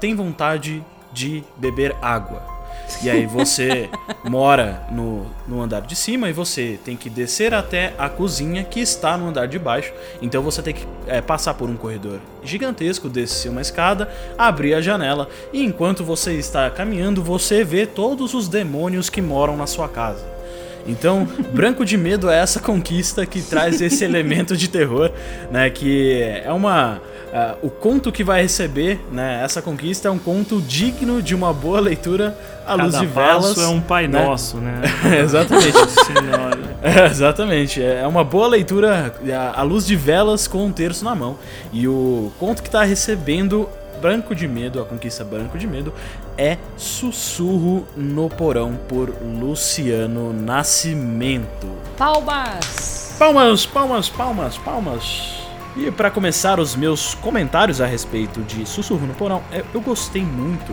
tem 0.00 0.14
vontade 0.14 0.84
de 1.12 1.44
beber 1.56 1.94
água. 2.00 2.60
E 3.02 3.08
aí 3.08 3.24
você 3.24 3.88
mora 4.24 4.82
no, 4.90 5.26
no 5.46 5.60
andar 5.60 5.82
de 5.82 5.94
cima 5.94 6.28
e 6.28 6.32
você 6.32 6.78
tem 6.84 6.96
que 6.96 7.08
descer 7.08 7.54
até 7.54 7.94
a 7.96 8.08
cozinha 8.08 8.64
que 8.64 8.80
está 8.80 9.16
no 9.16 9.28
andar 9.28 9.46
de 9.46 9.58
baixo. 9.58 9.92
Então 10.20 10.42
você 10.42 10.60
tem 10.62 10.74
que 10.74 10.86
é, 11.06 11.20
passar 11.20 11.54
por 11.54 11.68
um 11.68 11.76
corredor 11.76 12.18
gigantesco, 12.42 13.08
descer 13.08 13.48
uma 13.48 13.60
escada, 13.60 14.10
abrir 14.36 14.74
a 14.74 14.80
janela 14.80 15.28
e 15.52 15.64
enquanto 15.64 16.04
você 16.04 16.34
está 16.34 16.68
caminhando 16.70 17.22
você 17.22 17.62
vê 17.62 17.86
todos 17.86 18.34
os 18.34 18.48
demônios 18.48 19.08
que 19.08 19.22
moram 19.22 19.56
na 19.56 19.66
sua 19.66 19.88
casa. 19.88 20.39
Então, 20.86 21.28
Branco 21.52 21.84
de 21.84 21.96
Medo 21.96 22.28
é 22.30 22.38
essa 22.38 22.60
conquista 22.60 23.24
que 23.26 23.40
traz 23.42 23.80
esse 23.80 24.04
elemento 24.04 24.56
de 24.56 24.68
terror, 24.68 25.10
né? 25.50 25.68
Que 25.70 26.40
é 26.44 26.52
uma. 26.52 27.00
ah, 27.32 27.54
o 27.62 27.70
conto 27.70 28.10
que 28.10 28.24
vai 28.24 28.42
receber, 28.42 28.98
né? 29.12 29.42
Essa 29.44 29.60
conquista 29.62 30.08
é 30.08 30.10
um 30.10 30.18
conto 30.18 30.60
digno 30.60 31.22
de 31.22 31.34
uma 31.34 31.52
boa 31.52 31.80
leitura 31.80 32.36
à 32.66 32.74
luz 32.74 32.94
Cada 32.94 32.98
de 32.98 33.12
velas. 33.12 33.58
é 33.58 33.66
um 33.68 33.80
Pai 33.80 34.06
né? 34.08 34.24
Nosso, 34.24 34.56
né? 34.58 34.80
Exatamente. 35.22 35.72
Senhora. 35.72 36.70
É, 36.82 37.04
exatamente. 37.08 37.82
É 37.82 38.06
uma 38.06 38.24
boa 38.24 38.48
leitura 38.48 39.14
à 39.54 39.60
à 39.60 39.62
luz 39.62 39.84
de 39.86 39.94
velas 39.94 40.46
com 40.48 40.64
um 40.64 40.72
terço 40.72 41.04
na 41.04 41.14
mão. 41.14 41.36
E 41.74 41.86
o 41.86 42.32
conto 42.38 42.62
que 42.62 42.68
está 42.68 42.82
recebendo 42.84 43.68
Branco 44.00 44.34
de 44.34 44.48
Medo, 44.48 44.80
a 44.80 44.84
conquista 44.84 45.22
Branco 45.24 45.58
de 45.58 45.66
Medo, 45.66 45.92
é 46.38 46.56
Sussurro 46.76 47.86
no 47.96 48.28
Porão 48.28 48.78
por 48.88 49.10
Luciano 49.22 50.32
Nascimento. 50.32 51.68
Palmas! 51.98 53.16
Palmas, 53.18 53.66
palmas, 53.66 54.08
palmas, 54.08 54.58
palmas. 54.58 55.40
E 55.76 55.90
para 55.90 56.10
começar 56.10 56.58
os 56.58 56.74
meus 56.74 57.14
comentários 57.14 57.80
a 57.80 57.86
respeito 57.86 58.40
de 58.42 58.66
Sussurro 58.66 59.06
no 59.06 59.14
Porão, 59.14 59.42
eu, 59.52 59.64
eu 59.74 59.80
gostei 59.80 60.22
muito 60.22 60.72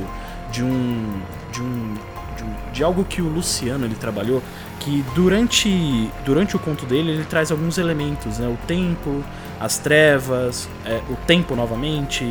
de 0.52 0.64
um, 0.64 1.22
de 1.52 1.62
um 1.62 1.94
de 2.38 2.44
um- 2.44 2.72
de 2.72 2.84
algo 2.84 3.04
que 3.04 3.20
o 3.22 3.28
Luciano 3.28 3.84
ele 3.86 3.96
trabalhou 3.96 4.44
que 4.80 5.04
durante 5.16 6.08
durante 6.24 6.56
o 6.56 6.60
conto 6.60 6.86
dele 6.86 7.12
ele 7.12 7.26
traz 7.26 7.52
alguns 7.52 7.78
elementos, 7.80 8.38
né? 8.38 8.48
O 8.48 8.58
tempo, 8.68 9.24
as 9.60 9.80
trevas, 9.80 10.70
é, 10.86 11.02
o 11.10 11.16
tempo 11.26 11.56
novamente, 11.56 12.24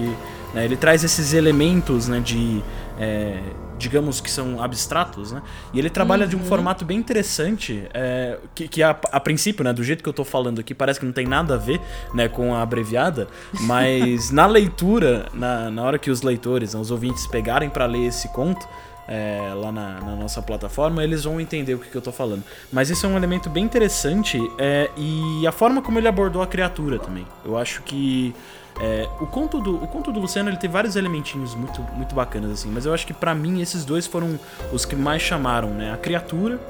né? 0.55 0.65
Ele 0.65 0.77
traz 0.77 1.05
esses 1.05 1.33
elementos, 1.33 2.09
né? 2.09 2.21
De 2.21 2.63
é, 2.99 3.41
digamos 3.79 4.21
que 4.21 4.31
são 4.31 4.63
abstratos, 4.63 5.33
né? 5.33 5.43
E 5.73 5.79
ele 5.79 5.91
trabalha 5.91 6.27
de 6.27 6.37
um 6.37 6.45
formato 6.45 6.85
bem 6.85 6.99
interessante, 6.99 7.87
é, 7.93 8.39
que, 8.55 8.69
que 8.69 8.83
a, 8.83 8.91
a 8.91 9.21
princípio, 9.21 9.65
né, 9.65 9.73
do 9.73 9.85
jeito 9.85 10.03
que 10.03 10.09
eu 10.09 10.13
tô 10.13 10.25
falando 10.25 10.61
aqui, 10.61 10.75
parece 10.75 10.99
que 10.99 11.07
não 11.07 11.13
tem 11.13 11.27
nada 11.27 11.55
a 11.55 11.59
ver, 11.59 11.81
né, 12.15 12.29
com 12.29 12.55
a 12.55 12.63
abreviada, 12.63 13.29
mas 13.61 14.31
na 14.31 14.47
leitura, 14.47 15.27
na, 15.33 15.71
na 15.71 15.83
hora 15.83 15.99
que 15.99 16.11
os 16.11 16.23
leitores, 16.23 16.75
né, 16.75 16.81
os 16.81 16.91
ouvintes 16.91 17.27
pegarem 17.27 17.69
para 17.69 17.87
ler 17.87 18.07
esse 18.07 18.29
conto, 18.29 18.67
é, 19.09 19.53
lá 19.55 19.71
na, 19.71 20.01
na 20.01 20.17
nossa 20.17 20.43
plataforma, 20.43 21.05
eles 21.05 21.23
vão 21.25 21.41
entender 21.41 21.75
o 21.75 21.79
que, 21.79 21.89
que 21.91 21.97
eu 21.97 22.03
tô 22.03 22.11
falando. 22.11 22.43
Mas 22.73 22.91
esse 22.91 23.05
é 23.07 23.09
um 23.09 23.17
elemento 23.17 23.49
bem 23.49 23.63
interessante 23.63 24.39
é, 24.59 24.91
e 24.97 25.47
a 25.47 25.53
forma 25.53 25.81
como 25.81 25.99
ele 25.99 26.09
abordou 26.09 26.43
a 26.43 26.47
criatura 26.47 26.99
também. 26.99 27.25
Eu 27.45 27.57
acho 27.57 27.83
que 27.83 28.35
é, 28.81 29.09
o, 29.21 29.27
conto 29.27 29.61
do, 29.61 29.77
o 29.77 29.87
conto 29.87 30.13
do 30.13 30.21
Luciano 30.21 30.51
ele 30.51 30.57
tem 30.57 30.69
vários 30.69 30.97
elementinhos 30.97 31.55
muito, 31.55 31.81
muito 31.95 32.15
bacanas, 32.15 32.51
assim, 32.51 32.71
mas 32.71 32.85
eu 32.85 32.93
acho 32.93 33.07
que 33.07 33.15
pra 33.15 33.35
mim 33.35 33.61
esses 33.61 33.85
dois 33.85 34.07
foram 34.07 34.39
os 34.73 34.85
que 34.85 34.95
mais 34.95 35.23
chamaram, 35.23 35.71
né? 35.71 35.93
A 35.93 35.97
criatura, 35.97 36.61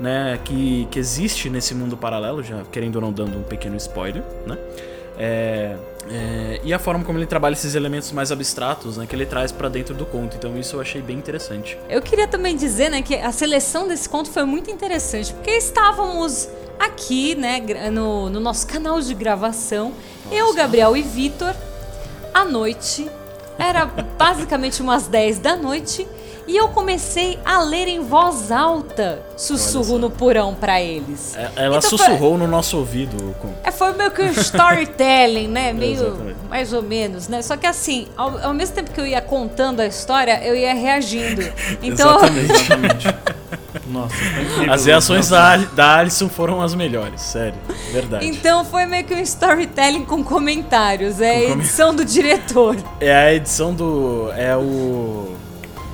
né, 0.00 0.38
que, 0.44 0.88
que 0.90 0.98
existe 0.98 1.50
nesse 1.50 1.74
mundo 1.74 1.96
paralelo, 1.96 2.42
já 2.42 2.62
querendo 2.72 2.96
ou 2.96 3.02
não 3.02 3.12
dando 3.12 3.38
um 3.38 3.42
pequeno 3.42 3.76
spoiler, 3.76 4.22
né? 4.46 4.56
É, 5.18 5.76
é, 6.08 6.60
e 6.64 6.72
a 6.72 6.78
forma 6.78 7.04
como 7.04 7.18
ele 7.18 7.26
trabalha 7.26 7.52
esses 7.52 7.74
elementos 7.74 8.10
mais 8.12 8.32
abstratos, 8.32 8.96
né, 8.96 9.06
que 9.06 9.14
ele 9.14 9.26
traz 9.26 9.52
pra 9.52 9.68
dentro 9.68 9.94
do 9.94 10.06
conto. 10.06 10.36
Então 10.36 10.56
isso 10.58 10.76
eu 10.76 10.80
achei 10.80 11.02
bem 11.02 11.16
interessante. 11.16 11.76
Eu 11.88 12.00
queria 12.00 12.26
também 12.26 12.56
dizer, 12.56 12.90
né, 12.90 13.02
que 13.02 13.14
a 13.14 13.32
seleção 13.32 13.86
desse 13.86 14.08
conto 14.08 14.30
foi 14.30 14.44
muito 14.44 14.70
interessante, 14.70 15.32
porque 15.32 15.50
estávamos 15.50 16.48
aqui, 16.78 17.34
né, 17.34 17.60
no, 17.92 18.30
no 18.30 18.40
nosso 18.40 18.66
canal 18.66 19.00
de 19.00 19.14
gravação, 19.14 19.92
eu, 20.30 20.54
Gabriel 20.54 20.96
e 20.96 21.02
Vitor, 21.02 21.54
à 22.32 22.44
noite, 22.44 23.08
era 23.58 23.84
basicamente 23.84 24.80
umas 24.80 25.06
10 25.06 25.38
da 25.38 25.56
noite, 25.56 26.06
e 26.46 26.56
eu 26.56 26.68
comecei 26.68 27.38
a 27.44 27.60
ler 27.62 27.88
em 27.88 28.00
voz 28.00 28.50
alta 28.50 29.22
Sussurro 29.36 29.98
no 29.98 30.10
Porão 30.10 30.54
pra 30.54 30.80
eles. 30.80 31.34
É, 31.36 31.50
Ela 31.56 31.78
Então 31.78 31.90
foi- 31.90 31.98
sussurrou 31.98 32.36
no 32.38 32.46
nosso 32.46 32.76
ouvido. 32.78 33.34
Com... 33.40 33.52
É, 33.64 33.70
foi 33.70 33.92
meio 33.94 34.10
que 34.10 34.22
um 34.22 34.30
storytelling, 34.30 35.48
né? 35.48 35.72
Meio 35.80 35.92
Exatamente. 35.94 36.36
mais 36.48 36.72
ou 36.72 36.82
menos, 36.82 37.28
né? 37.28 37.42
Só 37.42 37.56
que 37.56 37.66
assim, 37.66 38.08
ao, 38.16 38.38
ao 38.46 38.54
mesmo 38.54 38.74
tempo 38.74 38.90
que 38.90 39.00
eu 39.00 39.06
ia 39.06 39.20
contando 39.20 39.80
a 39.80 39.86
história, 39.86 40.40
eu 40.44 40.54
ia 40.54 40.74
reagindo. 40.74 41.42
Então, 41.82 42.20
Exatamente. 42.24 43.06
Nossa, 43.86 44.14
incrível. 44.14 44.72
As 44.72 44.84
reações 44.86 45.28
da, 45.28 45.56
da 45.56 45.96
Alison 45.98 46.28
foram 46.28 46.60
as 46.60 46.74
melhores, 46.74 47.20
sério. 47.22 47.54
Verdade. 47.92 48.26
então 48.26 48.64
foi 48.64 48.84
meio 48.86 49.04
que 49.04 49.14
um 49.14 49.18
storytelling 49.20 50.04
com 50.04 50.22
comentários. 50.22 51.20
É 51.20 51.30
a 51.30 51.40
Com 51.42 51.48
come- 51.50 51.62
edição 51.62 51.94
do 51.94 52.04
diretor. 52.04 52.76
É 53.00 53.12
a 53.14 53.34
edição 53.34 53.72
do. 53.74 54.30
É 54.36 54.56
o. 54.56 55.34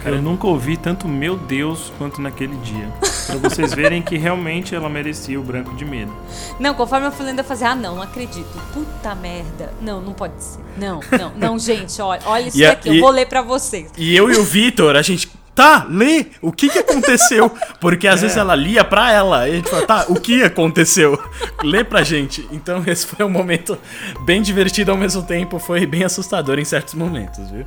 Cara, 0.06 0.18
eu 0.18 0.22
nunca 0.22 0.46
ouvi 0.46 0.76
tanto 0.76 1.08
meu 1.08 1.36
Deus 1.36 1.92
quanto 1.98 2.22
naquele 2.22 2.54
dia. 2.58 2.88
Pra 3.26 3.34
vocês 3.38 3.74
verem 3.74 4.00
que 4.00 4.16
realmente 4.16 4.72
ela 4.72 4.88
merecia 4.88 5.38
o 5.38 5.42
branco 5.42 5.74
de 5.74 5.84
medo. 5.84 6.12
Não, 6.60 6.74
conforme 6.74 7.08
eu 7.08 7.10
fui 7.10 7.26
lendo, 7.26 7.40
eu 7.40 7.44
fazia, 7.44 7.70
ah, 7.70 7.74
não, 7.74 7.96
não 7.96 8.02
acredito. 8.02 8.46
Puta 8.72 9.16
merda. 9.16 9.74
Não, 9.82 10.00
não 10.00 10.12
pode 10.12 10.40
ser. 10.40 10.60
Não, 10.78 11.00
não, 11.18 11.32
não, 11.36 11.58
gente, 11.58 12.00
olha, 12.00 12.22
olha 12.24 12.46
isso 12.46 12.56
E 12.56 12.62
e- 12.62 12.98
eu 12.98 13.00
vou 13.00 13.10
ler 13.10 13.26
pra 13.26 13.42
vocês. 13.42 13.90
E 13.98 14.14
eu 14.14 14.30
e 14.30 14.36
o 14.36 14.44
Vitor, 14.44 14.94
a 14.94 15.02
gente. 15.02 15.28
Tá, 15.56 15.86
lê! 15.90 16.26
O 16.40 16.52
que 16.52 16.68
que 16.68 16.78
aconteceu? 16.78 17.50
Porque 17.80 18.06
às 18.06 18.20
vezes 18.20 18.36
ela 18.36 18.54
lia 18.54 18.84
pra 18.84 19.10
ela. 19.10 19.48
E 19.48 19.52
a 19.52 19.54
gente 19.56 19.70
fala, 19.70 19.86
tá, 19.86 20.04
o 20.08 20.20
que 20.20 20.44
aconteceu? 20.44 21.18
Lê 21.64 21.82
pra 21.82 22.04
gente. 22.04 22.46
Então 22.52 22.84
esse 22.86 23.06
foi 23.06 23.26
um 23.26 23.30
momento 23.30 23.76
bem 24.24 24.40
divertido 24.40 24.92
ao 24.92 24.96
mesmo 24.96 25.22
tempo. 25.24 25.58
Foi 25.58 25.84
bem 25.84 26.04
assustador 26.04 26.60
em 26.60 26.64
certos 26.64 26.94
momentos, 26.94 27.50
viu? 27.50 27.66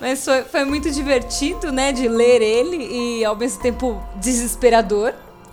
Mas 0.00 0.24
foi, 0.24 0.42
foi 0.42 0.64
muito 0.64 0.90
divertido, 0.90 1.72
né, 1.72 1.90
de 1.92 2.06
ler 2.08 2.42
ele 2.42 2.76
e 3.20 3.24
ao 3.24 3.34
mesmo 3.34 3.62
tempo 3.62 4.00
desesperador, 4.16 5.12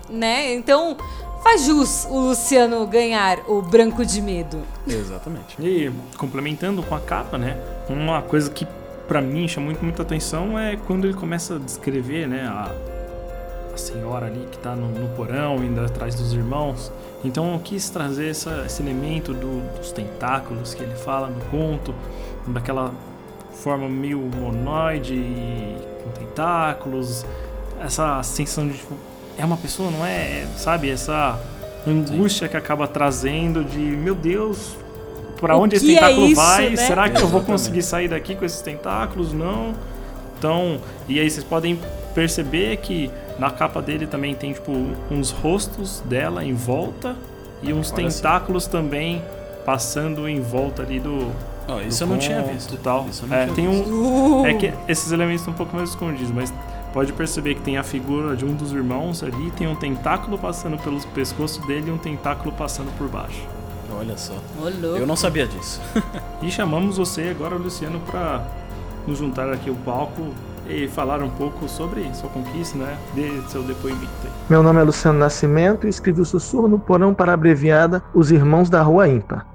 né? 0.10 0.54
Então 0.54 0.98
faz 1.44 1.66
jus 1.66 2.06
o 2.10 2.20
Luciano 2.20 2.86
ganhar 2.86 3.40
o 3.48 3.62
Branco 3.62 4.06
de 4.06 4.22
Medo. 4.22 4.60
Exatamente. 4.88 5.56
E 5.60 5.92
complementando 6.18 6.84
com 6.84 6.94
a 6.96 7.00
capa, 7.00 7.38
né? 7.38 7.58
Uma 7.90 8.22
coisa 8.22 8.50
que 8.50 8.68
pra 9.08 9.22
mim 9.22 9.48
chama 9.48 9.68
muito 9.68 9.84
muita 9.84 10.02
atenção 10.02 10.58
é 10.60 10.76
quando 10.88 11.06
ele 11.06 11.14
começa 11.14 11.56
a 11.56 11.60
descrever, 11.60 12.28
né, 12.28 12.46
a, 12.48 12.72
a 13.74 13.78
senhora 13.78 14.26
ali 14.28 14.48
que 14.52 14.58
tá 14.58 14.76
no, 14.76 14.88
no 14.88 15.08
porão 15.16 15.64
indo 15.64 15.80
atrás 15.82 16.16
dos 16.16 16.34
irmãos. 16.34 16.92
Então 17.24 17.54
eu 17.54 17.60
quis 17.60 17.90
trazer 17.90 18.30
essa- 18.30 18.64
esse 18.66 18.82
elemento 18.82 19.34
do- 19.34 19.62
dos 19.78 19.92
tentáculos 19.94 20.74
que 20.74 20.84
ele 20.84 20.96
fala 20.96 21.28
no 21.28 21.40
conto, 21.46 21.94
daquela 22.48 22.92
forma 23.64 23.88
meio 23.88 24.20
humanoide 24.20 25.14
e 25.14 25.78
com 26.04 26.10
tentáculos, 26.12 27.26
essa 27.82 28.22
sensação 28.22 28.68
de 28.68 28.78
tipo, 28.78 28.94
é 29.38 29.46
uma 29.46 29.56
pessoa, 29.56 29.90
não 29.90 30.06
é? 30.06 30.46
Sabe? 30.58 30.90
Essa 30.90 31.40
angústia 31.88 32.48
Sim. 32.48 32.52
que 32.52 32.58
acaba 32.58 32.88
trazendo 32.88 33.64
de, 33.64 33.80
meu 33.80 34.14
Deus, 34.14 34.76
para 35.40 35.58
onde 35.58 35.78
esse 35.78 35.92
é 35.92 35.96
tentáculo 35.96 36.26
é 36.26 36.30
isso, 36.30 36.42
vai? 36.42 36.70
Né? 36.72 36.76
Será 36.76 37.10
que 37.10 37.22
eu 37.22 37.28
vou 37.28 37.42
conseguir 37.42 37.84
sair 37.84 38.10
daqui 38.10 38.36
com 38.36 38.44
esses 38.46 38.62
tentáculos? 38.62 39.32
Não. 39.34 39.74
Então, 40.38 40.80
e 41.08 41.20
aí 41.20 41.30
vocês 41.30 41.44
podem 41.44 41.80
perceber 42.14 42.78
que 42.78 43.10
na 43.40 43.50
capa 43.50 43.82
dele 43.82 44.06
também 44.06 44.36
tem 44.36 44.54
tipo 44.54 44.72
uns 45.10 45.32
rostos 45.32 46.02
dela 46.06 46.44
em 46.44 46.54
volta 46.54 47.16
e 47.62 47.74
uns 47.74 47.92
tentáculos 47.92 48.68
também 48.68 49.24
passando 49.66 50.28
em 50.28 50.42
volta 50.42 50.82
ali 50.82 51.00
do. 51.00 51.32
Oh, 51.68 51.80
isso 51.80 52.04
eu 52.04 52.08
não 52.08 52.18
tinha 52.18 52.42
visto. 52.42 52.78
Tal. 52.78 53.06
Isso 53.10 53.26
é, 53.32 53.48
tem 53.48 53.68
um. 53.68 54.42
Uh! 54.42 54.46
É 54.46 54.54
que 54.54 54.74
esses 54.88 55.12
elementos 55.12 55.42
estão 55.42 55.54
um 55.54 55.58
pouco 55.58 55.76
mais 55.76 55.90
escondidos, 55.90 56.32
mas 56.32 56.54
pode 56.94 57.12
perceber 57.14 57.56
que 57.56 57.62
tem 57.62 57.78
a 57.78 57.84
figura 57.84 58.36
de 58.36 58.46
um 58.46 58.54
dos 58.54 58.72
irmãos 58.72 59.24
ali, 59.24 59.52
tem 59.52 59.68
um 59.68 59.76
tentáculo 59.76 60.38
passando 60.38 60.78
pelo 60.78 61.00
pescoço 61.08 61.66
dele 61.66 61.90
e 61.90 61.92
um 61.92 61.98
tentáculo 61.98 62.52
passando 62.52 62.96
por 62.98 63.08
baixo. 63.08 63.42
Olha 63.98 64.18
só. 64.18 64.34
Eu 64.98 65.08
não 65.08 65.16
sabia 65.16 65.48
disso. 65.48 65.82
e 66.42 66.52
chamamos 66.52 66.98
você 66.98 67.30
agora, 67.30 67.56
Luciano, 67.56 68.00
para 68.02 68.46
nos 69.08 69.18
juntar 69.18 69.52
aqui 69.52 69.70
ao 69.70 69.76
palco 69.76 70.34
e 70.68 70.88
falar 70.88 71.22
um 71.22 71.30
pouco 71.30 71.68
sobre 71.68 72.14
sua 72.14 72.30
conquista, 72.30 72.78
né? 72.78 72.98
De 73.14 73.52
seu 73.52 73.64
depoimento. 73.64 74.08
Meu 74.50 74.64
nome 74.64 74.80
é 74.80 74.84
Luciano 74.84 75.20
Nascimento 75.20 75.86
e 75.86 75.90
escrevi 75.90 76.22
o 76.22 76.26
Sussurro 76.26 76.68
no 76.68 76.80
Porão 76.80 77.14
para 77.14 77.32
a 77.32 77.36
abreviada 77.36 78.02
Os 78.14 78.32
Irmãos 78.32 78.70
da 78.70 78.82
Rua 78.82 79.08
Ímpar. 79.08 79.53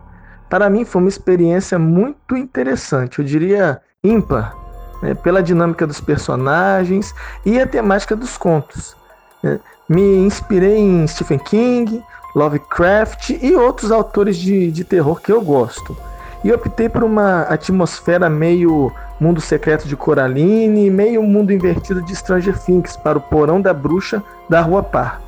Para 0.49 0.71
mim 0.71 0.85
foi 0.85 1.03
uma 1.03 1.09
experiência 1.09 1.79
muito 1.79 2.37
interessante, 2.37 3.19
eu 3.19 3.25
diria 3.25 3.81
ímpar, 4.03 4.55
né? 5.03 5.15
pela 5.15 5.43
dinâmica 5.43 5.87
dos 5.87 6.01
personagens 6.01 7.15
e 7.45 7.61
a 7.61 7.67
temática 7.67 8.17
dos 8.17 8.39
contos. 8.39 8.97
Né? 9.43 9.61
Me 9.89 10.17
inspirei 10.19 10.79
em 10.79 11.07
Stephen 11.07 11.39
King, 11.39 12.03
Lovecraft 12.35 13.31
e 13.31 13.55
outros 13.55 13.91
autores 13.91 14.37
de, 14.37 14.71
de 14.71 14.85
terror 14.85 15.21
que 15.21 15.33
eu 15.33 15.41
gosto. 15.43 15.97
E 16.45 16.53
optei 16.53 16.89
por 16.89 17.03
uma 17.03 17.43
atmosfera 17.43 18.31
meio 18.31 18.93
mundo 19.21 19.41
secreto 19.41 19.89
de 19.89 19.97
Coraline, 19.97 20.89
meio 20.89 21.23
mundo 21.23 21.53
invertido 21.53 22.01
de 22.01 22.15
Stranger 22.15 22.57
Things 22.59 22.97
para 22.97 23.19
o 23.19 23.21
porão 23.21 23.61
da 23.61 23.75
bruxa 23.75 24.23
da 24.49 24.61
Rua 24.61 24.83
Par. 24.83 25.21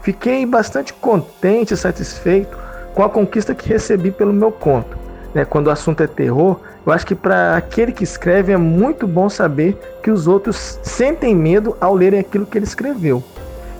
Fiquei 0.00 0.44
bastante 0.46 0.92
contente 0.94 1.74
e 1.74 1.76
satisfeito 1.76 2.63
com 2.94 3.02
a 3.02 3.08
conquista 3.08 3.54
que 3.54 3.68
recebi 3.68 4.10
pelo 4.10 4.32
meu 4.32 4.52
conto. 4.52 4.96
Né, 5.34 5.44
quando 5.44 5.66
o 5.66 5.70
assunto 5.70 6.02
é 6.02 6.06
terror, 6.06 6.60
eu 6.86 6.92
acho 6.92 7.06
que 7.06 7.14
para 7.14 7.56
aquele 7.56 7.90
que 7.90 8.04
escreve 8.04 8.52
é 8.52 8.56
muito 8.56 9.06
bom 9.06 9.28
saber 9.28 9.76
que 10.02 10.10
os 10.10 10.28
outros 10.28 10.78
sentem 10.82 11.34
medo 11.34 11.76
ao 11.80 11.94
lerem 11.94 12.20
aquilo 12.20 12.46
que 12.46 12.56
ele 12.56 12.64
escreveu. 12.64 13.22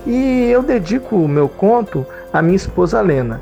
E 0.05 0.49
eu 0.51 0.61
dedico 0.61 1.15
o 1.15 1.27
meu 1.27 1.47
conto 1.47 2.05
à 2.33 2.41
minha 2.41 2.55
esposa 2.55 3.01
Lena, 3.01 3.41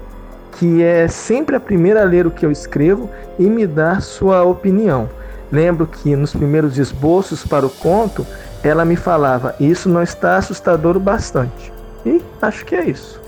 que 0.57 0.83
é 0.83 1.07
sempre 1.07 1.55
a 1.55 1.59
primeira 1.59 2.01
a 2.01 2.05
ler 2.05 2.27
o 2.27 2.31
que 2.31 2.45
eu 2.45 2.51
escrevo 2.51 3.09
e 3.39 3.43
me 3.43 3.65
dar 3.65 4.01
sua 4.01 4.43
opinião. 4.43 5.09
Lembro 5.51 5.87
que 5.87 6.15
nos 6.15 6.33
primeiros 6.33 6.77
esboços 6.77 7.45
para 7.45 7.65
o 7.65 7.69
conto, 7.69 8.25
ela 8.63 8.85
me 8.85 8.95
falava: 8.95 9.55
Isso 9.59 9.89
não 9.89 10.01
está 10.01 10.37
assustador 10.37 10.95
o 10.95 10.99
bastante. 10.99 11.73
E 12.05 12.21
acho 12.41 12.65
que 12.65 12.75
é 12.75 12.85
isso. 12.85 13.19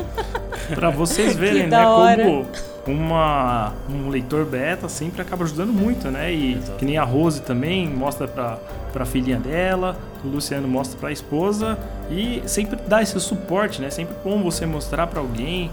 para 0.74 0.90
vocês 0.90 1.34
verem, 1.36 1.66
né, 1.66 2.46
como 2.84 3.00
uma, 3.00 3.72
um 3.88 4.08
leitor 4.08 4.44
beta 4.44 4.88
sempre 4.88 5.22
acaba 5.22 5.44
ajudando 5.44 5.72
muito, 5.72 6.10
né? 6.10 6.32
E 6.32 6.54
Exato. 6.54 6.78
que 6.78 6.84
nem 6.84 6.98
a 6.98 7.04
Rose 7.04 7.40
também 7.42 7.88
mostra 7.88 8.26
pra, 8.26 8.58
pra 8.92 9.04
filhinha 9.04 9.38
dela, 9.38 9.96
o 10.24 10.28
Luciano 10.28 10.66
mostra 10.66 10.98
pra 10.98 11.12
esposa 11.12 11.78
e 12.10 12.42
sempre 12.46 12.76
dá 12.86 13.00
esse 13.00 13.18
suporte, 13.20 13.80
né? 13.80 13.90
Sempre 13.90 14.16
bom 14.24 14.42
você 14.42 14.66
mostrar 14.66 15.06
para 15.06 15.20
alguém, 15.20 15.70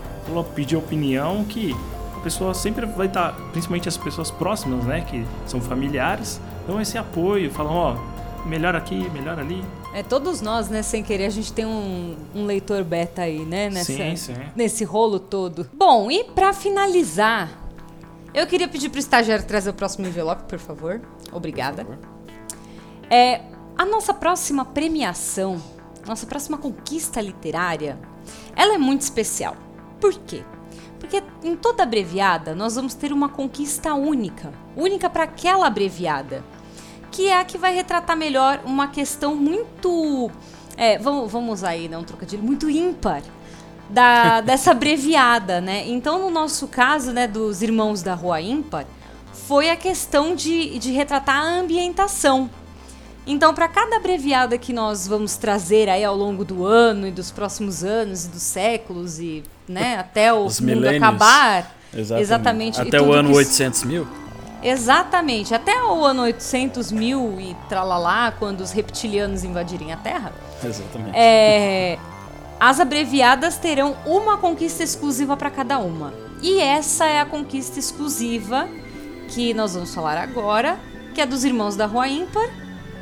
pedir 0.55 0.75
opinião 0.75 1.43
que 1.43 1.75
a 2.15 2.19
pessoa 2.19 2.53
sempre 2.53 2.85
vai 2.85 3.07
estar, 3.07 3.31
tá, 3.31 3.37
principalmente 3.51 3.87
as 3.87 3.97
pessoas 3.97 4.29
próximas, 4.29 4.83
né? 4.85 5.01
Que 5.01 5.25
são 5.45 5.59
familiares, 5.59 6.39
dão 6.67 6.79
esse 6.79 6.97
apoio, 6.97 7.49
falam, 7.49 7.73
ó, 7.73 7.95
oh, 7.95 8.47
melhor 8.47 8.75
aqui, 8.75 9.09
melhor 9.11 9.39
ali. 9.39 9.63
É, 9.93 10.03
todos 10.03 10.39
nós, 10.39 10.69
né, 10.69 10.83
sem 10.83 11.03
querer, 11.03 11.25
a 11.25 11.29
gente 11.29 11.51
tem 11.51 11.65
um, 11.65 12.15
um 12.35 12.45
leitor 12.45 12.83
beta 12.83 13.23
aí, 13.23 13.39
né? 13.39 13.69
Nessa, 13.69 13.91
sim, 13.91 14.15
sim. 14.15 14.35
Nesse 14.55 14.83
rolo 14.83 15.19
todo. 15.19 15.67
Bom, 15.73 16.11
e 16.11 16.23
para 16.25 16.53
finalizar, 16.53 17.49
eu 18.33 18.45
queria 18.45 18.67
pedir 18.67 18.89
pro 18.89 18.99
estagiário 18.99 19.45
trazer 19.45 19.71
o 19.71 19.73
próximo 19.73 20.05
envelope, 20.05 20.43
por 20.43 20.59
favor. 20.59 21.01
Obrigada. 21.31 21.83
Por 21.83 21.95
favor. 21.95 22.09
É, 23.09 23.41
a 23.75 23.85
nossa 23.85 24.13
próxima 24.13 24.63
premiação, 24.63 25.59
nossa 26.05 26.27
próxima 26.27 26.57
conquista 26.57 27.19
literária, 27.19 27.97
ela 28.55 28.75
é 28.75 28.77
muito 28.77 29.01
especial. 29.01 29.55
Por 29.99 30.13
quê? 30.13 30.43
Porque 30.99 31.23
em 31.43 31.55
toda 31.55 31.81
abreviada 31.81 32.53
nós 32.53 32.75
vamos 32.75 32.93
ter 32.93 33.11
uma 33.11 33.29
conquista 33.29 33.95
única, 33.95 34.53
única 34.75 35.09
para 35.09 35.23
aquela 35.23 35.65
abreviada 35.65 36.43
que 37.11 37.27
é 37.27 37.39
a 37.39 37.45
que 37.45 37.57
vai 37.57 37.73
retratar 37.73 38.15
melhor 38.15 38.61
uma 38.65 38.87
questão 38.87 39.35
muito. 39.35 40.31
É, 40.77 40.97
vamos, 40.97 41.31
vamos 41.31 41.59
usar 41.59 41.69
aí, 41.69 41.87
né, 41.87 41.97
um 41.97 42.03
trocadilho, 42.03 42.41
muito 42.41 42.69
ímpar 42.69 43.21
da, 43.89 44.39
dessa 44.41 44.71
abreviada, 44.71 45.59
né? 45.59 45.83
Então, 45.87 46.19
no 46.19 46.29
nosso 46.29 46.67
caso, 46.67 47.11
né, 47.11 47.27
dos 47.27 47.61
irmãos 47.61 48.01
da 48.01 48.13
Rua 48.13 48.39
Ímpar, 48.39 48.85
foi 49.33 49.69
a 49.69 49.75
questão 49.75 50.35
de, 50.35 50.77
de 50.79 50.91
retratar 50.91 51.35
a 51.37 51.59
ambientação. 51.59 52.49
Então, 53.25 53.53
para 53.53 53.67
cada 53.67 53.97
abreviada 53.97 54.57
que 54.57 54.73
nós 54.73 55.07
vamos 55.07 55.35
trazer 55.37 55.87
aí 55.89 56.03
ao 56.03 56.15
longo 56.15 56.43
do 56.43 56.65
ano 56.65 57.07
e 57.07 57.11
dos 57.11 57.29
próximos 57.29 57.83
anos 57.83 58.25
e 58.25 58.29
dos 58.29 58.41
séculos 58.41 59.19
e 59.19 59.43
né, 59.67 59.97
até 59.97 60.33
o 60.33 60.45
Os 60.45 60.59
mundo 60.59 60.87
acabar, 60.87 61.75
exatamente, 61.93 62.21
exatamente 62.21 62.81
até 62.81 62.99
o 62.99 63.13
ano 63.13 63.31
800 63.33 63.83
mil, 63.83 64.07
Exatamente. 64.61 65.53
Até 65.53 65.83
o 65.83 66.03
ano 66.03 66.23
800 66.23 66.91
mil 66.91 67.39
e 67.39 67.55
tralalá, 67.67 68.33
quando 68.37 68.61
os 68.61 68.71
reptilianos 68.71 69.43
invadirem 69.43 69.93
a 69.93 69.97
Terra. 69.97 70.33
Exatamente. 70.63 71.11
É, 71.17 71.97
as 72.59 72.79
abreviadas 72.79 73.57
terão 73.57 73.95
uma 74.05 74.37
conquista 74.37 74.83
exclusiva 74.83 75.37
para 75.37 75.49
cada 75.49 75.79
uma. 75.79 76.13
E 76.41 76.59
essa 76.59 77.05
é 77.05 77.19
a 77.19 77.25
conquista 77.25 77.79
exclusiva 77.79 78.67
que 79.29 79.53
nós 79.53 79.73
vamos 79.73 79.93
falar 79.93 80.17
agora, 80.17 80.79
que 81.13 81.21
é 81.21 81.25
dos 81.25 81.43
irmãos 81.43 81.75
da 81.75 81.85
Rua 81.85 82.07
Ímpar, 82.07 82.49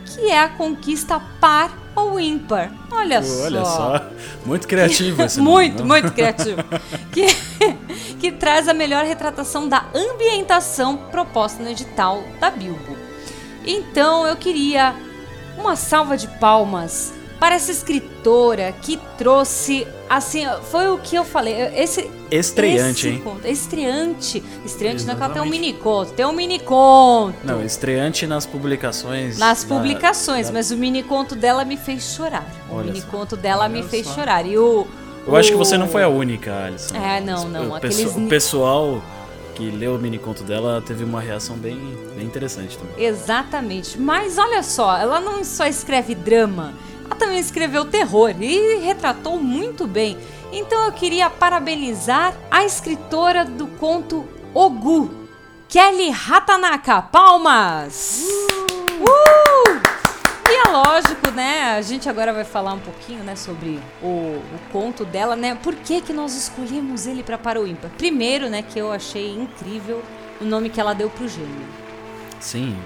que 0.06 0.30
é 0.30 0.40
a 0.40 0.50
conquista 0.50 1.20
par 1.40 1.87
ou 1.98 2.20
ímpar. 2.20 2.72
Olha, 2.92 3.18
Olha 3.20 3.66
só. 3.66 3.76
só. 3.76 4.06
Muito 4.46 4.68
criativo 4.68 5.22
esse 5.24 5.40
Muito, 5.42 5.84
nome, 5.84 5.88
muito 6.02 6.14
criativo. 6.14 6.64
que, 7.12 7.26
que 8.20 8.32
traz 8.32 8.68
a 8.68 8.74
melhor 8.74 9.04
retratação 9.04 9.68
da 9.68 9.86
ambientação 9.94 10.96
proposta 10.96 11.62
no 11.64 11.70
edital 11.70 12.24
da 12.40 12.50
Bilbo. 12.52 12.96
Então 13.66 14.26
eu 14.28 14.36
queria 14.36 14.96
uma 15.58 15.76
salva 15.76 16.16
de 16.16 16.28
palmas 16.40 17.14
para 17.40 17.56
essa 17.56 17.72
escritora 17.72 18.74
que 18.82 19.00
trouxe, 19.18 19.88
assim, 20.10 20.46
foi 20.72 20.88
o 20.90 20.98
que 20.98 21.16
eu 21.16 21.24
falei, 21.24 21.54
esse... 21.76 22.10
Estreante, 22.30 23.08
esse 23.08 23.10
hein? 23.10 23.22
Conto, 23.24 23.48
estreante. 23.48 24.44
Estreante 24.66 25.06
não 25.06 25.14
é 25.14 25.16
que 25.16 25.24
ela 25.24 25.34
tem 25.34 25.42
um 25.42 25.46
mini 25.46 25.74
conto, 25.74 26.12
tem 26.14 26.26
um 26.26 26.34
mini 26.34 26.60
conto. 26.60 27.38
Não, 27.44 27.64
estreante 27.64 28.28
nas 28.28 28.46
publicações. 28.46 29.38
Nas 29.38 29.64
da, 29.64 29.76
publicações, 29.76 30.48
da... 30.48 30.54
mas 30.54 30.72
o 30.72 30.78
mini 30.78 31.04
conto 31.04 31.36
dela 31.36 31.64
me 31.64 31.78
fez 31.78 32.16
chorar. 32.16 32.46
O 32.70 32.76
Olha 32.76 32.88
mini 32.88 33.02
só. 33.02 33.08
conto 33.08 33.38
dela 33.38 33.66
Olha 33.66 33.70
me 33.70 33.84
fez 33.84 34.06
só. 34.08 34.16
chorar. 34.16 34.46
E 34.46 34.58
o... 34.58 34.88
Eu 35.26 35.34
o... 35.34 35.36
acho 35.36 35.52
que 35.52 35.58
você 35.58 35.78
não 35.78 35.88
foi 35.88 36.04
a 36.04 36.10
única, 36.10 36.66
Alisson. 36.66 36.96
É, 36.96 37.22
não, 37.22 37.48
não. 37.48 37.70
O, 37.70 37.76
Aqueles... 37.76 38.16
o 38.16 38.28
pessoal 38.28 39.02
que 39.58 39.72
leu 39.72 39.96
o 39.96 39.98
mini 39.98 40.20
conto 40.20 40.44
dela 40.44 40.84
teve 40.86 41.04
uma 41.04 41.20
reação 41.20 41.56
bem, 41.56 41.80
bem 42.16 42.26
interessante 42.26 42.78
também. 42.78 43.04
Exatamente. 43.04 44.00
Mas 44.00 44.38
olha 44.38 44.62
só, 44.62 44.96
ela 44.96 45.20
não 45.20 45.44
só 45.44 45.66
escreve 45.66 46.14
drama, 46.14 46.74
ela 47.08 47.16
também 47.16 47.40
escreveu 47.40 47.86
terror 47.86 48.36
e 48.40 48.76
retratou 48.80 49.40
muito 49.40 49.88
bem. 49.88 50.18
Então 50.52 50.86
eu 50.86 50.92
queria 50.92 51.30
parabenizar 51.30 52.34
a 52.52 52.64
escritora 52.64 53.44
do 53.46 53.68
conto 53.68 54.26
Ogu, 54.54 55.10
Kelly 55.70 56.12
Hatanaka. 56.12 57.02
Palmas! 57.02 58.26
Uh! 58.28 59.04
uh! 59.04 59.98
E 60.50 60.56
é 60.56 60.70
lógico, 60.70 61.30
né? 61.32 61.76
A 61.78 61.82
gente 61.82 62.08
agora 62.08 62.32
vai 62.32 62.46
falar 62.46 62.74
um 62.74 62.80
pouquinho, 62.80 63.22
né, 63.24 63.36
sobre 63.36 63.80
o, 64.02 64.08
o 64.08 64.60
conto 64.72 65.04
dela, 65.04 65.36
né? 65.36 65.58
Por 65.62 65.76
que, 65.76 66.00
que 66.00 66.14
nós 66.14 66.36
escolhemos 66.36 67.06
ele 67.06 67.22
para 67.22 67.38
para 67.38 67.60
o 67.60 67.68
ímpar? 67.68 67.92
Primeiro, 67.98 68.50
né, 68.50 68.62
que 68.62 68.80
eu 68.80 68.92
achei 68.92 69.36
incrível 69.36 70.02
o 70.40 70.46
nome 70.46 70.70
que 70.70 70.80
ela 70.80 70.94
deu 70.94 71.10
pro 71.10 71.28
gênio. 71.28 71.68
Sim, 72.40 72.78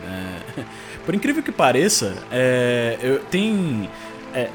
é... 0.57 0.63
por 1.05 1.13
incrível 1.13 1.43
que 1.43 1.51
pareça, 1.51 2.17
é... 2.31 2.97
eu 3.01 3.19
tem 3.25 3.89
é, 4.33 4.49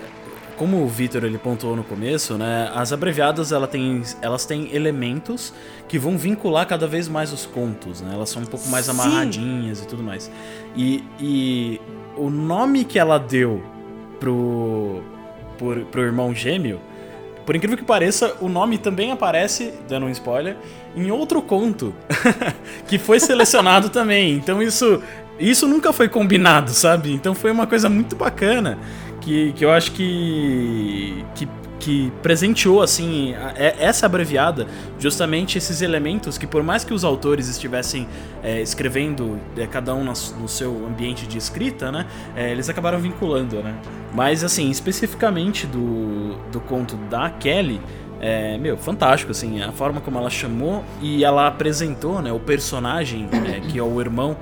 como 0.57 0.83
o 0.83 0.89
Vitor 0.89 1.25
ele 1.25 1.39
pontuou 1.39 1.77
no 1.77 1.85
começo, 1.85 2.39
né, 2.39 2.71
as 2.75 2.93
abreviadas 2.93 3.53
ela 3.53 3.67
tem, 3.67 4.03
elas 4.23 4.45
têm 4.47 4.75
elementos 4.75 5.53
que 5.87 5.99
vão 5.99 6.17
vincular 6.17 6.67
cada 6.67 6.87
vez 6.87 7.09
mais 7.09 7.33
os 7.33 7.47
contos, 7.47 8.01
né? 8.01 8.15
Elas 8.15 8.31
são 8.31 8.43
um 8.43 8.47
pouco 8.47 8.67
mais 8.69 8.87
Sim. 8.87 8.93
amarradinhas 8.93 9.83
e 9.83 9.87
tudo 9.87 10.03
mais. 10.03 10.31
E, 10.75 11.05
e 11.21 11.81
o 12.17 12.31
nome 12.31 12.85
que 12.85 12.99
ela 12.99 13.19
deu 13.19 13.63
pro 14.19 15.03
por, 15.59 15.79
pro 15.87 16.03
irmão 16.03 16.35
gêmeo, 16.35 16.81
por 17.45 17.55
incrível 17.55 17.77
que 17.79 17.85
pareça, 17.85 18.37
o 18.41 18.49
nome 18.49 18.77
também 18.77 19.13
aparece, 19.13 19.73
dando 19.89 20.07
um 20.07 20.11
spoiler, 20.11 20.57
em 20.97 21.11
outro 21.11 21.41
conto 21.41 21.95
que 22.89 22.99
foi 22.99 23.21
selecionado 23.21 23.89
também. 23.89 24.35
Então 24.35 24.61
isso, 24.61 25.01
isso 25.39 25.69
nunca 25.69 25.93
foi 25.93 26.09
combinado, 26.09 26.71
sabe? 26.71 27.13
Então 27.13 27.35
foi 27.35 27.51
uma 27.51 27.67
coisa 27.67 27.89
muito 27.89 28.17
bacana 28.17 28.79
que, 29.27 29.53
que 29.55 29.65
eu 29.65 29.73
acho 29.73 29.91
que, 29.91 31.25
que 31.35 31.49
que 31.79 32.11
presenteou 32.23 32.81
assim 32.81 33.35
é, 33.55 33.77
essa 33.79 34.07
abreviada 34.07 34.67
justamente 34.99 35.59
esses 35.59 35.83
elementos 35.83 36.39
que 36.39 36.47
por 36.47 36.63
mais 36.63 36.85
que 36.85 36.95
os 36.95 37.05
autores 37.05 37.49
estivessem 37.49 38.09
é, 38.43 38.63
escrevendo 38.63 39.39
é, 39.57 39.67
cada 39.67 39.95
um 39.95 40.03
no 40.03 40.49
seu 40.49 40.87
ambiente 40.87 41.27
de 41.27 41.37
escrita 41.37 41.93
né 41.93 42.07
é, 42.35 42.51
eles 42.51 42.69
acabaram 42.71 42.99
vinculando 42.99 43.63
né. 43.63 43.75
Mas 44.15 44.43
assim 44.43 44.71
especificamente 44.71 45.67
do, 45.67 46.37
do 46.51 46.61
conto 46.61 46.97
da 47.11 47.29
Kelly 47.29 47.81
é, 48.19 48.57
meu, 48.57 48.79
fantástico, 48.79 49.33
assim, 49.33 49.61
a 49.61 49.71
forma 49.73 50.01
como 50.01 50.17
ela 50.19 50.31
chamou 50.31 50.83
e 51.03 51.23
ela 51.23 51.47
apresentou, 51.47 52.23
né, 52.23 52.33
o 52.33 52.41
personagem, 52.41 53.29
é, 53.47 53.61
que 53.61 53.79
é 53.79 53.83
o 53.83 54.01
irmão, 54.01 54.35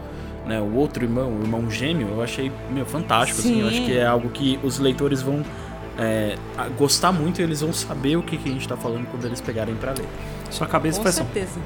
né, 0.47 0.61
o 0.61 0.75
outro 0.75 1.05
irmão, 1.05 1.31
o 1.31 1.43
irmão 1.43 1.71
gêmeo, 1.71 2.09
eu 2.09 2.23
achei, 2.23 2.53
meu, 2.71 2.85
fantástico, 2.85 3.41
Sim. 3.41 3.51
assim, 3.51 3.61
eu 3.63 3.69
acho 3.69 3.85
que 3.85 3.97
é 3.97 4.07
algo 4.07 4.29
que 4.29 4.59
os 4.63 4.79
leitores 4.79 5.23
vão 5.23 5.43
é, 5.99 6.37
gostar 6.77 7.13
muito 7.13 7.41
e 7.41 7.45
eles 7.45 7.61
vão 7.61 7.73
saber 7.73 8.17
o 8.17 8.23
que, 8.23 8.37
que 8.37 8.49
a 8.49 8.53
gente 8.53 8.69
tá 8.69 8.77
falando 8.77 9.07
quando 9.11 9.25
eles 9.25 9.41
pegarem 9.41 9.75
para 9.75 9.93
ler. 9.93 10.07
Sua 10.51 10.67
cabeça 10.67 10.99
Com 10.99 11.05
faz 11.05 11.15
certeza. 11.17 11.59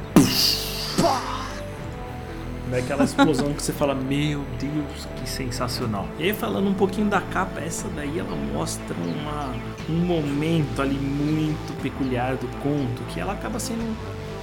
É 2.70 2.80
aquela 2.80 3.04
explosão 3.04 3.54
que 3.54 3.62
você 3.62 3.72
fala, 3.72 3.94
meu 3.94 4.44
Deus, 4.60 5.08
que 5.16 5.28
sensacional. 5.28 6.06
E 6.18 6.24
aí, 6.24 6.34
falando 6.34 6.68
um 6.68 6.74
pouquinho 6.74 7.08
da 7.08 7.20
capa, 7.20 7.60
essa 7.60 7.88
daí 7.88 8.18
ela 8.18 8.36
mostra 8.52 8.94
uma, 8.94 9.54
um 9.88 10.04
momento 10.04 10.82
ali 10.82 10.98
muito 10.98 11.74
peculiar 11.82 12.36
do 12.36 12.46
conto, 12.58 13.02
que 13.08 13.18
ela 13.18 13.32
acaba 13.32 13.58
sendo 13.58 13.96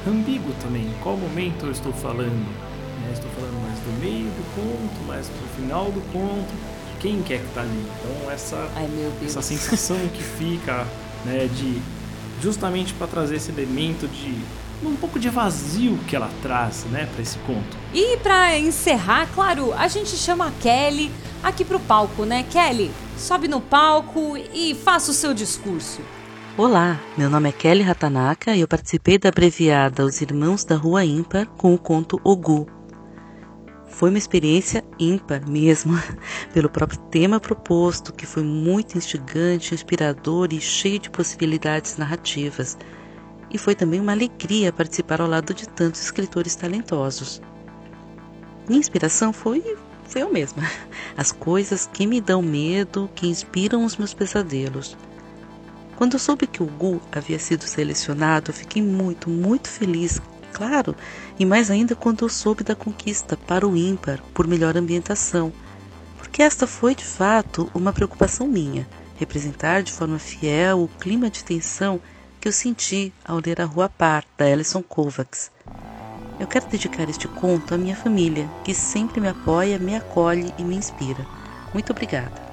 ambíguo 0.07 0.51
também. 0.59 0.83
Em 0.83 0.93
qual 1.03 1.15
momento 1.15 1.67
eu 1.67 1.71
estou 1.71 1.93
falando? 1.93 2.45
Né? 3.05 3.13
Estou 3.13 3.31
falando 3.31 3.61
mais 3.61 3.79
do 3.79 3.99
meio 3.99 4.25
do 4.25 4.55
conto, 4.55 5.07
mais 5.07 5.27
do 5.27 5.55
final 5.55 5.91
do 5.91 6.01
conto 6.11 6.75
quem 7.05 7.21
quer 7.21 7.39
que 7.39 7.53
tá 7.53 7.61
ali. 7.61 7.85
Então 7.99 8.31
essa 8.31 8.67
Ai, 8.75 8.89
essa 9.23 9.41
sensação 9.41 9.97
que 10.13 10.23
fica, 10.23 10.87
né, 11.23 11.47
de 11.47 11.79
justamente 12.41 12.93
para 12.93 13.07
trazer 13.07 13.35
esse 13.35 13.51
elemento 13.51 14.07
de 14.07 14.35
um 14.83 14.95
pouco 14.95 15.19
de 15.19 15.29
vazio 15.29 15.97
que 16.07 16.15
ela 16.15 16.29
traz, 16.41 16.83
né, 16.85 17.07
para 17.13 17.21
esse 17.21 17.37
conto. 17.39 17.77
E 17.93 18.17
para 18.17 18.57
encerrar, 18.57 19.27
claro, 19.33 19.73
a 19.73 19.87
gente 19.87 20.15
chama 20.17 20.47
a 20.47 20.51
Kelly 20.51 21.11
aqui 21.41 21.63
pro 21.63 21.79
palco, 21.79 22.25
né? 22.25 22.43
Kelly, 22.51 22.91
sobe 23.17 23.47
no 23.47 23.61
palco 23.61 24.35
e 24.53 24.75
faça 24.75 25.11
o 25.11 25.13
seu 25.13 25.33
discurso. 25.33 26.01
Olá, 26.57 26.99
meu 27.17 27.29
nome 27.29 27.49
é 27.49 27.51
Kelly 27.51 27.83
Ratanaka 27.83 28.55
e 28.55 28.61
eu 28.61 28.67
participei 28.67 29.17
da 29.17 29.29
abreviada 29.29 30.05
Os 30.05 30.21
Irmãos 30.21 30.63
da 30.63 30.75
Rua 30.75 31.03
Ímpar 31.03 31.45
com 31.57 31.73
o 31.73 31.77
conto 31.77 32.19
Ogu, 32.23 32.67
foi 33.95 34.09
uma 34.09 34.17
experiência 34.17 34.83
ímpar 34.99 35.49
mesmo, 35.49 35.97
pelo 36.53 36.69
próprio 36.69 36.99
tema 37.09 37.39
proposto, 37.39 38.11
que 38.11 38.25
foi 38.25 38.43
muito 38.43 38.97
instigante, 38.97 39.73
inspirador 39.73 40.49
e 40.51 40.59
cheio 40.59 40.99
de 40.99 41.09
possibilidades 41.09 41.95
narrativas. 41.95 42.77
E 43.49 43.57
foi 43.57 43.73
também 43.73 44.01
uma 44.01 44.11
alegria 44.11 44.73
participar 44.73 45.21
ao 45.21 45.29
lado 45.29 45.53
de 45.53 45.69
tantos 45.69 46.01
escritores 46.01 46.57
talentosos. 46.57 47.41
Minha 48.67 48.81
inspiração 48.81 49.31
foi, 49.31 49.63
foi 50.03 50.23
eu 50.23 50.29
mesma. 50.29 50.63
As 51.15 51.31
coisas 51.31 51.89
que 51.93 52.05
me 52.05 52.19
dão 52.19 52.41
medo, 52.41 53.09
que 53.15 53.29
inspiram 53.29 53.85
os 53.85 53.95
meus 53.95 54.13
pesadelos. 54.13 54.97
Quando 55.95 56.15
eu 56.15 56.19
soube 56.19 56.47
que 56.47 56.61
o 56.61 56.65
Gu 56.65 56.99
havia 57.13 57.39
sido 57.39 57.63
selecionado, 57.63 58.51
fiquei 58.51 58.81
muito, 58.81 59.29
muito 59.29 59.69
feliz 59.69 60.19
claro, 60.55 60.95
e 61.37 61.45
mais 61.45 61.69
ainda 61.69 61.93
quando 61.97 62.23
eu 62.23 62.29
soube 62.29 62.63
da 62.63 62.73
conquista 62.73 63.35
para 63.35 63.67
o 63.67 63.75
ímpar 63.75 64.21
por 64.33 64.47
melhor 64.47 64.77
ambientação, 64.77 65.51
porque 66.17 66.41
esta 66.41 66.65
foi 66.65 66.95
de 66.95 67.03
fato 67.03 67.69
uma 67.75 67.91
preocupação 67.91 68.47
minha, 68.47 68.87
representar 69.17 69.83
de 69.83 69.91
forma 69.91 70.17
fiel 70.17 70.81
o 70.81 70.87
clima 70.87 71.29
de 71.29 71.43
tensão 71.43 71.99
que 72.39 72.47
eu 72.47 72.53
senti 72.53 73.13
ao 73.25 73.41
ler 73.45 73.59
A 73.59 73.65
Rua 73.65 73.89
Par, 73.89 74.23
da 74.37 74.45
Alison 74.45 74.81
Kovacs. 74.81 75.51
Eu 76.39 76.47
quero 76.47 76.67
dedicar 76.67 77.09
este 77.09 77.27
conto 77.27 77.73
à 77.75 77.77
minha 77.77 77.95
família, 77.95 78.49
que 78.63 78.73
sempre 78.73 79.19
me 79.19 79.27
apoia, 79.27 79.77
me 79.77 79.93
acolhe 79.93 80.53
e 80.57 80.63
me 80.63 80.75
inspira. 80.75 81.27
Muito 81.73 81.91
obrigada. 81.91 82.44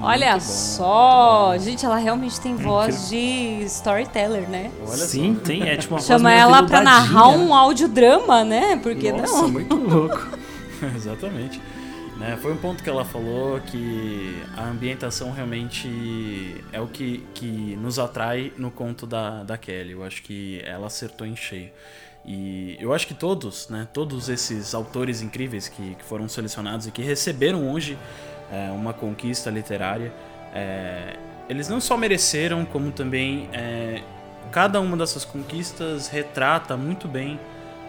Olha 0.00 0.38
só! 0.40 1.56
Gente, 1.58 1.84
ela 1.84 1.96
realmente 1.96 2.40
tem 2.40 2.54
voz 2.54 3.08
de 3.08 3.62
storyteller, 3.64 4.48
né? 4.48 4.70
Olha 4.80 4.96
Sim, 4.96 5.36
só. 5.36 5.40
tem. 5.42 5.68
É 5.68 5.76
tipo 5.76 5.94
uma 5.94 6.00
Chama 6.00 6.32
ela 6.32 6.62
pra 6.62 6.82
narrar 6.82 7.28
um 7.28 7.54
audiodrama, 7.54 8.44
né? 8.44 8.76
Porque 8.82 9.10
Nossa, 9.10 9.42
não? 9.42 9.48
muito 9.48 9.74
louco. 9.76 10.28
Exatamente. 10.94 11.60
Né, 12.18 12.38
foi 12.40 12.50
um 12.50 12.56
ponto 12.56 12.82
que 12.82 12.88
ela 12.88 13.04
falou 13.04 13.60
que 13.60 14.42
a 14.56 14.64
ambientação 14.64 15.32
realmente 15.32 16.64
é 16.72 16.80
o 16.80 16.86
que, 16.86 17.22
que 17.34 17.76
nos 17.76 17.98
atrai 17.98 18.54
no 18.56 18.70
conto 18.70 19.06
da, 19.06 19.42
da 19.44 19.58
Kelly. 19.58 19.92
Eu 19.92 20.02
acho 20.02 20.22
que 20.22 20.62
ela 20.64 20.86
acertou 20.86 21.26
em 21.26 21.36
cheio. 21.36 21.70
E 22.24 22.76
eu 22.80 22.92
acho 22.94 23.06
que 23.06 23.12
todos, 23.14 23.68
né, 23.68 23.86
todos 23.92 24.30
esses 24.30 24.74
autores 24.74 25.20
incríveis 25.20 25.68
que, 25.68 25.94
que 25.94 26.04
foram 26.04 26.26
selecionados 26.26 26.86
e 26.86 26.90
que 26.90 27.02
receberam 27.02 27.70
hoje 27.70 27.98
é, 28.50 28.70
uma 28.70 28.92
conquista 28.92 29.50
literária. 29.50 30.12
É, 30.54 31.16
eles 31.48 31.68
não 31.68 31.80
só 31.80 31.96
mereceram, 31.96 32.64
como 32.64 32.90
também 32.90 33.48
é, 33.52 34.02
cada 34.50 34.80
uma 34.80 34.96
dessas 34.96 35.24
conquistas 35.24 36.08
retrata 36.08 36.76
muito 36.76 37.06
bem 37.06 37.38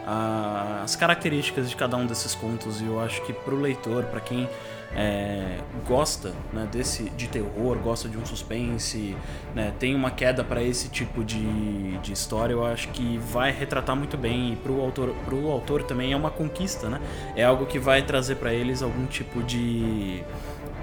a, 0.06 0.82
as 0.84 0.96
características 0.96 1.68
de 1.68 1.76
cada 1.76 1.96
um 1.96 2.06
desses 2.06 2.34
contos. 2.34 2.80
E 2.80 2.86
eu 2.86 3.00
acho 3.00 3.24
que 3.24 3.32
para 3.32 3.54
o 3.54 3.60
leitor, 3.60 4.04
para 4.04 4.20
quem 4.20 4.48
é, 4.94 5.58
gosta 5.86 6.34
né, 6.52 6.68
desse 6.70 7.10
de 7.10 7.28
terror, 7.28 7.76
gosta 7.78 8.08
de 8.08 8.16
um 8.16 8.24
suspense, 8.24 9.16
né, 9.54 9.72
tem 9.78 9.94
uma 9.94 10.10
queda 10.10 10.42
para 10.42 10.62
esse 10.62 10.88
tipo 10.88 11.22
de, 11.22 11.98
de 11.98 12.12
história, 12.12 12.52
eu 12.52 12.64
acho 12.64 12.88
que 12.88 13.18
vai 13.18 13.50
retratar 13.50 13.94
muito 13.94 14.16
bem 14.16 14.52
e 14.52 14.56
para 14.56 14.72
o 14.72 14.80
autor, 14.80 15.14
pro 15.24 15.50
autor 15.50 15.82
também 15.82 16.12
é 16.12 16.16
uma 16.16 16.30
conquista, 16.30 16.88
né? 16.88 17.00
É 17.36 17.44
algo 17.44 17.66
que 17.66 17.78
vai 17.78 18.02
trazer 18.02 18.36
para 18.36 18.52
eles 18.52 18.82
algum 18.82 19.06
tipo 19.06 19.42
de 19.42 20.22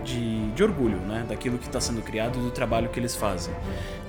de, 0.05 0.51
de 0.51 0.63
orgulho 0.63 0.97
né, 0.99 1.25
daquilo 1.27 1.57
que 1.57 1.65
está 1.65 1.81
sendo 1.81 2.01
criado 2.01 2.37
e 2.37 2.41
do 2.41 2.51
trabalho 2.51 2.89
que 2.89 2.99
eles 2.99 3.15
fazem. 3.15 3.53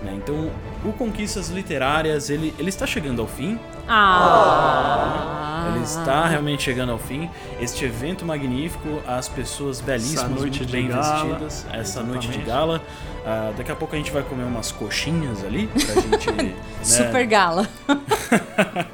Né? 0.03 0.15
Então, 0.15 0.51
o 0.85 0.93
Conquistas 0.93 1.49
Literárias, 1.49 2.29
ele, 2.29 2.55
ele 2.59 2.69
está 2.69 2.87
chegando 2.87 3.23
ao 3.23 3.27
fim. 3.27 3.59
Ah. 3.89 5.46
Ele 5.75 5.85
está 5.85 6.27
realmente 6.27 6.63
chegando 6.63 6.93
ao 6.93 6.99
fim. 6.99 7.31
Este 7.61 7.85
evento 7.85 8.25
magnífico, 8.25 9.03
as 9.07 9.29
pessoas 9.29 9.81
belíssimas, 9.81 10.41
muito 10.41 10.65
bem 10.71 10.89
vestidas, 10.89 11.67
essa 11.69 11.79
Exatamente. 11.79 12.29
noite 12.29 12.39
de 12.39 12.45
gala. 12.45 12.83
Uh, 13.25 13.57
daqui 13.57 13.73
a 13.73 13.77
pouco 13.77 13.95
a 13.95 13.99
gente 13.99 14.11
vai 14.11 14.23
comer 14.23 14.45
umas 14.45 14.71
coxinhas 14.71 15.45
ali 15.45 15.69
pra 15.69 16.03
gente. 16.03 16.31
né? 16.33 16.55
Super 16.83 17.27
gala. 17.27 17.69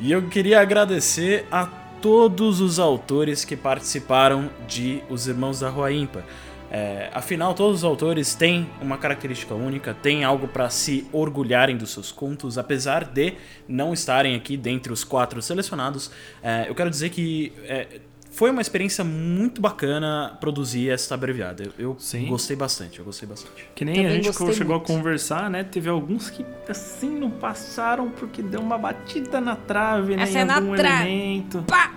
e 0.00 0.12
eu 0.12 0.22
queria 0.28 0.60
agradecer 0.60 1.46
a 1.50 1.66
todos 2.00 2.60
os 2.60 2.78
autores 2.78 3.44
que 3.44 3.56
participaram 3.56 4.50
de 4.66 5.02
Os 5.08 5.26
Irmãos 5.26 5.60
da 5.60 5.68
Rua 5.68 5.92
Ímpar. 5.92 6.22
É, 6.70 7.10
afinal, 7.14 7.54
todos 7.54 7.78
os 7.78 7.84
autores 7.84 8.34
têm 8.34 8.68
uma 8.80 8.98
característica 8.98 9.54
única, 9.54 9.94
têm 9.94 10.24
algo 10.24 10.46
para 10.46 10.68
se 10.68 11.06
orgulharem 11.12 11.76
dos 11.76 11.90
seus 11.90 12.12
contos, 12.12 12.58
apesar 12.58 13.04
de 13.04 13.34
não 13.66 13.92
estarem 13.92 14.34
aqui 14.34 14.56
dentre 14.56 14.92
os 14.92 15.04
quatro 15.04 15.40
selecionados. 15.40 16.10
É, 16.42 16.68
eu 16.68 16.74
quero 16.74 16.90
dizer 16.90 17.10
que 17.10 17.52
é, 17.64 18.00
foi 18.30 18.50
uma 18.50 18.60
experiência 18.60 19.02
muito 19.02 19.60
bacana 19.60 20.36
produzir 20.40 20.90
essa 20.90 21.14
abreviada. 21.14 21.64
Eu, 21.78 21.96
eu 21.96 22.26
gostei 22.28 22.54
bastante, 22.54 22.98
eu 22.98 23.04
gostei 23.04 23.28
bastante. 23.28 23.68
Que 23.74 23.84
nem 23.84 23.94
Também 23.94 24.10
a 24.10 24.14
gente 24.14 24.54
chegou 24.54 24.76
muito. 24.76 24.92
a 24.92 24.94
conversar, 24.94 25.50
né? 25.50 25.64
Teve 25.64 25.88
alguns 25.88 26.28
que 26.30 26.44
assim 26.68 27.18
não 27.18 27.30
passaram 27.30 28.10
porque 28.10 28.42
deu 28.42 28.60
uma 28.60 28.78
batida 28.78 29.40
na 29.40 29.56
trave, 29.56 30.16
né? 30.16 30.24
Essa 30.24 30.38
em 30.38 30.48
é 30.48 30.52
algum 30.52 30.76
tra... 30.76 31.06
elemento. 31.06 31.64
Pá! 31.66 31.92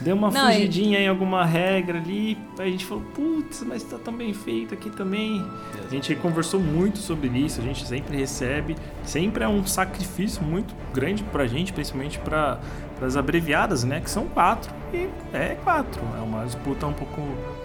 Deu 0.00 0.16
uma 0.16 0.30
não, 0.30 0.46
fugidinha 0.46 0.98
em 0.98 1.08
alguma 1.08 1.44
regra 1.44 1.98
ali. 1.98 2.36
A 2.58 2.64
gente 2.64 2.84
falou, 2.84 3.04
putz, 3.14 3.62
mas 3.66 3.82
tá 3.82 3.98
tão 3.98 4.14
bem 4.14 4.32
feito 4.32 4.74
aqui 4.74 4.90
também. 4.90 5.44
A 5.84 5.88
gente 5.88 6.14
conversou 6.16 6.60
muito 6.60 6.98
sobre 6.98 7.28
isso, 7.28 7.60
a 7.60 7.64
gente 7.64 7.86
sempre 7.86 8.16
recebe. 8.16 8.76
Sempre 9.04 9.44
é 9.44 9.48
um 9.48 9.66
sacrifício 9.66 10.42
muito 10.42 10.74
grande 10.92 11.22
pra 11.24 11.46
gente, 11.46 11.72
principalmente 11.72 12.18
para 12.18 12.58
as 13.00 13.16
abreviadas, 13.16 13.84
né? 13.84 14.00
Que 14.00 14.10
são 14.10 14.26
quatro. 14.26 14.72
E 14.92 15.08
é 15.32 15.56
quatro. 15.62 16.00
É 16.18 16.20
uma 16.20 16.44
disputa 16.44 16.86
um 16.86 16.92
pouco 16.92 17.20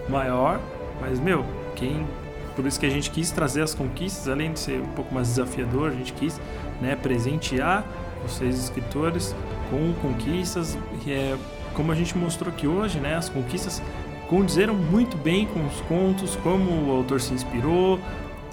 maior. 0.08 0.60
Mas, 1.00 1.18
meu, 1.18 1.44
quem. 1.74 2.06
Por 2.54 2.66
isso 2.66 2.78
que 2.78 2.86
a 2.86 2.90
gente 2.90 3.10
quis 3.10 3.30
trazer 3.30 3.62
as 3.62 3.74
conquistas, 3.74 4.28
além 4.28 4.52
de 4.52 4.60
ser 4.60 4.80
um 4.80 4.88
pouco 4.88 5.14
mais 5.14 5.28
desafiador, 5.28 5.90
a 5.90 5.94
gente 5.94 6.12
quis 6.12 6.38
né, 6.80 6.96
presentear 6.96 7.84
vocês, 8.22 8.58
escritores, 8.58 9.34
com 9.70 9.92
conquistas. 9.94 10.76
É, 11.06 11.36
como 11.74 11.92
a 11.92 11.94
gente 11.94 12.16
mostrou 12.16 12.52
aqui 12.52 12.66
hoje, 12.66 12.98
né, 12.98 13.16
as 13.16 13.28
conquistas 13.28 13.82
condizeram 14.28 14.74
muito 14.74 15.16
bem 15.16 15.46
com 15.46 15.66
os 15.66 15.80
contos, 15.82 16.36
como 16.36 16.88
o 16.88 16.96
autor 16.96 17.20
se 17.20 17.34
inspirou, 17.34 17.98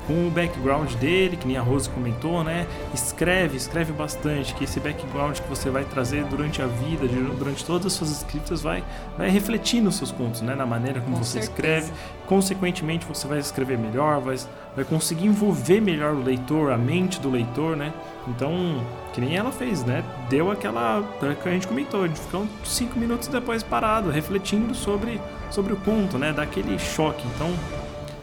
com 0.08 0.28
o 0.28 0.32
background 0.32 0.94
dele, 0.94 1.36
que 1.36 1.46
nem 1.46 1.58
a 1.58 1.62
Rose 1.62 1.90
comentou, 1.90 2.44
né? 2.44 2.66
Escreve, 2.94 3.58
escreve 3.58 3.92
bastante, 3.92 4.56
que 4.56 4.64
esse 4.64 4.80
background 4.80 5.38
que 5.38 5.50
você 5.50 5.70
vai 5.70 5.84
trazer 5.84 6.24
durante 6.26 6.62
a 6.62 6.66
vida, 6.66 7.06
durante 7.38 7.66
todas 7.66 7.88
as 7.88 7.94
suas 7.94 8.10
escritas, 8.12 8.62
vai, 8.62 8.84
vai 9.18 9.30
refletir 9.30 9.82
nos 9.82 9.96
seus 9.96 10.12
contos, 10.12 10.42
né? 10.42 10.56
Na 10.56 10.66
maneira 10.66 11.02
como 11.02 11.18
Com 11.18 11.24
você 11.24 11.42
certeza. 11.42 11.52
escreve. 11.52 11.92
Consequentemente, 12.26 13.06
você 13.06 13.28
vai 13.28 13.40
escrever 13.40 13.78
melhor, 13.78 14.22
vai, 14.22 14.38
vai 14.76 14.86
conseguir 14.86 15.28
envolver 15.28 15.82
melhor 15.82 16.14
o 16.14 16.24
leitor, 16.24 16.72
a 16.72 16.78
mente 16.78 17.20
do 17.20 17.30
leitor, 17.30 17.76
né? 17.76 17.94
Então, 18.28 18.82
que 19.14 19.20
nem 19.20 19.36
ela 19.36 19.52
fez, 19.52 19.84
né? 19.84 20.04
Deu 20.30 20.50
aquela 20.50 21.04
que 21.42 21.50
a 21.50 21.52
gente 21.52 21.68
comentou, 21.68 22.04
a 22.04 22.08
gente 22.08 22.20
ficou 22.20 22.48
cinco 22.64 22.98
minutos 22.98 23.28
depois 23.28 23.62
parado, 23.62 24.10
refletindo 24.10 24.74
sobre, 24.74 25.20
sobre 25.52 25.74
o 25.74 25.78
conto, 25.78 26.18
né? 26.18 26.32
Daquele 26.32 26.80
choque. 26.80 27.26
Então, 27.36 27.54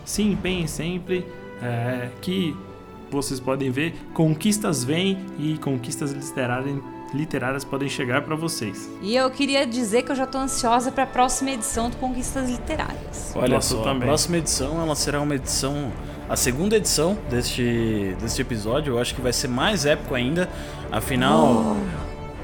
se 0.04 0.22
empenhem 0.22 0.66
sempre, 0.66 1.26
é, 1.64 2.08
que 2.20 2.56
vocês 3.10 3.38
podem 3.40 3.70
ver, 3.70 3.94
conquistas 4.12 4.82
vêm 4.84 5.18
e 5.38 5.56
conquistas 5.58 6.10
literárias, 6.12 6.78
literárias 7.12 7.64
podem 7.64 7.88
chegar 7.88 8.22
para 8.22 8.34
vocês. 8.34 8.90
E 9.00 9.14
eu 9.14 9.30
queria 9.30 9.64
dizer 9.66 10.02
que 10.02 10.10
eu 10.10 10.16
já 10.16 10.26
tô 10.26 10.38
ansiosa 10.38 10.90
para 10.90 11.04
a 11.04 11.06
próxima 11.06 11.50
edição 11.52 11.88
do 11.90 11.96
Conquistas 11.96 12.50
Literárias. 12.50 13.32
Olha 13.36 13.54
Nossa, 13.54 13.76
só, 13.76 13.88
a 13.88 13.94
próxima 13.94 14.38
edição 14.38 14.82
ela 14.82 14.96
será 14.96 15.20
uma 15.20 15.34
edição, 15.36 15.92
a 16.28 16.34
segunda 16.34 16.76
edição 16.76 17.16
deste, 17.30 18.16
deste 18.20 18.42
episódio. 18.42 18.94
Eu 18.94 18.98
acho 18.98 19.14
que 19.14 19.20
vai 19.20 19.32
ser 19.32 19.46
mais 19.48 19.86
épico 19.86 20.14
ainda. 20.16 20.48
Afinal, 20.90 21.76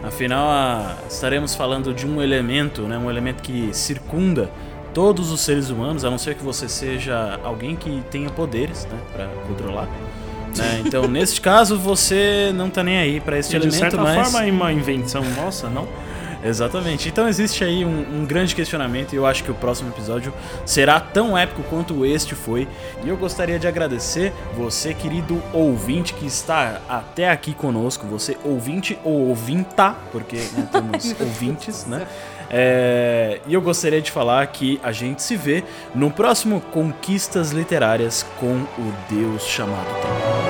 afinal 0.05 0.49
a- 0.49 0.97
estaremos 1.09 1.55
falando 1.57 1.93
de 1.93 2.07
um 2.07 2.23
elemento, 2.23 2.83
né, 2.83 2.97
um 2.97 3.11
elemento 3.11 3.43
que 3.43 3.71
circunda 3.75 4.51
todos 4.95 5.30
os 5.30 5.41
seres 5.41 5.70
humanos, 5.70 6.05
a 6.05 6.11
não 6.11 6.18
ser 6.18 6.34
que 6.34 6.43
você 6.43 6.68
seja 6.68 7.38
alguém 7.43 7.76
que 7.76 8.03
tenha 8.11 8.30
poderes, 8.30 8.86
né, 8.86 8.99
para 9.12 9.26
controlar. 9.47 9.86
né? 9.86 10.82
Então, 10.84 11.07
neste 11.07 11.41
caso, 11.41 11.78
você 11.78 12.53
não 12.55 12.68
tá 12.68 12.82
nem 12.82 12.99
aí 12.99 13.20
para 13.20 13.38
este 13.38 13.55
E 13.55 13.61
de 13.61 13.68
elemento, 13.68 13.80
certa 13.80 14.03
mas 14.03 14.30
forma 14.32 14.47
é 14.47 14.51
uma 14.51 14.72
invenção 14.72 15.22
nossa, 15.36 15.68
não? 15.68 15.86
Exatamente. 16.43 17.09
Então 17.09 17.28
existe 17.28 17.62
aí 17.62 17.84
um, 17.84 18.22
um 18.22 18.26
grande 18.26 18.55
questionamento 18.55 19.12
e 19.12 19.16
eu 19.16 19.26
acho 19.26 19.45
que 19.45 19.51
o 19.51 19.55
próximo 19.55 19.91
episódio 19.91 20.32
será 20.64 20.99
tão 20.99 21.36
épico 21.36 21.62
quanto 21.64 22.05
este 22.05 22.34
foi. 22.34 22.66
E 23.05 23.09
eu 23.09 23.16
gostaria 23.16 23.59
de 23.59 23.66
agradecer 23.66 24.32
você, 24.57 24.95
querido 24.95 25.43
ouvinte, 25.53 26.14
que 26.14 26.26
está 26.26 26.80
até 26.88 27.30
aqui 27.30 27.53
conosco. 27.53 28.07
Você 28.07 28.36
ouvinte 28.43 28.99
ou 29.05 29.28
ouvinta, 29.28 29.95
porque 30.12 30.36
né, 30.36 30.68
temos 30.72 31.14
ouvintes, 31.20 31.84
né? 31.86 32.07
É, 32.51 33.40
e 33.46 33.55
eu 33.55 33.62
gostaria 33.62 34.03
de 34.03 34.11
falar 34.11 34.46
que 34.48 34.80
a 34.82 34.90
gente 34.90 35.22
se 35.22 35.36
vê 35.36 35.62
no 35.94 36.11
próximo 36.11 36.61
Conquistas 36.61 37.53
Literárias 37.53 38.26
com 38.38 38.55
o 38.57 38.94
Deus 39.09 39.44
chamado 39.44 39.86
Tempo. 39.86 40.49